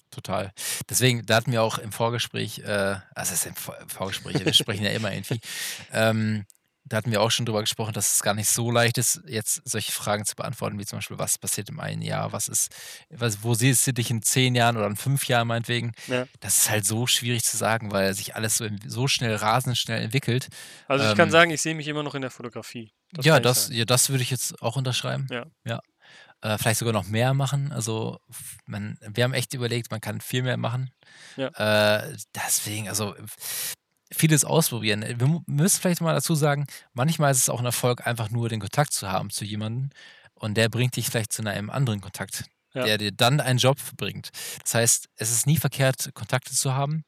Total. 0.09 0.51
Deswegen, 0.89 1.23
da 1.27 1.35
hatten 1.35 1.51
wir 1.51 1.61
auch 1.61 1.77
im 1.77 1.91
Vorgespräch, 1.91 2.59
äh, 2.59 2.95
also 3.13 3.33
es 3.33 3.41
ist 3.41 3.45
im 3.45 3.55
Vor- 3.55 3.77
Vorgespräch, 3.87 4.43
wir 4.43 4.53
sprechen 4.53 4.83
ja 4.83 4.91
immer 4.91 5.13
irgendwie, 5.13 5.39
ähm, 5.93 6.45
da 6.89 6.97
hatten 6.97 7.11
wir 7.11 7.21
auch 7.21 7.31
schon 7.31 7.45
drüber 7.45 7.61
gesprochen, 7.61 7.93
dass 7.93 8.15
es 8.15 8.23
gar 8.23 8.33
nicht 8.33 8.49
so 8.49 8.71
leicht 8.71 8.97
ist, 8.97 9.21
jetzt 9.27 9.61
solche 9.63 9.91
Fragen 9.91 10.25
zu 10.25 10.35
beantworten, 10.35 10.79
wie 10.79 10.85
zum 10.85 10.97
Beispiel, 10.97 11.17
was 11.17 11.37
passiert 11.37 11.69
im 11.69 11.79
einen 11.79 12.01
Jahr, 12.01 12.33
was 12.33 12.47
ist, 12.47 12.75
was, 13.09 13.43
wo 13.43 13.53
siehst 13.53 13.87
du 13.87 13.93
dich 13.93 14.09
in 14.09 14.21
zehn 14.21 14.55
Jahren 14.55 14.75
oder 14.75 14.87
in 14.87 14.95
fünf 14.95 15.27
Jahren 15.27 15.47
meinetwegen? 15.47 15.93
Ja. 16.07 16.25
Das 16.39 16.57
ist 16.57 16.69
halt 16.69 16.85
so 16.85 17.07
schwierig 17.07 17.43
zu 17.43 17.55
sagen, 17.57 17.91
weil 17.91 18.13
sich 18.13 18.35
alles 18.35 18.57
so, 18.57 18.67
so 18.85 19.07
schnell, 19.07 19.35
rasend 19.35 19.77
schnell 19.77 20.01
entwickelt. 20.01 20.49
Also 20.87 21.05
ich 21.09 21.15
kann 21.15 21.27
Ähm, 21.27 21.31
sagen, 21.31 21.51
ich 21.51 21.61
sehe 21.61 21.75
mich 21.75 21.87
immer 21.87 22.03
noch 22.03 22.15
in 22.15 22.21
der 22.21 22.31
Fotografie. 22.31 22.91
Das 23.11 23.25
ja, 23.25 23.35
kann 23.35 23.43
das, 23.43 23.65
sagen. 23.65 23.77
ja, 23.77 23.85
das 23.85 24.09
würde 24.09 24.23
ich 24.23 24.31
jetzt 24.31 24.61
auch 24.61 24.75
unterschreiben. 24.75 25.27
Ja. 25.29 25.45
ja. 25.65 25.79
Äh, 26.41 26.57
vielleicht 26.57 26.79
sogar 26.79 26.93
noch 26.93 27.05
mehr 27.05 27.33
machen. 27.33 27.71
Also 27.71 28.19
man, 28.65 28.97
wir 29.01 29.23
haben 29.23 29.33
echt 29.33 29.53
überlegt, 29.53 29.91
man 29.91 29.99
kann 29.99 30.21
viel 30.21 30.41
mehr 30.41 30.57
machen. 30.57 30.91
Ja. 31.35 31.47
Äh, 31.99 32.15
deswegen, 32.33 32.87
also 32.87 33.13
vieles 34.11 34.43
ausprobieren. 34.45 35.03
Wir 35.19 35.41
müssen 35.45 35.81
vielleicht 35.81 36.01
mal 36.01 36.13
dazu 36.13 36.35
sagen, 36.35 36.65
manchmal 36.93 37.31
ist 37.31 37.37
es 37.39 37.49
auch 37.49 37.59
ein 37.59 37.65
Erfolg, 37.65 38.05
einfach 38.07 38.29
nur 38.29 38.49
den 38.49 38.59
Kontakt 38.59 38.93
zu 38.93 39.11
haben 39.11 39.29
zu 39.29 39.45
jemandem 39.45 39.89
und 40.33 40.55
der 40.55 40.69
bringt 40.69 40.95
dich 40.95 41.09
vielleicht 41.09 41.33
zu 41.33 41.45
einem 41.45 41.69
anderen 41.69 42.01
Kontakt, 42.01 42.45
Ja. 42.73 42.83
der 42.85 42.97
dir 42.97 43.11
dann 43.11 43.39
einen 43.39 43.59
Job 43.59 43.77
bringt. 43.97 44.29
Das 44.63 44.73
heißt, 44.75 45.09
es 45.15 45.31
ist 45.31 45.45
nie 45.47 45.57
verkehrt, 45.57 46.09
Kontakte 46.13 46.53
zu 46.53 46.73
haben, 46.73 47.03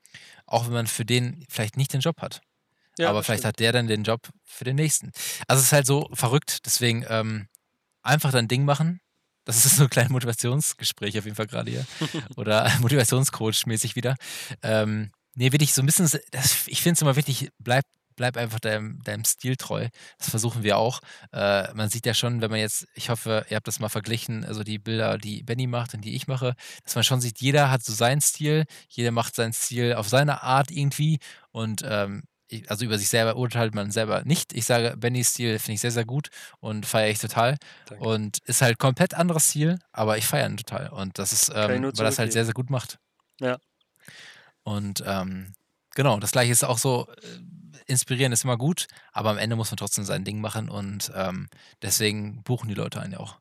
auch 0.46 0.66
wenn 0.66 0.74
man 0.74 0.88
für 0.88 1.06
den 1.06 1.46
vielleicht 1.50 1.78
nicht 1.78 1.94
den 1.94 2.02
Job 2.02 2.22
hat 2.22 2.42
Ja, 3.00 3.10
aber 3.10 3.24
vielleicht 3.24 3.42
stimmt. 3.42 3.54
hat 3.54 3.60
der 3.60 3.72
dann 3.72 3.88
den 3.88 4.04
Job 4.04 4.28
für 4.44 4.64
den 4.66 4.76
nächsten. 4.76 5.12
Also 5.48 5.60
es 5.62 5.68
ist 5.68 5.74
halt 5.74 5.88
so 5.88 6.10
verrückt, 6.14 6.66
deswegen 6.66 7.06
ähm, 7.10 7.48
einfach 8.04 8.32
dein 8.32 8.48
Ding 8.48 8.66
machen. 8.66 9.00
Das 9.46 9.66
ist 9.66 9.78
so 9.78 9.84
ein 9.84 9.90
kleines 9.90 10.12
Motivationsgespräch 10.12 11.18
auf 11.18 11.26
jeden 11.26 11.36
Fall 11.36 11.48
gerade 11.48 11.72
hier. 11.72 11.86
Oder 12.38 12.68
Motivationscoach-mäßig 12.82 13.96
wieder. 13.96 14.16
Ähm, 14.62 15.12
nee, 15.36 15.52
wirklich 15.52 15.74
so 15.74 15.82
ein 15.82 15.86
bisschen, 15.86 16.10
das, 16.32 16.68
ich 16.68 16.82
finde 16.82 16.96
es 16.96 17.02
immer 17.02 17.16
wichtig, 17.16 17.50
bleib, 17.60 17.86
bleib 18.16 18.38
einfach 18.38 18.60
deinem, 18.60 19.02
deinem 19.04 19.24
Stil 19.24 19.56
treu. 19.56 19.88
Das 20.18 20.30
versuchen 20.30 20.64
wir 20.64 20.78
auch. 20.78 21.00
Äh, 21.32 21.74
man 21.74 21.90
sieht 21.90 22.06
ja 22.06 22.14
schon, 22.14 22.42
wenn 22.42 22.52
man 22.52 22.60
jetzt, 22.60 22.88
ich 22.94 23.10
hoffe, 23.10 23.46
ihr 23.50 23.56
habt 23.56 23.68
das 23.68 23.80
mal 23.80 23.90
verglichen, 23.90 24.44
also 24.46 24.64
die 24.64 24.80
Bilder, 24.80 25.18
die 25.18 25.44
Benny 25.44 25.68
macht 25.68 25.94
und 25.94 26.02
die 26.02 26.16
ich 26.16 26.28
mache, 26.28 26.56
dass 26.84 26.96
man 26.96 27.04
schon 27.04 27.22
sieht, 27.22 27.40
jeder 27.42 27.72
hat 27.72 27.84
so 27.84 27.94
seinen 27.94 28.22
Stil, 28.22 28.66
jeder 28.90 29.12
macht 29.12 29.36
seinen 29.36 29.54
Stil 29.54 29.96
auf 29.96 30.10
seine 30.10 30.44
Art 30.44 30.72
irgendwie 30.72 31.20
und 31.52 31.84
ähm, 31.86 32.24
also 32.68 32.86
über 32.86 32.98
sich 32.98 33.10
selber 33.10 33.38
urteilt 33.38 33.74
man 33.74 33.92
selber 33.92 34.24
nicht. 34.26 34.54
Ich 34.54 34.66
sage, 34.66 34.96
Bennys 34.98 35.30
Stil 35.30 35.58
finde 35.60 35.76
ich 35.76 35.82
sehr, 35.82 35.92
sehr 35.92 36.06
gut 36.06 36.30
und 36.60 36.86
feiere 36.86 37.10
ich 37.10 37.20
total. 37.20 37.58
Danke. 37.86 38.04
Und 38.04 38.40
ist 38.46 38.62
halt 38.62 38.78
komplett 38.78 39.14
anderes 39.14 39.48
Stil, 39.48 39.80
aber 39.92 40.18
ich 40.18 40.26
feiere 40.26 40.50
ihn 40.50 40.58
total. 40.58 40.90
Und 40.90 41.18
das 41.18 41.32
ist, 41.32 41.50
ähm, 41.56 41.84
weil 41.84 41.92
das 41.92 42.20
halt 42.20 42.34
sehr, 42.34 42.46
sehr 42.46 42.54
gut 42.54 42.70
macht. 42.70 43.00
Ja. 43.40 43.58
Und 44.76 45.04
ähm, 45.06 45.54
genau, 45.96 46.20
das 46.20 46.32
gleiche 46.32 46.52
ist 46.52 46.64
auch 46.64 46.78
so, 46.78 47.08
äh, 47.08 47.82
inspirieren 47.88 48.32
ist 48.32 48.44
immer 48.44 48.58
gut, 48.58 48.88
aber 49.12 49.30
am 49.32 49.38
Ende 49.38 49.56
muss 49.56 49.72
man 49.72 49.78
trotzdem 49.78 50.06
sein 50.06 50.24
Ding 50.24 50.40
machen 50.40 50.70
und 50.70 51.12
ähm, 51.16 51.50
deswegen 51.82 52.42
buchen 52.44 52.70
die 52.70 52.76
Leute 52.76 53.02
einen 53.02 53.14
ja 53.14 53.20
auch. 53.20 53.40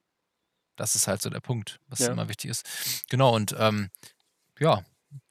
Das 0.77 0.95
ist 0.95 1.07
halt 1.07 1.23
so 1.23 1.31
der 1.31 1.41
Punkt, 1.41 1.79
was 1.89 2.01
Ja. 2.01 2.11
immer 2.11 2.29
wichtig 2.29 2.51
ist. 2.51 2.67
Genau, 3.09 3.35
und 3.35 3.55
ähm, 3.59 3.91
ja, 4.59 4.83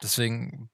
deswegen, 0.02 0.70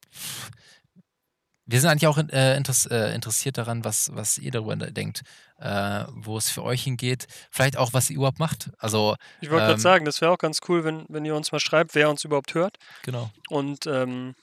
wir 1.65 1.81
sind 1.81 1.91
eigentlich 1.91 2.07
auch 2.07 2.19
äh, 2.19 2.57
äh, 2.57 3.15
interessiert 3.15 3.59
daran, 3.59 3.85
was, 3.85 4.11
was 4.15 4.39
ihr 4.39 4.51
darüber 4.53 4.77
denkt, 4.77 5.23
äh, 5.59 6.05
wo 6.11 6.37
es 6.39 6.51
für 6.51 6.63
euch 6.63 6.85
hingeht. 6.85 7.27
Vielleicht 7.51 7.77
auch, 7.77 7.93
was 7.93 8.11
ihr 8.11 8.17
überhaupt 8.17 8.39
macht. 8.39 8.71
Also, 8.79 9.17
Ich 9.41 9.51
wollte 9.51 9.63
gerade 9.65 9.73
ähm, 9.75 9.79
sagen, 9.81 10.05
das 10.05 10.21
wäre 10.21 10.31
auch 10.31 10.39
ganz 10.39 10.61
cool, 10.69 10.85
wenn, 10.85 11.05
wenn 11.09 11.25
ihr 11.25 11.35
uns 11.35 11.51
mal 11.53 11.61
schreibt, 11.61 11.95
wer 11.95 12.11
uns 12.11 12.25
überhaupt 12.25 12.55
hört 12.55 12.77
genau. 13.03 13.31
und 13.49 13.87
ähm, 13.87 14.35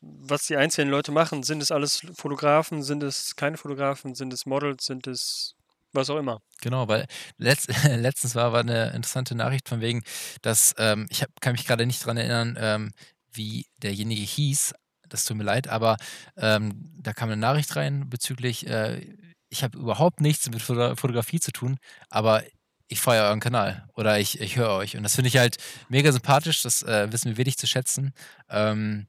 was 0.00 0.46
die 0.46 0.56
einzelnen 0.56 0.90
Leute 0.90 1.12
machen. 1.12 1.42
Sind 1.42 1.62
es 1.62 1.70
alles 1.70 2.06
Fotografen? 2.14 2.82
Sind 2.82 3.02
es 3.02 3.36
keine 3.36 3.56
Fotografen? 3.56 4.14
Sind 4.14 4.32
es 4.32 4.46
Models? 4.46 4.86
Sind 4.86 5.06
es 5.06 5.54
was 5.92 6.10
auch 6.10 6.18
immer? 6.18 6.40
Genau, 6.60 6.88
weil 6.88 7.06
letzt, 7.36 7.68
letztens 7.84 8.34
war, 8.34 8.52
war 8.52 8.60
eine 8.60 8.92
interessante 8.92 9.34
Nachricht 9.34 9.68
von 9.68 9.80
wegen, 9.80 10.02
dass 10.40 10.74
ähm, 10.78 11.06
ich 11.10 11.22
hab, 11.22 11.28
kann 11.40 11.52
mich 11.52 11.66
gerade 11.66 11.86
nicht 11.86 12.04
dran 12.04 12.16
erinnern, 12.16 12.56
ähm, 12.58 12.92
wie 13.32 13.66
derjenige 13.82 14.22
hieß. 14.22 14.74
Das 15.08 15.24
tut 15.24 15.36
mir 15.36 15.44
leid, 15.44 15.68
aber 15.68 15.96
ähm, 16.36 16.90
da 16.98 17.12
kam 17.12 17.28
eine 17.28 17.36
Nachricht 17.36 17.76
rein 17.76 18.08
bezüglich, 18.08 18.66
äh, 18.66 19.14
ich 19.50 19.62
habe 19.62 19.76
überhaupt 19.76 20.22
nichts 20.22 20.48
mit 20.48 20.62
Foto 20.62 20.96
Fotografie 20.96 21.40
zu 21.40 21.52
tun, 21.52 21.76
aber 22.08 22.42
ich 22.88 23.00
feiere 23.00 23.28
euren 23.28 23.40
Kanal 23.40 23.86
oder 23.94 24.18
ich, 24.18 24.40
ich 24.40 24.56
höre 24.56 24.70
euch. 24.70 24.96
Und 24.96 25.02
das 25.02 25.14
finde 25.14 25.28
ich 25.28 25.36
halt 25.36 25.56
mega 25.88 26.10
sympathisch, 26.12 26.62
das 26.62 26.82
äh, 26.82 27.12
wissen 27.12 27.28
wir 27.28 27.36
wirklich 27.36 27.58
zu 27.58 27.66
schätzen. 27.66 28.12
Ähm, 28.48 29.06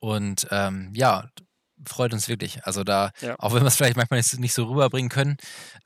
und 0.00 0.46
ähm, 0.50 0.90
ja, 0.94 1.28
freut 1.86 2.12
uns 2.12 2.28
wirklich. 2.28 2.64
Also 2.64 2.84
da, 2.84 3.10
Ja. 3.20 3.36
auch 3.38 3.54
wenn 3.54 3.62
wir 3.62 3.68
es 3.68 3.76
vielleicht 3.76 3.96
manchmal 3.96 4.18
nicht, 4.18 4.38
nicht 4.38 4.54
so 4.54 4.64
rüberbringen 4.64 5.08
können, 5.10 5.36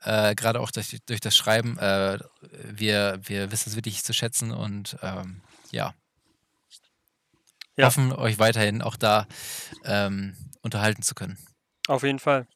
äh, 0.03 0.33
gerade 0.35 0.59
auch 0.59 0.71
durch, 0.71 0.97
durch 1.05 1.19
das 1.19 1.35
Schreiben, 1.35 1.77
äh, 1.77 2.19
wir, 2.63 3.19
wir 3.23 3.51
wissen 3.51 3.69
es 3.69 3.75
wirklich 3.75 4.03
zu 4.03 4.13
schätzen 4.13 4.51
und 4.51 4.97
ähm, 5.01 5.41
ja, 5.71 5.93
Ja. 7.77 7.87
hoffen, 7.87 8.11
euch 8.13 8.39
weiterhin 8.39 8.81
auch 8.81 8.95
da 8.95 9.27
ähm, 9.83 10.35
unterhalten 10.61 11.01
zu 11.03 11.15
können. 11.15 11.37
Auf 11.87 12.03
jeden 12.03 12.19
Fall. 12.19 12.47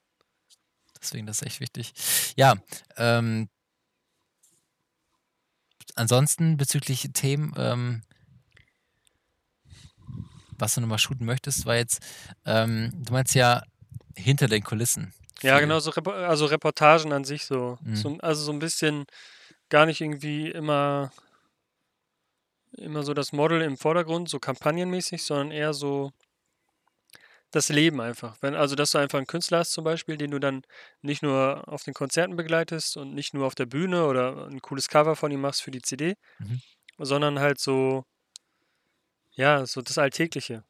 Deswegen 1.01 1.27
das 1.27 1.41
ist 1.41 1.47
echt 1.47 1.59
wichtig. 1.59 1.93
Ja, 2.35 2.55
ähm, 2.97 3.49
ansonsten 5.95 6.57
bezüglich 6.57 7.09
Themen, 7.13 7.53
ähm, 7.57 8.03
was 10.57 10.75
du 10.75 10.81
nochmal 10.81 10.99
shooten 10.99 11.25
möchtest, 11.25 11.65
war 11.65 11.75
jetzt, 11.75 12.01
ähm, 12.45 12.91
du 12.93 13.13
meinst 13.13 13.35
ja 13.35 13.63
hinter 14.15 14.47
den 14.47 14.63
Kulissen. 14.63 15.13
Ja, 15.41 15.53
viel. 15.57 15.61
genau, 15.67 15.79
so 15.79 15.91
Repo 15.91 16.11
also 16.11 16.45
Reportagen 16.45 17.13
an 17.13 17.23
sich 17.23 17.45
so. 17.45 17.77
Mhm. 17.81 17.95
so. 17.95 18.17
Also 18.19 18.43
so 18.43 18.51
ein 18.51 18.59
bisschen 18.59 19.05
gar 19.69 19.85
nicht 19.85 20.01
irgendwie 20.01 20.49
immer, 20.49 21.11
immer 22.71 23.03
so 23.03 23.13
das 23.13 23.31
Model 23.33 23.61
im 23.61 23.77
Vordergrund, 23.77 24.29
so 24.29 24.39
kampagnenmäßig, 24.39 25.23
sondern 25.23 25.51
eher 25.51 25.73
so 25.73 26.11
das 27.51 27.69
Leben 27.69 28.01
einfach. 28.01 28.37
Wenn, 28.41 28.55
also, 28.55 28.75
dass 28.75 28.91
du 28.91 28.97
einfach 28.97 29.17
einen 29.17 29.27
Künstler 29.27 29.59
hast 29.59 29.71
zum 29.71 29.83
Beispiel, 29.83 30.17
den 30.17 30.31
du 30.31 30.39
dann 30.39 30.63
nicht 31.01 31.23
nur 31.23 31.63
auf 31.67 31.83
den 31.83 31.93
Konzerten 31.93 32.35
begleitest 32.35 32.97
und 32.97 33.13
nicht 33.13 33.33
nur 33.33 33.45
auf 33.45 33.55
der 33.55 33.65
Bühne 33.65 34.05
oder 34.05 34.47
ein 34.47 34.61
cooles 34.61 34.89
Cover 34.89 35.15
von 35.15 35.31
ihm 35.31 35.41
machst 35.41 35.61
für 35.61 35.71
die 35.71 35.81
CD, 35.81 36.15
Mhm. 36.39 36.61
sondern 36.97 37.39
halt 37.39 37.59
so, 37.59 38.03
ja, 39.37 39.65
so 39.65 39.81
das 39.81 39.97
Alltägliche. 39.97 40.63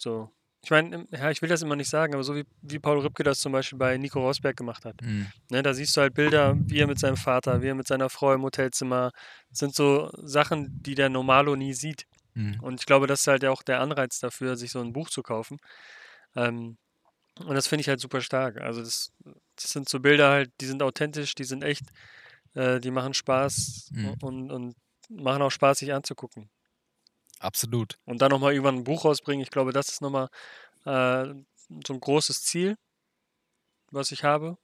So. 0.00 0.30
Ich 0.62 0.70
meine, 0.70 1.06
ja, 1.12 1.30
ich 1.30 1.42
will 1.42 1.48
das 1.48 1.62
immer 1.62 1.76
nicht 1.76 1.88
sagen, 1.90 2.14
aber 2.14 2.24
so 2.24 2.34
wie, 2.34 2.44
wie 2.60 2.80
Paul 2.80 2.98
Rübke 2.98 3.22
das 3.22 3.38
zum 3.38 3.52
Beispiel 3.52 3.78
bei 3.78 3.96
Nico 3.98 4.20
Rosberg 4.20 4.56
gemacht 4.56 4.84
hat. 4.84 5.00
Mhm. 5.00 5.30
Ne, 5.50 5.62
da 5.62 5.72
siehst 5.74 5.96
du 5.96 6.00
halt 6.00 6.14
Bilder, 6.14 6.56
wie 6.58 6.80
er 6.80 6.88
mit 6.88 6.98
seinem 6.98 7.16
Vater, 7.16 7.62
wie 7.62 7.68
er 7.68 7.74
mit 7.76 7.86
seiner 7.86 8.10
Frau 8.10 8.32
im 8.32 8.42
Hotelzimmer. 8.42 9.12
Das 9.50 9.60
sind 9.60 9.74
so 9.76 10.10
Sachen, 10.24 10.82
die 10.82 10.96
der 10.96 11.08
Normalo 11.08 11.54
nie 11.54 11.72
sieht. 11.72 12.06
Mhm. 12.34 12.58
Und 12.62 12.80
ich 12.80 12.86
glaube, 12.86 13.06
das 13.06 13.20
ist 13.20 13.26
halt 13.28 13.44
auch 13.44 13.62
der 13.62 13.80
Anreiz 13.80 14.18
dafür, 14.18 14.56
sich 14.56 14.72
so 14.72 14.80
ein 14.80 14.92
Buch 14.92 15.08
zu 15.08 15.22
kaufen. 15.22 15.58
Ähm, 16.34 16.78
und 17.38 17.54
das 17.54 17.68
finde 17.68 17.82
ich 17.82 17.88
halt 17.88 18.00
super 18.00 18.20
stark. 18.20 18.56
Also 18.60 18.80
das, 18.80 19.12
das 19.54 19.70
sind 19.70 19.88
so 19.88 20.00
Bilder 20.00 20.30
halt, 20.30 20.50
die 20.60 20.66
sind 20.66 20.82
authentisch, 20.82 21.34
die 21.36 21.44
sind 21.44 21.62
echt, 21.62 21.84
äh, 22.54 22.80
die 22.80 22.90
machen 22.90 23.14
Spaß 23.14 23.90
Mhm. 23.92 24.14
und, 24.20 24.50
und 24.50 24.76
machen 25.10 25.42
auch 25.42 25.50
Spaß, 25.50 25.78
sich 25.78 25.92
anzugucken. 25.92 26.50
Absolut. 27.38 27.98
Und 28.04 28.22
dann 28.22 28.30
nochmal 28.30 28.52
irgendwann 28.52 28.76
ein 28.76 28.84
Buch 28.84 29.04
rausbringen, 29.04 29.42
ich 29.42 29.50
glaube, 29.50 29.72
das 29.72 29.88
ist 29.88 30.00
nochmal 30.00 30.28
äh, 30.84 31.34
so 31.86 31.94
ein 31.94 32.00
großes 32.00 32.42
Ziel, 32.42 32.76
was 33.90 34.10
ich 34.10 34.24
habe. 34.24 34.56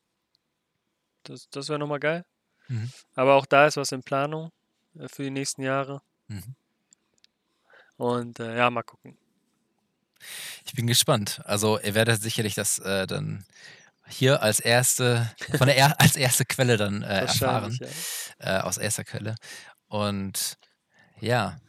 Das, 1.24 1.48
das 1.50 1.68
wäre 1.68 1.78
nochmal 1.78 2.00
geil. 2.00 2.24
Mhm. 2.68 2.90
Aber 3.14 3.34
auch 3.34 3.46
da 3.46 3.66
ist 3.66 3.76
was 3.76 3.92
in 3.92 4.02
Planung 4.02 4.50
äh, 4.98 5.08
für 5.08 5.22
die 5.22 5.30
nächsten 5.30 5.62
Jahre. 5.62 6.02
Mhm. 6.28 6.54
Und 7.96 8.40
äh, 8.40 8.56
ja, 8.56 8.70
mal 8.70 8.82
gucken. 8.82 9.16
Ich 10.64 10.74
bin 10.74 10.86
gespannt. 10.86 11.40
Also 11.44 11.78
ihr 11.80 11.94
werdet 11.94 12.22
sicherlich 12.22 12.54
das 12.54 12.78
äh, 12.78 13.06
dann 13.06 13.44
hier 14.06 14.42
als 14.42 14.60
erste, 14.60 15.30
von 15.56 15.66
der 15.66 15.76
er 15.76 16.00
als 16.00 16.16
erste 16.16 16.44
Quelle 16.44 16.76
dann 16.76 17.02
äh, 17.02 17.20
erfahren. 17.20 17.78
Ja. 18.40 18.58
äh, 18.58 18.62
aus 18.62 18.78
erster 18.78 19.04
Quelle. 19.04 19.36
Und 19.88 20.58
ja, 21.20 21.60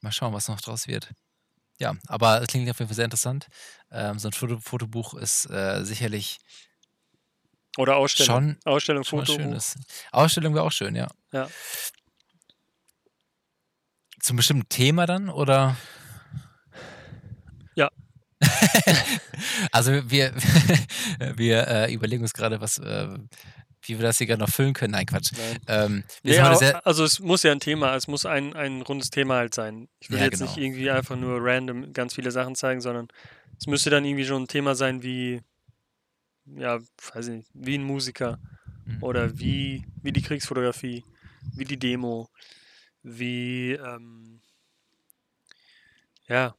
mal 0.00 0.12
schauen, 0.12 0.32
was 0.32 0.48
noch 0.48 0.60
draus 0.60 0.86
wird. 0.88 1.10
Ja, 1.78 1.94
aber 2.08 2.42
es 2.42 2.48
klingt 2.48 2.68
auf 2.68 2.78
jeden 2.78 2.88
Fall 2.88 2.96
sehr 2.96 3.04
interessant. 3.04 3.46
Ähm, 3.90 4.18
so 4.18 4.28
ein 4.28 4.32
Foto 4.32 4.58
Fotobuch 4.58 5.14
ist 5.14 5.48
äh, 5.48 5.84
sicherlich 5.84 6.38
Oder 7.76 7.96
Ausstellung. 7.96 8.56
schon, 8.64 8.72
Ausstellung, 8.72 9.04
schon. 9.04 9.26
Schönes. 9.26 9.76
Ausstellung 10.10 10.54
wäre 10.54 10.64
auch 10.64 10.72
schön, 10.72 10.96
ja. 10.96 11.08
Ja. 11.32 11.48
Zum 14.20 14.36
bestimmten 14.36 14.68
Thema 14.68 15.06
dann 15.06 15.28
oder? 15.28 15.76
Ja. 17.76 17.90
also 19.72 19.92
wir, 20.10 20.34
wir 21.36 21.68
äh, 21.68 21.94
überlegen 21.94 22.22
uns 22.22 22.34
gerade, 22.34 22.60
was, 22.60 22.78
äh, 22.78 23.08
wie 23.88 23.98
wir 23.98 24.04
das 24.04 24.18
hier 24.18 24.26
gerade 24.26 24.40
noch 24.40 24.50
füllen 24.50 24.74
können. 24.74 24.92
Nein, 24.92 25.06
Quatsch. 25.06 25.32
Nein. 25.36 25.58
Ähm, 25.66 26.04
aber, 26.40 26.56
sehr, 26.56 26.86
also 26.86 27.04
es 27.04 27.20
muss 27.20 27.42
ja 27.42 27.52
ein 27.52 27.60
Thema, 27.60 27.94
es 27.96 28.08
muss 28.08 28.26
ein, 28.26 28.54
ein 28.54 28.82
rundes 28.82 29.10
Thema 29.10 29.36
halt 29.36 29.54
sein. 29.54 29.88
Ich 30.00 30.10
will 30.10 30.18
Ja, 30.18 30.24
jetzt 30.24 30.38
genau. 30.38 30.50
nicht 30.50 30.58
irgendwie 30.58 30.90
einfach 30.90 31.16
nur 31.16 31.38
random 31.40 31.92
ganz 31.92 32.14
viele 32.14 32.30
Sachen 32.30 32.54
zeigen, 32.54 32.80
sondern 32.80 33.08
es 33.58 33.66
müsste 33.66 33.90
dann 33.90 34.04
irgendwie 34.04 34.24
schon 34.24 34.42
ein 34.44 34.48
Thema 34.48 34.74
sein 34.74 35.02
wie, 35.02 35.40
ja, 36.46 36.78
weiß 37.14 37.28
ich 37.28 37.34
nicht, 37.36 37.50
wie 37.54 37.76
ein 37.78 37.84
Musiker 37.84 38.38
Mhm. 38.84 39.02
oder 39.02 39.38
wie, 39.38 39.84
wie 40.02 40.12
die 40.12 40.22
Kriegsfotografie, 40.22 41.04
wie 41.54 41.64
die 41.64 41.78
Demo, 41.78 42.28
wie, 43.02 43.72
ähm, 43.72 44.40
ja, 46.26 46.54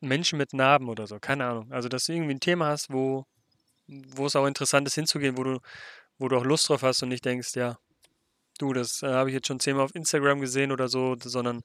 Menschen 0.00 0.38
mit 0.38 0.52
Narben 0.52 0.88
oder 0.88 1.06
so, 1.06 1.18
keine 1.18 1.46
Ahnung. 1.46 1.72
Also, 1.72 1.88
dass 1.88 2.04
du 2.04 2.12
irgendwie 2.12 2.34
ein 2.34 2.40
Thema 2.40 2.66
hast, 2.66 2.92
wo, 2.92 3.26
wo 3.86 4.26
es 4.26 4.36
auch 4.36 4.46
interessant 4.46 4.86
ist 4.86 4.94
hinzugehen, 4.94 5.36
wo 5.36 5.44
du, 5.44 5.58
wo 6.18 6.28
du 6.28 6.36
auch 6.36 6.44
Lust 6.44 6.68
drauf 6.68 6.82
hast 6.82 7.02
und 7.02 7.08
nicht 7.10 7.24
denkst, 7.24 7.54
ja, 7.56 7.76
du, 8.58 8.72
das 8.72 9.02
äh, 9.02 9.08
habe 9.12 9.30
ich 9.30 9.34
jetzt 9.34 9.46
schon 9.48 9.60
zehnmal 9.60 9.84
auf 9.84 9.94
Instagram 9.94 10.40
gesehen 10.40 10.72
oder 10.72 10.88
so, 10.88 11.16
sondern 11.22 11.62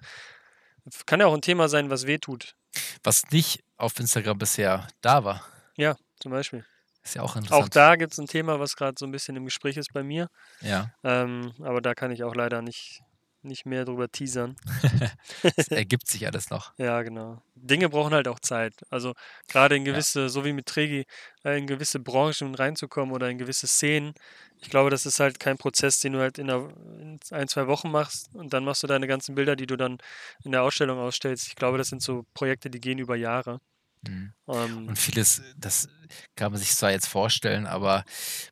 kann 1.05 1.19
ja 1.19 1.27
auch 1.27 1.33
ein 1.33 1.41
Thema 1.41 1.67
sein, 1.69 1.89
was 1.89 2.07
weh 2.07 2.17
tut. 2.17 2.55
was 3.03 3.29
nicht 3.31 3.63
auf 3.77 3.99
Instagram 3.99 4.37
bisher 4.37 4.87
da 5.01 5.23
war. 5.23 5.43
Ja, 5.77 5.95
zum 6.19 6.31
Beispiel. 6.31 6.65
Ist 7.03 7.15
ja 7.15 7.21
auch 7.21 7.31
Auch 7.33 7.37
interessant. 7.37 7.75
da 7.75 7.95
gibt 7.95 8.11
es 8.13 8.19
ein 8.19 8.27
Thema, 8.27 8.59
was 8.59 8.75
gerade 8.75 8.95
so 8.99 9.05
ein 9.05 9.11
bisschen 9.11 9.35
im 9.35 9.45
Gespräch 9.45 9.77
ist 9.77 9.93
bei 9.93 10.03
mir. 10.03 10.29
Ja, 10.61 10.91
Ähm, 11.03 11.53
aber 11.61 11.81
da 11.81 11.93
kann 11.95 12.11
ich 12.11 12.23
auch 12.23 12.35
leider 12.35 12.61
nicht, 12.61 13.01
nicht 13.43 13.65
mehr 13.65 13.85
drüber 13.85 14.11
teasern. 14.11 14.55
es 15.55 15.67
ergibt 15.69 16.07
sich 16.07 16.25
alles 16.27 16.49
noch. 16.49 16.73
Ja, 16.77 17.01
genau. 17.01 17.41
Dinge 17.55 17.89
brauchen 17.89 18.13
halt 18.13 18.27
auch 18.27 18.39
Zeit. 18.39 18.73
Also 18.89 19.13
gerade 19.47 19.75
in 19.75 19.85
gewisse, 19.85 20.29
so 20.29 20.45
wie 20.45 20.53
mit 20.53 20.65
Tregi, 20.65 21.05
äh, 21.43 21.57
in 21.57 21.67
gewisse 21.67 21.99
Branchen 21.99 22.55
reinzukommen 22.55 23.13
oder 23.13 23.29
in 23.29 23.37
gewisse 23.37 23.67
Szenen. 23.67 24.13
Ich 24.61 24.69
glaube, 24.69 24.89
das 24.89 25.05
ist 25.05 25.19
halt 25.19 25.39
kein 25.39 25.57
Prozess, 25.57 25.99
den 25.99 26.13
du 26.13 26.19
halt 26.19 26.37
in, 26.37 26.49
einer, 26.49 26.69
in 26.99 27.19
ein, 27.31 27.47
zwei 27.47 27.67
Wochen 27.67 27.91
machst 27.91 28.29
und 28.33 28.53
dann 28.53 28.65
machst 28.65 28.83
du 28.83 28.87
deine 28.87 29.07
ganzen 29.07 29.35
Bilder, 29.35 29.55
die 29.55 29.67
du 29.67 29.77
dann 29.77 29.97
in 30.43 30.51
der 30.51 30.63
Ausstellung 30.63 30.99
ausstellst. 30.99 31.47
Ich 31.47 31.55
glaube, 31.55 31.77
das 31.77 31.87
sind 31.87 32.01
so 32.01 32.25
Projekte, 32.33 32.69
die 32.69 32.81
gehen 32.81 32.99
über 32.99 33.15
Jahre. 33.15 33.59
Mhm. 34.07 34.33
Ähm, 34.47 34.87
Und 34.87 34.99
vieles, 34.99 35.41
das 35.57 35.89
kann 36.35 36.51
man 36.51 36.59
sich 36.59 36.71
zwar 36.71 36.91
jetzt 36.91 37.07
vorstellen, 37.07 37.67
aber 37.67 38.03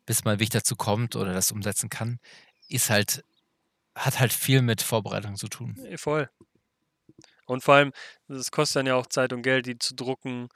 bis 0.06 0.24
man 0.24 0.36
wirklich 0.36 0.50
dazu 0.50 0.76
kommt 0.76 1.16
oder 1.16 1.34
das 1.34 1.52
umsetzen 1.52 1.90
kann, 1.90 2.20
ist 2.68 2.90
halt, 2.90 3.24
hat 3.98 4.20
halt 4.20 4.34
viel 4.34 4.62
mit 4.62 4.82
Vorbereitung 4.82 5.36
zu 5.36 5.48
tun. 5.48 5.76
Voll. 5.98 6.30
Und 7.46 7.64
vor 7.64 7.76
allem, 7.76 7.92
es 8.28 8.52
kostet 8.52 8.78
dann 8.78 8.88
ja 8.88 8.96
auch 8.96 9.08
Zeit 9.08 9.32
und 9.34 9.42
Geld, 9.42 9.66
die 9.66 9.78
zu 9.80 9.96
drucken, 9.96 10.50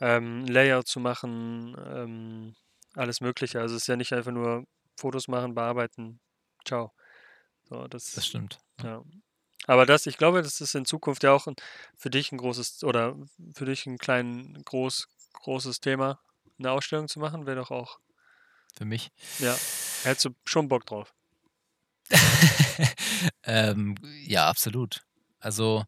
ähm, 0.00 0.44
Layout 0.46 0.88
zu 0.88 0.98
machen, 1.00 1.76
ähm, 1.86 2.56
alles 2.94 3.20
Mögliche. 3.20 3.60
Also 3.60 3.76
es 3.76 3.82
ist 3.82 3.86
ja 3.86 3.96
nicht 3.96 4.12
einfach 4.12 4.32
nur 4.32 4.66
Fotos 4.96 5.28
machen, 5.28 5.54
bearbeiten, 5.54 6.20
ciao. 6.66 6.92
So, 7.68 7.86
das, 7.86 8.12
Das 8.12 8.26
stimmt. 8.26 8.58
ja. 8.82 9.02
Aber 9.68 9.86
das, 9.86 10.06
ich 10.06 10.18
glaube, 10.18 10.42
das 10.42 10.60
ist 10.60 10.74
in 10.74 10.84
Zukunft 10.84 11.22
ja 11.22 11.32
auch 11.32 11.46
für 11.96 12.10
dich 12.10 12.32
ein 12.32 12.38
großes 12.38 12.82
oder 12.82 13.16
für 13.54 13.64
dich 13.64 13.86
ein 13.86 13.96
klein, 13.96 14.60
groß, 14.64 15.06
großes 15.34 15.80
Thema, 15.80 16.20
eine 16.58 16.72
Ausstellung 16.72 17.06
zu 17.06 17.20
machen, 17.20 17.46
wäre 17.46 17.56
doch 17.58 17.70
auch, 17.70 18.00
Für 18.76 18.84
mich. 18.84 19.12
ja, 19.38 19.56
hättest 20.02 20.24
du 20.24 20.30
schon 20.44 20.68
Bock 20.68 20.84
drauf. 20.86 21.14
ähm, 23.44 23.94
ja, 24.24 24.48
absolut. 24.48 25.02
Also, 25.40 25.84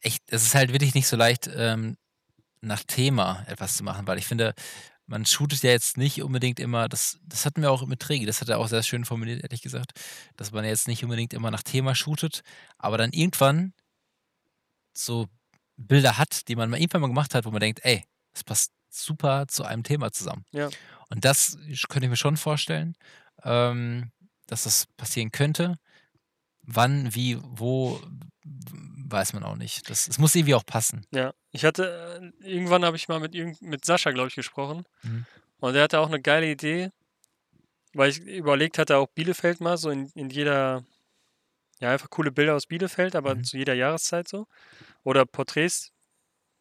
echt, 0.00 0.22
es 0.28 0.42
ist 0.42 0.54
halt 0.54 0.72
wirklich 0.72 0.94
nicht 0.94 1.08
so 1.08 1.16
leicht, 1.16 1.48
ähm, 1.54 1.96
nach 2.60 2.82
Thema 2.84 3.44
etwas 3.46 3.76
zu 3.76 3.84
machen, 3.84 4.06
weil 4.06 4.18
ich 4.18 4.26
finde, 4.26 4.54
man 5.06 5.26
shootet 5.26 5.62
ja 5.62 5.70
jetzt 5.70 5.98
nicht 5.98 6.22
unbedingt 6.22 6.58
immer, 6.58 6.88
das, 6.88 7.18
das 7.26 7.44
hatten 7.44 7.62
wir 7.62 7.70
auch 7.70 7.86
mit 7.86 8.00
Tregi, 8.00 8.24
das 8.24 8.40
hat 8.40 8.48
er 8.48 8.58
auch 8.58 8.68
sehr 8.68 8.82
schön 8.82 9.04
formuliert, 9.04 9.42
ehrlich 9.42 9.62
gesagt, 9.62 9.92
dass 10.36 10.52
man 10.52 10.64
jetzt 10.64 10.88
nicht 10.88 11.04
unbedingt 11.04 11.34
immer 11.34 11.50
nach 11.50 11.62
Thema 11.62 11.94
shootet, 11.94 12.42
aber 12.78 12.96
dann 12.96 13.12
irgendwann 13.12 13.74
so 14.94 15.26
Bilder 15.76 16.18
hat, 16.18 16.48
die 16.48 16.56
man 16.56 16.70
mal 16.70 16.80
irgendwann 16.80 17.02
mal 17.02 17.08
gemacht 17.08 17.34
hat, 17.34 17.44
wo 17.44 17.50
man 17.50 17.60
denkt, 17.60 17.80
ey, 17.82 18.04
das 18.32 18.44
passt 18.44 18.72
super 18.88 19.46
zu 19.48 19.64
einem 19.64 19.82
Thema 19.82 20.12
zusammen. 20.12 20.44
Ja. 20.52 20.70
Und 21.10 21.24
das 21.24 21.58
könnte 21.88 22.06
ich 22.06 22.10
mir 22.10 22.16
schon 22.16 22.36
vorstellen, 22.36 22.96
ähm, 23.42 24.10
dass 24.54 24.64
das 24.64 24.86
passieren 24.96 25.32
könnte. 25.32 25.76
Wann, 26.62 27.12
wie, 27.14 27.38
wo, 27.42 28.00
weiß 28.44 29.32
man 29.32 29.42
auch 29.42 29.56
nicht. 29.56 29.90
Das, 29.90 30.06
es 30.08 30.18
muss 30.18 30.34
irgendwie 30.34 30.54
auch 30.54 30.64
passen. 30.64 31.04
Ja, 31.12 31.34
ich 31.50 31.64
hatte, 31.64 32.32
äh, 32.40 32.48
irgendwann 32.48 32.84
habe 32.84 32.96
ich 32.96 33.08
mal 33.08 33.18
mit, 33.20 33.34
mit 33.60 33.84
Sascha, 33.84 34.12
glaube 34.12 34.28
ich, 34.28 34.34
gesprochen. 34.36 34.84
Mhm. 35.02 35.26
Und 35.58 35.74
der 35.74 35.82
hatte 35.82 35.98
auch 35.98 36.06
eine 36.08 36.20
geile 36.22 36.50
Idee, 36.50 36.90
weil 37.94 38.10
ich 38.10 38.20
überlegt 38.20 38.78
hatte, 38.78 38.96
auch 38.96 39.08
Bielefeld 39.14 39.60
mal 39.60 39.76
so 39.76 39.90
in, 39.90 40.10
in 40.14 40.30
jeder, 40.30 40.84
ja, 41.80 41.90
einfach 41.90 42.10
coole 42.10 42.30
Bilder 42.32 42.54
aus 42.54 42.66
Bielefeld, 42.66 43.16
aber 43.16 43.34
Mhm. 43.34 43.44
zu 43.44 43.58
jeder 43.58 43.74
Jahreszeit 43.74 44.28
so. 44.28 44.46
Oder 45.02 45.26
Porträts, 45.26 45.90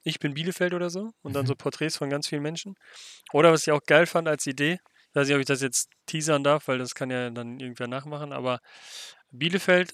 ich 0.03 0.19
bin 0.19 0.33
Bielefeld 0.33 0.73
oder 0.73 0.89
so. 0.89 1.11
Und 1.21 1.33
dann 1.33 1.43
Mhm. 1.43 1.47
so 1.49 1.55
Porträts 1.55 1.97
von 1.97 2.09
ganz 2.09 2.27
vielen 2.27 2.41
Menschen. 2.41 2.75
Oder 3.31 3.51
was 3.51 3.67
ich 3.67 3.71
auch 3.71 3.83
geil 3.85 4.05
fand 4.05 4.27
als 4.27 4.45
Idee, 4.47 4.79
ich 5.13 5.15
weiß 5.15 5.27
nicht, 5.27 5.35
ob 5.35 5.41
ich 5.41 5.45
das 5.45 5.61
jetzt 5.61 5.89
teasern 6.07 6.43
darf, 6.43 6.67
weil 6.67 6.79
das 6.79 6.95
kann 6.95 7.11
ja 7.11 7.29
dann 7.29 7.59
irgendwer 7.59 7.85
nachmachen, 7.85 8.33
aber 8.33 8.59
Bielefeld 9.29 9.93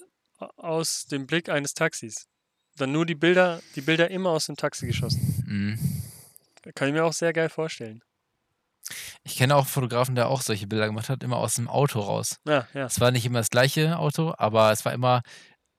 aus 0.56 1.04
dem 1.04 1.26
Blick 1.26 1.50
eines 1.50 1.74
Taxis. 1.74 2.26
Dann 2.78 2.92
nur 2.92 3.04
die 3.04 3.14
Bilder, 3.14 3.60
die 3.76 3.82
Bilder 3.82 4.10
immer 4.10 4.30
aus 4.30 4.46
dem 4.46 4.56
Taxi 4.56 4.86
geschossen. 4.86 5.44
Mhm. 5.46 5.78
Kann 6.74 6.88
ich 6.88 6.94
mir 6.94 7.04
auch 7.04 7.12
sehr 7.12 7.34
geil 7.34 7.50
vorstellen. 7.50 8.00
Ich 9.22 9.36
kenne 9.36 9.56
auch 9.56 9.64
einen 9.64 9.68
Fotografen, 9.68 10.14
der 10.14 10.28
auch 10.28 10.40
solche 10.40 10.66
Bilder 10.66 10.86
gemacht 10.86 11.10
hat, 11.10 11.22
immer 11.22 11.36
aus 11.36 11.56
dem 11.56 11.68
Auto 11.68 12.00
raus. 12.00 12.38
Ja, 12.46 12.66
ja. 12.72 12.86
Es 12.86 12.98
war 12.98 13.10
nicht 13.10 13.26
immer 13.26 13.40
das 13.40 13.50
gleiche 13.50 13.98
Auto, 13.98 14.32
aber 14.38 14.72
es 14.72 14.86
war 14.86 14.94
immer, 14.94 15.20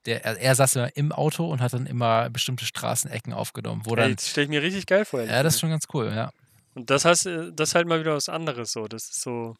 der, 0.06 0.24
er, 0.24 0.38
er 0.38 0.54
saß 0.54 0.76
immer 0.76 0.96
im 0.96 1.12
Auto 1.12 1.50
und 1.50 1.62
hat 1.62 1.74
dann 1.74 1.88
immer 1.88 2.30
bestimmte 2.30 2.66
Straßenecken 2.66 3.34
aufgenommen, 3.34 3.82
wo 3.86 3.96
Ey, 3.96 3.96
dann. 3.96 4.16
das 4.16 4.30
stelle 4.30 4.44
ich 4.46 4.50
mir 4.52 4.62
richtig 4.62 4.86
geil 4.86 5.04
vor. 5.04 5.24
Ja, 5.24 5.42
das 5.42 5.56
ist 5.56 5.62
schon 5.62 5.72
ganz 5.72 5.86
cool, 5.96 6.14
ja. 6.16 6.32
Und 6.74 6.89
das 6.89 7.05
heißt, 7.05 7.26
äh, 7.28 7.51
das 7.53 7.69
ist 7.69 7.76
halt 7.76 7.88
mal 7.88 7.99
wieder 7.99 8.15
was 8.15 8.30
anderes 8.30 8.72
so. 8.72 8.88
Das 8.88 9.03
ist 9.03 9.22
so. 9.22 9.55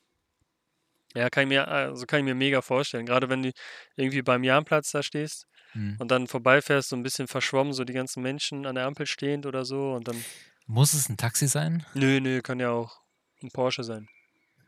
Ja, 1.14 1.30
kann 1.30 1.44
ich 1.44 1.50
mir, 1.50 1.68
also 1.68 2.06
kann 2.06 2.20
ich 2.20 2.26
mir 2.26 2.36
mega 2.36 2.62
vorstellen. 2.62 3.06
Gerade 3.06 3.30
wenn 3.30 3.44
du 3.44 3.52
irgendwie 3.98 4.22
beim 4.22 4.44
Jahnplatz 4.44 4.92
da 4.92 5.04
stehst 5.04 5.46
Hm. 5.74 5.96
und 6.00 6.12
dann 6.12 6.28
vorbeifährst, 6.28 6.90
so 6.90 6.96
ein 6.96 7.04
bisschen 7.04 7.28
verschwommen, 7.28 7.74
so 7.74 7.86
die 7.86 7.94
ganzen 7.94 8.22
Menschen 8.22 8.66
an 8.66 8.76
der 8.76 8.86
Ampel 8.86 9.06
stehend 9.06 9.46
oder 9.46 9.64
so 9.64 9.94
und 9.94 10.08
dann. 10.08 10.24
Muss 10.68 10.94
es 10.94 11.10
ein 11.10 11.18
Taxi 11.18 11.48
sein? 11.48 11.86
Nö, 11.94 12.20
nö, 12.20 12.42
kann 12.42 12.60
ja 12.60 12.72
auch 12.72 13.00
ein 13.42 13.52
Porsche 13.52 13.84
sein. 13.84 14.08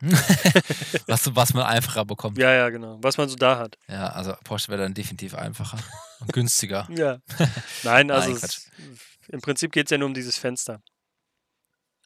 was, 1.06 1.34
was 1.34 1.54
man 1.54 1.64
einfacher 1.64 2.04
bekommt. 2.04 2.36
Ja, 2.38 2.52
ja, 2.52 2.68
genau. 2.68 2.98
Was 3.02 3.16
man 3.16 3.28
so 3.28 3.36
da 3.36 3.58
hat. 3.58 3.76
Ja, 3.88 4.08
also 4.08 4.34
Porsche 4.44 4.68
wäre 4.68 4.82
dann 4.82 4.94
definitiv 4.94 5.34
einfacher 5.34 5.78
und 6.20 6.32
günstiger. 6.32 6.88
Ja. 6.90 7.18
Nein, 7.84 8.10
also 8.10 8.28
Nein, 8.30 8.38
es, 8.42 8.70
im 9.28 9.40
Prinzip 9.40 9.72
geht 9.72 9.86
es 9.86 9.90
ja 9.90 9.98
nur 9.98 10.08
um 10.08 10.14
dieses 10.14 10.36
Fenster. 10.36 10.82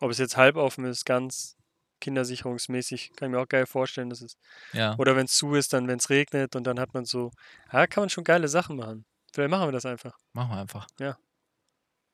Ob 0.01 0.11
es 0.11 0.19
jetzt 0.19 0.37
halb 0.37 0.57
offen 0.57 0.85
ist, 0.85 1.05
ganz 1.05 1.57
kindersicherungsmäßig, 2.01 3.13
kann 3.17 3.29
ich 3.29 3.33
mir 3.37 3.43
auch 3.43 3.49
geil 3.49 3.67
vorstellen, 3.67 4.11
dass 4.11 4.21
es. 4.21 4.37
Ja. 4.73 4.97
Oder 4.99 5.17
wenn 5.17 5.27
es 5.27 5.33
zu 5.33 5.55
ist, 5.55 5.73
dann 5.73 5.89
wenn 5.89 5.99
es 5.99 6.11
regnet 6.11 6.55
und 6.57 6.65
dann 6.65 6.79
hat 6.79 6.95
man 6.95 7.05
so. 7.05 7.31
Ja, 7.73 7.87
kann 7.87 8.03
man 8.03 8.11
schon 8.11 8.25
geile 8.25 8.49
Sachen 8.49 8.77
machen. 8.77 9.05
Vielleicht 9.33 9.51
machen 9.51 9.69
wir 9.69 9.73
das 9.73 9.87
einfach. 9.87 10.17
Machen 10.33 10.51
wir 10.51 10.61
einfach. 10.61 10.87
Ja. 10.99 11.19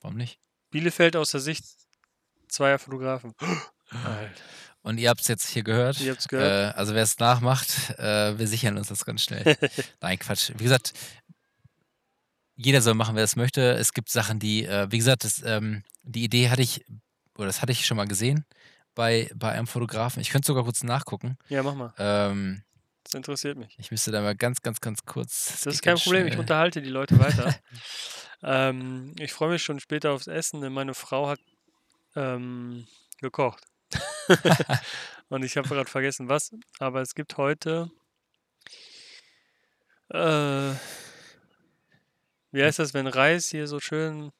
Warum 0.00 0.16
nicht? 0.16 0.38
Bielefeld 0.70 1.16
aus 1.16 1.30
der 1.30 1.40
Sicht 1.40 1.64
zweier 2.48 2.78
Fotografen. 2.78 3.34
Und 4.82 4.98
ihr 4.98 5.08
habt 5.08 5.22
es 5.22 5.28
jetzt 5.28 5.48
hier 5.48 5.62
gehört. 5.62 5.98
Ihr 6.00 6.12
habt's 6.12 6.28
gehört. 6.28 6.74
Äh, 6.74 6.78
also 6.78 6.94
wer 6.94 7.02
es 7.02 7.18
nachmacht, 7.18 7.98
äh, 7.98 8.38
wir 8.38 8.46
sichern 8.46 8.76
uns 8.76 8.88
das 8.88 9.06
ganz 9.06 9.22
schnell. 9.22 9.56
Nein, 10.02 10.18
Quatsch. 10.18 10.52
Wie 10.58 10.64
gesagt, 10.64 10.92
jeder 12.54 12.82
soll 12.82 12.92
machen, 12.92 13.16
wer 13.16 13.24
es 13.24 13.34
möchte. 13.34 13.72
Es 13.72 13.94
gibt 13.94 14.10
Sachen, 14.10 14.38
die, 14.38 14.66
äh, 14.66 14.86
wie 14.90 14.98
gesagt, 14.98 15.24
das, 15.24 15.42
ähm, 15.42 15.84
die 16.02 16.24
Idee 16.24 16.50
hatte 16.50 16.60
ich, 16.60 16.84
oder 17.36 17.46
das 17.46 17.62
hatte 17.62 17.72
ich 17.72 17.84
schon 17.86 17.96
mal 17.96 18.06
gesehen 18.06 18.44
bei, 18.94 19.30
bei 19.34 19.50
einem 19.52 19.66
Fotografen. 19.66 20.20
Ich 20.20 20.30
könnte 20.30 20.46
sogar 20.46 20.64
kurz 20.64 20.82
nachgucken. 20.82 21.36
ja, 21.48 21.62
mach 21.62 21.74
mal. 21.74 21.92
Ähm, 21.98 22.62
Das 23.02 23.14
interessiert 23.14 23.58
mich. 23.58 23.74
ich 23.78 23.90
müsste 23.90 24.10
da 24.12 24.20
mal 24.22 24.36
ganz, 24.36 24.62
ganz, 24.62 24.80
ganz 24.80 25.04
kurz. 25.04 25.46
Das 25.52 25.64
geht 25.64 25.72
ist 25.74 25.82
kein 25.82 25.96
Problem, 25.96 26.26
ich 26.26 26.32
schnell. 26.34 26.40
unterhalte 26.40 26.80
die 26.82 26.90
Leute 26.90 27.18
weiter. 27.18 27.54
ähm, 28.42 29.14
ich 29.18 29.32
freue 29.32 29.50
mich 29.50 29.62
schon 29.62 29.80
später 29.80 30.12
aufs 30.12 30.26
Essen, 30.26 30.60
denn 30.60 30.72
meine 30.72 30.94
Frau 30.94 31.28
hat 31.28 31.40
ähm, 32.16 32.86
gekocht. 33.20 33.64
Und 35.28 35.42
ich 35.44 35.56
habe 35.56 35.68
gerade 35.68 35.90
vergessen, 35.90 36.28
was. 36.28 36.52
Aber 36.78 37.00
es 37.00 37.14
gibt 37.14 37.36
heute. 37.36 37.90
Äh, 40.10 40.72
wie 42.52 42.62
heißt 42.62 42.78
das, 42.78 42.94
wenn 42.94 43.06
Reis 43.06 43.48
hier 43.48 43.66
so 43.66 43.80
schön. 43.80 44.30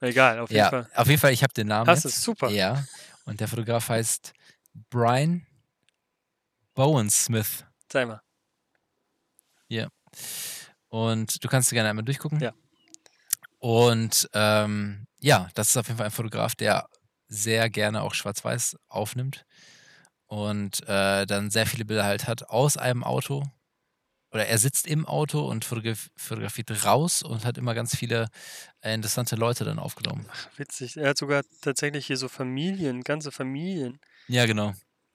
Egal, 0.00 0.38
auf 0.38 0.50
jeden 0.50 0.58
Ja, 0.58 0.70
Fall. 0.70 0.88
auf 0.94 1.08
jeden 1.08 1.20
Fall, 1.20 1.32
ich 1.32 1.42
habe 1.42 1.52
den 1.52 1.68
Namen. 1.68 1.88
Jetzt. 1.90 2.04
es, 2.04 2.22
super. 2.22 2.48
Ja. 2.50 2.84
Und 3.24 3.40
der 3.40 3.48
Fotograf 3.48 3.88
heißt 3.88 4.32
Brian 4.88 5.46
Bowen 6.74 7.10
Smith. 7.10 7.64
Zeig 7.88 8.08
mal. 8.08 8.20
Und 10.88 11.44
du 11.44 11.48
kannst 11.48 11.70
dir 11.70 11.76
gerne 11.76 11.90
einmal 11.90 12.04
durchgucken. 12.04 12.40
Ja. 12.40 12.52
Und 13.58 14.28
ähm, 14.32 15.06
ja, 15.20 15.48
das 15.54 15.68
ist 15.68 15.76
auf 15.76 15.86
jeden 15.86 15.98
Fall 15.98 16.06
ein 16.06 16.12
Fotograf, 16.12 16.54
der 16.56 16.86
sehr 17.28 17.70
gerne 17.70 18.02
auch 18.02 18.14
Schwarz-Weiß 18.14 18.76
aufnimmt 18.88 19.44
und 20.26 20.82
äh, 20.88 21.26
dann 21.26 21.50
sehr 21.50 21.66
viele 21.66 21.84
Bilder 21.84 22.04
halt 22.04 22.26
hat 22.26 22.48
aus 22.50 22.76
einem 22.76 23.04
Auto. 23.04 23.44
Oder 24.32 24.46
er 24.46 24.58
sitzt 24.58 24.86
im 24.86 25.06
Auto 25.06 25.40
und 25.40 25.64
fotograf 25.64 26.08
fotografiert 26.16 26.84
raus 26.84 27.22
und 27.22 27.44
hat 27.44 27.58
immer 27.58 27.74
ganz 27.74 27.96
viele 27.96 28.28
äh, 28.80 28.94
interessante 28.94 29.34
Leute 29.34 29.64
dann 29.64 29.78
aufgenommen. 29.78 30.26
Witzig. 30.56 30.96
Er 30.96 31.10
hat 31.10 31.18
sogar 31.18 31.42
tatsächlich 31.62 32.06
hier 32.06 32.16
so 32.16 32.28
Familien, 32.28 33.02
ganze 33.02 33.32
Familien. 33.32 33.98
Ja, 34.28 34.46
genau. 34.46 34.74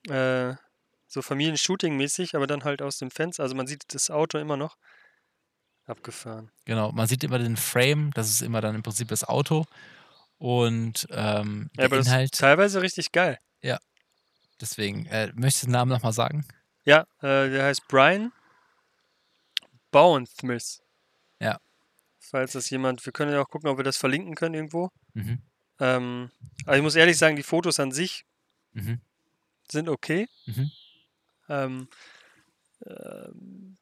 äh, 0.09 0.55
so 1.07 1.22
Familienshooting-mäßig, 1.22 2.36
aber 2.36 2.45
dann 2.45 2.66
halt 2.66 2.82
aus 2.82 2.97
dem 2.97 3.09
Fenster. 3.09 3.43
Also 3.43 3.55
man 3.55 3.68
sieht 3.68 3.84
das 3.93 4.09
Auto 4.09 4.38
immer 4.38 4.57
noch 4.57 4.76
abgefahren. 5.86 6.51
Genau. 6.66 6.91
Man 6.91 7.07
sieht 7.07 7.24
immer 7.24 7.39
den 7.39 7.57
Frame, 7.57 8.11
das 8.13 8.30
ist 8.30 8.41
immer 8.41 8.59
dann 8.59 8.76
im 8.76 8.84
Prinzip 8.84 9.07
das 9.07 9.24
Auto. 9.24 9.66
Und 10.38 11.07
ähm, 11.11 11.70
Ja, 11.78 11.86
aber 11.86 11.97
das 11.97 12.07
Inhalt, 12.07 12.34
ist 12.34 12.39
teilweise 12.39 12.82
richtig 12.82 13.11
geil. 13.11 13.39
deswegen, 14.61 15.05
äh, 15.07 15.32
möchtest 15.36 15.63
du 15.63 15.68
den 15.68 15.74
Namen 15.74 15.91
nochmal 15.91 16.13
sagen? 16.13 16.45
Ja, 16.86 17.01
äh, 17.22 17.49
der 17.49 17.66
heißt 17.66 17.88
Brian 17.88 18.32
Bowensmith. 19.96 20.82
Ja. 21.39 21.58
Falls 22.20 22.52
das 22.52 22.70
jemand, 22.70 23.06
wir 23.06 23.14
können 23.14 23.32
ja 23.32 23.41
auch 23.41 23.48
gucken, 23.50 23.70
ob 23.70 23.78
wir 23.78 23.86
das 23.86 23.96
verlinken 23.96 24.36
können 24.36 24.56
irgendwo. 24.56 24.89
Mhm. 25.14 25.41
Ähm, 25.80 26.32
aber 26.66 26.76
ich 26.76 26.84
muss 26.84 26.96
ehrlich 26.96 27.18
sagen, 27.18 27.38
die 27.38 27.43
Fotos 27.43 27.80
an 27.80 27.93
sich 27.93 28.26
Mhm. 28.74 29.00
sind 29.72 29.88
okay. 29.88 30.28
Mhm. 30.48 30.72
Ähm, 31.48 31.88
ähm, 32.86 33.78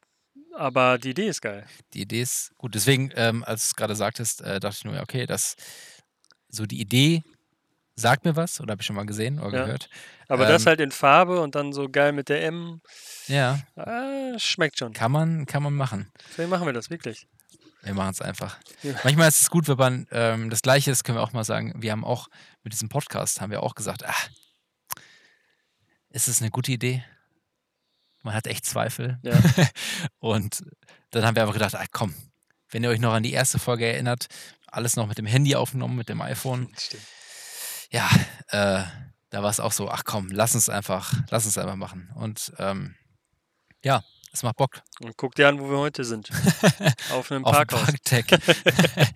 aber 0.54 0.98
die 0.98 1.10
Idee 1.10 1.26
ist 1.26 1.40
geil. 1.40 1.66
Die 1.94 2.02
Idee 2.02 2.22
ist 2.22 2.52
gut. 2.58 2.76
Deswegen, 2.76 3.10
ähm, 3.16 3.42
als 3.42 3.62
du 3.62 3.66
es 3.72 3.74
gerade 3.74 3.96
sagtest, 3.96 4.40
äh, 4.42 4.60
dachte 4.60 4.76
ich 4.78 4.84
nur, 4.84 5.00
okay, 5.00 5.26
das 5.26 5.56
so 6.48 6.64
die 6.64 6.80
Idee 6.80 7.24
sagt 7.96 8.24
mir 8.24 8.34
was 8.36 8.60
oder 8.60 8.72
habe 8.72 8.82
ich 8.82 8.86
schon 8.86 8.96
mal 8.96 9.06
gesehen 9.06 9.38
oder 9.40 9.58
Ja. 9.58 9.64
gehört. 9.64 9.88
Aber 10.28 10.46
das 10.46 10.62
Ähm, 10.62 10.66
halt 10.68 10.80
in 10.80 10.90
Farbe 10.90 11.40
und 11.40 11.54
dann 11.54 11.72
so 11.72 11.88
geil 11.88 12.12
mit 12.12 12.28
der 12.28 12.44
M. 12.44 12.80
Ja, 13.28 13.60
Ah, 13.76 14.38
schmeckt 14.38 14.78
schon. 14.78 14.92
kann 14.92 15.12
man, 15.12 15.46
kann 15.46 15.62
man 15.62 15.74
machen. 15.74 16.10
Vielleicht 16.30 16.50
machen 16.50 16.66
wir 16.66 16.72
das 16.72 16.90
wirklich. 16.90 17.26
Wir 17.82 17.92
machen 17.94 18.10
es 18.12 18.22
einfach. 18.22 18.58
Ja. 18.82 18.94
Manchmal 19.04 19.28
ist 19.28 19.42
es 19.42 19.50
gut, 19.50 19.68
wenn 19.68 19.76
man 19.76 20.06
ähm, 20.10 20.48
das 20.50 20.62
Gleiche, 20.62 20.90
das 20.90 21.04
können 21.04 21.18
wir 21.18 21.22
auch 21.22 21.32
mal 21.34 21.44
sagen. 21.44 21.74
Wir 21.76 21.92
haben 21.92 22.04
auch 22.04 22.28
mit 22.62 22.72
diesem 22.72 22.88
Podcast 22.88 23.40
haben 23.42 23.50
wir 23.50 23.62
auch 23.62 23.74
gesagt, 23.74 24.04
ah, 24.06 24.14
ist 26.10 26.28
es 26.28 26.40
eine 26.40 26.50
gute 26.50 26.72
Idee? 26.72 27.04
Man 28.22 28.34
hat 28.34 28.46
echt 28.46 28.64
Zweifel. 28.64 29.18
Ja. 29.22 29.34
Und 30.18 30.62
dann 31.10 31.26
haben 31.26 31.34
wir 31.36 31.42
einfach 31.42 31.52
gedacht, 31.54 31.74
ah, 31.74 31.84
komm, 31.92 32.14
wenn 32.70 32.82
ihr 32.82 32.88
euch 32.90 33.00
noch 33.00 33.12
an 33.12 33.22
die 33.22 33.32
erste 33.32 33.58
Folge 33.58 33.86
erinnert, 33.86 34.26
alles 34.66 34.96
noch 34.96 35.06
mit 35.06 35.18
dem 35.18 35.26
Handy 35.26 35.54
aufgenommen, 35.54 35.96
mit 35.96 36.08
dem 36.08 36.22
iPhone. 36.22 36.72
Stimmt. 36.78 37.02
Ja, 37.94 38.10
äh, 38.48 38.82
da 39.30 39.42
war 39.44 39.50
es 39.50 39.60
auch 39.60 39.70
so, 39.70 39.88
ach 39.88 40.02
komm, 40.04 40.28
lass 40.32 40.54
uns 40.56 40.68
einfach, 40.68 41.12
lass 41.30 41.44
uns 41.46 41.56
einfach 41.58 41.76
machen. 41.76 42.10
Und 42.16 42.52
ähm, 42.58 42.96
ja, 43.84 44.02
es 44.32 44.42
macht 44.42 44.56
Bock. 44.56 44.82
Und 45.00 45.16
guck 45.16 45.36
dir 45.36 45.48
an, 45.48 45.60
wo 45.60 45.70
wir 45.70 45.78
heute 45.78 46.02
sind. 46.04 46.28
Auf 47.12 47.30
einem 47.30 47.44
Auf 47.44 47.52
dem 47.56 47.66
Parkhaus. 47.68 47.82
Parktech. 47.84 48.26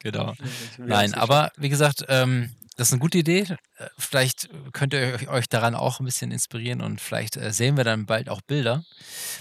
genau. 0.00 0.34
Nein, 0.78 1.14
aber 1.14 1.52
wie 1.56 1.68
gesagt, 1.70 2.04
ähm, 2.08 2.54
das 2.76 2.88
ist 2.88 2.92
eine 2.92 3.00
gute 3.00 3.18
Idee. 3.18 3.46
Äh, 3.78 3.88
Vielleicht 3.98 4.48
könnt 4.72 4.92
ihr 4.94 5.14
euch- 5.14 5.28
euch 5.28 5.48
daran 5.48 5.74
auch 5.74 6.00
ein 6.00 6.04
bisschen 6.06 6.30
inspirieren 6.32 6.80
und 6.82 7.00
vielleicht 7.00 7.36
äh, 7.36 7.52
sehen 7.52 7.76
wir 7.76 7.84
dann 7.84 8.06
bald 8.06 8.28
auch 8.28 8.40
Bilder. 8.42 8.84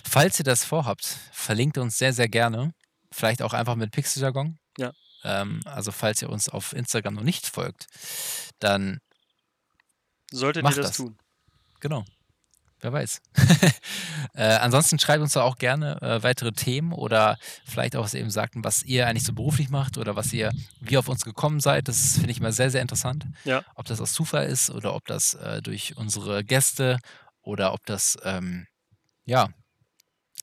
Falls 0.04 0.40
ihr 0.40 0.46
das 0.46 0.64
vorhabt, 0.64 1.06
verlinkt 1.32 1.78
uns 1.78 1.98
sehr, 1.98 2.14
sehr 2.14 2.30
gerne. 2.30 2.72
Vielleicht 3.12 3.42
auch 3.42 3.54
einfach 3.54 3.76
mit 3.76 3.92
Pixeljargon. 3.92 4.58
Ja. 4.78 4.92
Ähm, 5.24 5.62
also 5.66 5.92
falls 5.92 6.22
ihr 6.22 6.30
uns 6.30 6.50
auf 6.50 6.74
Instagram 6.74 7.16
noch 7.16 7.24
nicht 7.24 7.48
folgt, 7.48 7.88
dann. 8.60 9.00
Solltet 10.32 10.64
macht 10.64 10.78
ihr 10.78 10.84
das, 10.84 10.92
das. 10.92 10.98
tun. 10.98 11.18
Genau. 11.80 12.06
Wer 12.82 12.94
weiß. 12.94 13.22
äh, 14.36 14.44
ansonsten 14.44 15.00
schreibt 15.00 15.22
uns 15.22 15.34
da 15.34 15.42
auch 15.42 15.58
gerne 15.58 16.02
äh, 16.02 16.24
weitere 16.24 16.54
Themen 16.54 16.94
oder 16.94 17.38
vielleicht 17.66 17.96
auch, 17.96 18.04
was 18.04 18.14
ihr 18.14 18.22
eben 18.22 18.30
sagten, 18.30 18.64
was 18.64 18.84
ihr 18.84 19.06
eigentlich 19.06 19.26
so 19.26 19.34
beruflich 19.34 19.70
macht 19.70 19.98
oder 19.98 20.16
was 20.16 20.32
ihr, 20.32 20.52
wie 20.80 20.94
ihr 20.94 21.00
auf 21.00 21.10
uns 21.10 21.26
gekommen 21.26 21.60
seid. 21.60 21.90
Das 21.90 22.14
finde 22.14 22.32
ich 22.32 22.40
immer 22.40 22.54
sehr, 22.54 22.72
sehr 22.72 22.82
interessant. 22.82 23.26
Ja. 23.44 23.64
Ob 23.76 23.86
das 23.86 24.00
aus 24.00 24.14
Zufall 24.14 24.46
ist 24.46 24.70
oder 24.70 24.94
ob 24.94 25.06
das 25.08 25.34
äh, 25.34 25.62
durch 25.62 25.98
unsere 25.98 26.44
Gäste 26.46 27.00
oder 27.42 27.74
ob 27.74 27.86
das, 27.86 28.18
ähm, 28.24 28.66
ja, 29.26 29.50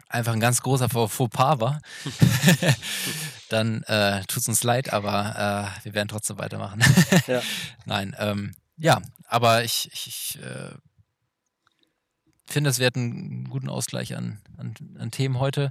einfach 0.08 0.34
ein 0.34 0.40
ganz 0.40 0.60
großer 0.60 0.90
Faux 0.90 1.14
Fauxpas 1.14 1.60
war. 1.60 1.80
Dann 3.48 3.82
äh, 3.84 4.22
tut 4.26 4.42
es 4.42 4.48
uns 4.48 4.62
leid, 4.64 4.92
aber 4.92 5.72
äh, 5.80 5.84
wir 5.84 5.94
werden 5.94 6.08
trotzdem 6.08 6.38
weitermachen. 6.38 6.80
Ja. 7.26 7.42
Nein, 7.84 8.14
ähm, 8.18 8.54
ja, 8.76 9.00
aber 9.28 9.64
ich, 9.64 9.88
ich, 9.92 10.06
ich 10.36 10.42
äh, 10.42 10.74
finde, 12.46 12.70
es 12.70 12.78
wird 12.78 12.96
einen 12.96 13.48
guten 13.48 13.68
Ausgleich 13.68 14.14
an, 14.16 14.40
an, 14.56 14.74
an 14.98 15.10
Themen 15.10 15.38
heute. 15.38 15.70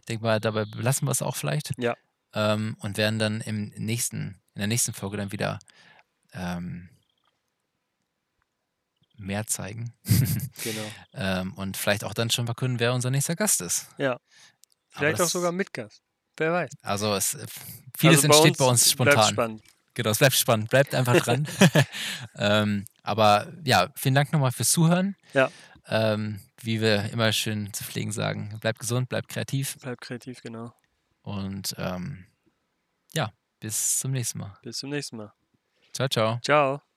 Ich 0.00 0.06
denke 0.06 0.24
mal, 0.24 0.40
dabei 0.40 0.64
belassen 0.64 1.06
wir 1.08 1.12
es 1.12 1.22
auch 1.22 1.36
vielleicht. 1.36 1.72
Ja. 1.78 1.94
Ähm, 2.34 2.76
und 2.80 2.96
werden 2.96 3.18
dann 3.18 3.40
im 3.40 3.68
nächsten, 3.76 4.40
in 4.54 4.58
der 4.58 4.66
nächsten 4.66 4.92
Folge 4.92 5.16
dann 5.16 5.32
wieder 5.32 5.58
ähm, 6.32 6.88
mehr 9.16 9.46
zeigen. 9.46 9.92
Genau. 10.62 10.84
ähm, 11.12 11.52
und 11.54 11.76
vielleicht 11.76 12.04
auch 12.04 12.14
dann 12.14 12.30
schon 12.30 12.46
verkünden, 12.46 12.78
wer 12.80 12.94
unser 12.94 13.10
nächster 13.10 13.34
Gast 13.36 13.60
ist. 13.60 13.88
Vielleicht 13.96 15.16
auch 15.16 15.24
das- 15.24 15.32
sogar 15.32 15.52
mit 15.52 15.72
Gast. 15.74 16.00
Wer 16.36 16.52
weiß. 16.52 16.70
Also 16.82 17.14
es, 17.14 17.34
äh, 17.34 17.46
vieles 17.96 18.18
Also 18.24 18.28
bei 18.28 18.34
entsteht 18.34 18.58
bei 18.58 18.64
uns 18.64 18.82
Bleibt 18.82 19.12
spontan. 19.12 19.32
spannend. 19.32 19.62
Genau, 19.94 20.10
es 20.10 20.18
bleibt 20.18 20.34
spannend. 20.34 20.70
Bleibt 20.70 20.94
einfach 20.94 21.16
dran. 21.16 21.46
ähm, 22.36 22.84
aber 23.02 23.52
ja, 23.64 23.88
vielen 23.94 24.14
Dank 24.14 24.32
nochmal 24.32 24.52
fürs 24.52 24.70
Zuhören. 24.70 25.16
Ja. 25.32 25.50
Ähm, 25.86 26.40
wie 26.62 26.80
wir 26.80 27.10
immer 27.12 27.30
schön 27.32 27.72
zu 27.72 27.84
pflegen 27.84 28.10
sagen, 28.10 28.56
bleibt 28.60 28.78
gesund, 28.78 29.10
bleibt 29.10 29.28
kreativ 29.28 29.76
Bleibt 29.80 30.00
kreativ, 30.00 30.40
genau. 30.40 30.72
und 31.20 31.74
ähm, 31.76 32.24
ja, 33.12 33.30
bis 33.60 33.98
zum 33.98 34.12
nächsten 34.12 34.38
Mal. 34.38 34.56
Bis 34.62 34.78
zum 34.78 34.88
nächsten 34.88 35.18
Mal. 35.18 35.32
Ciao, 35.92 36.08
ciao. 36.08 36.38
Ciao. 36.42 36.93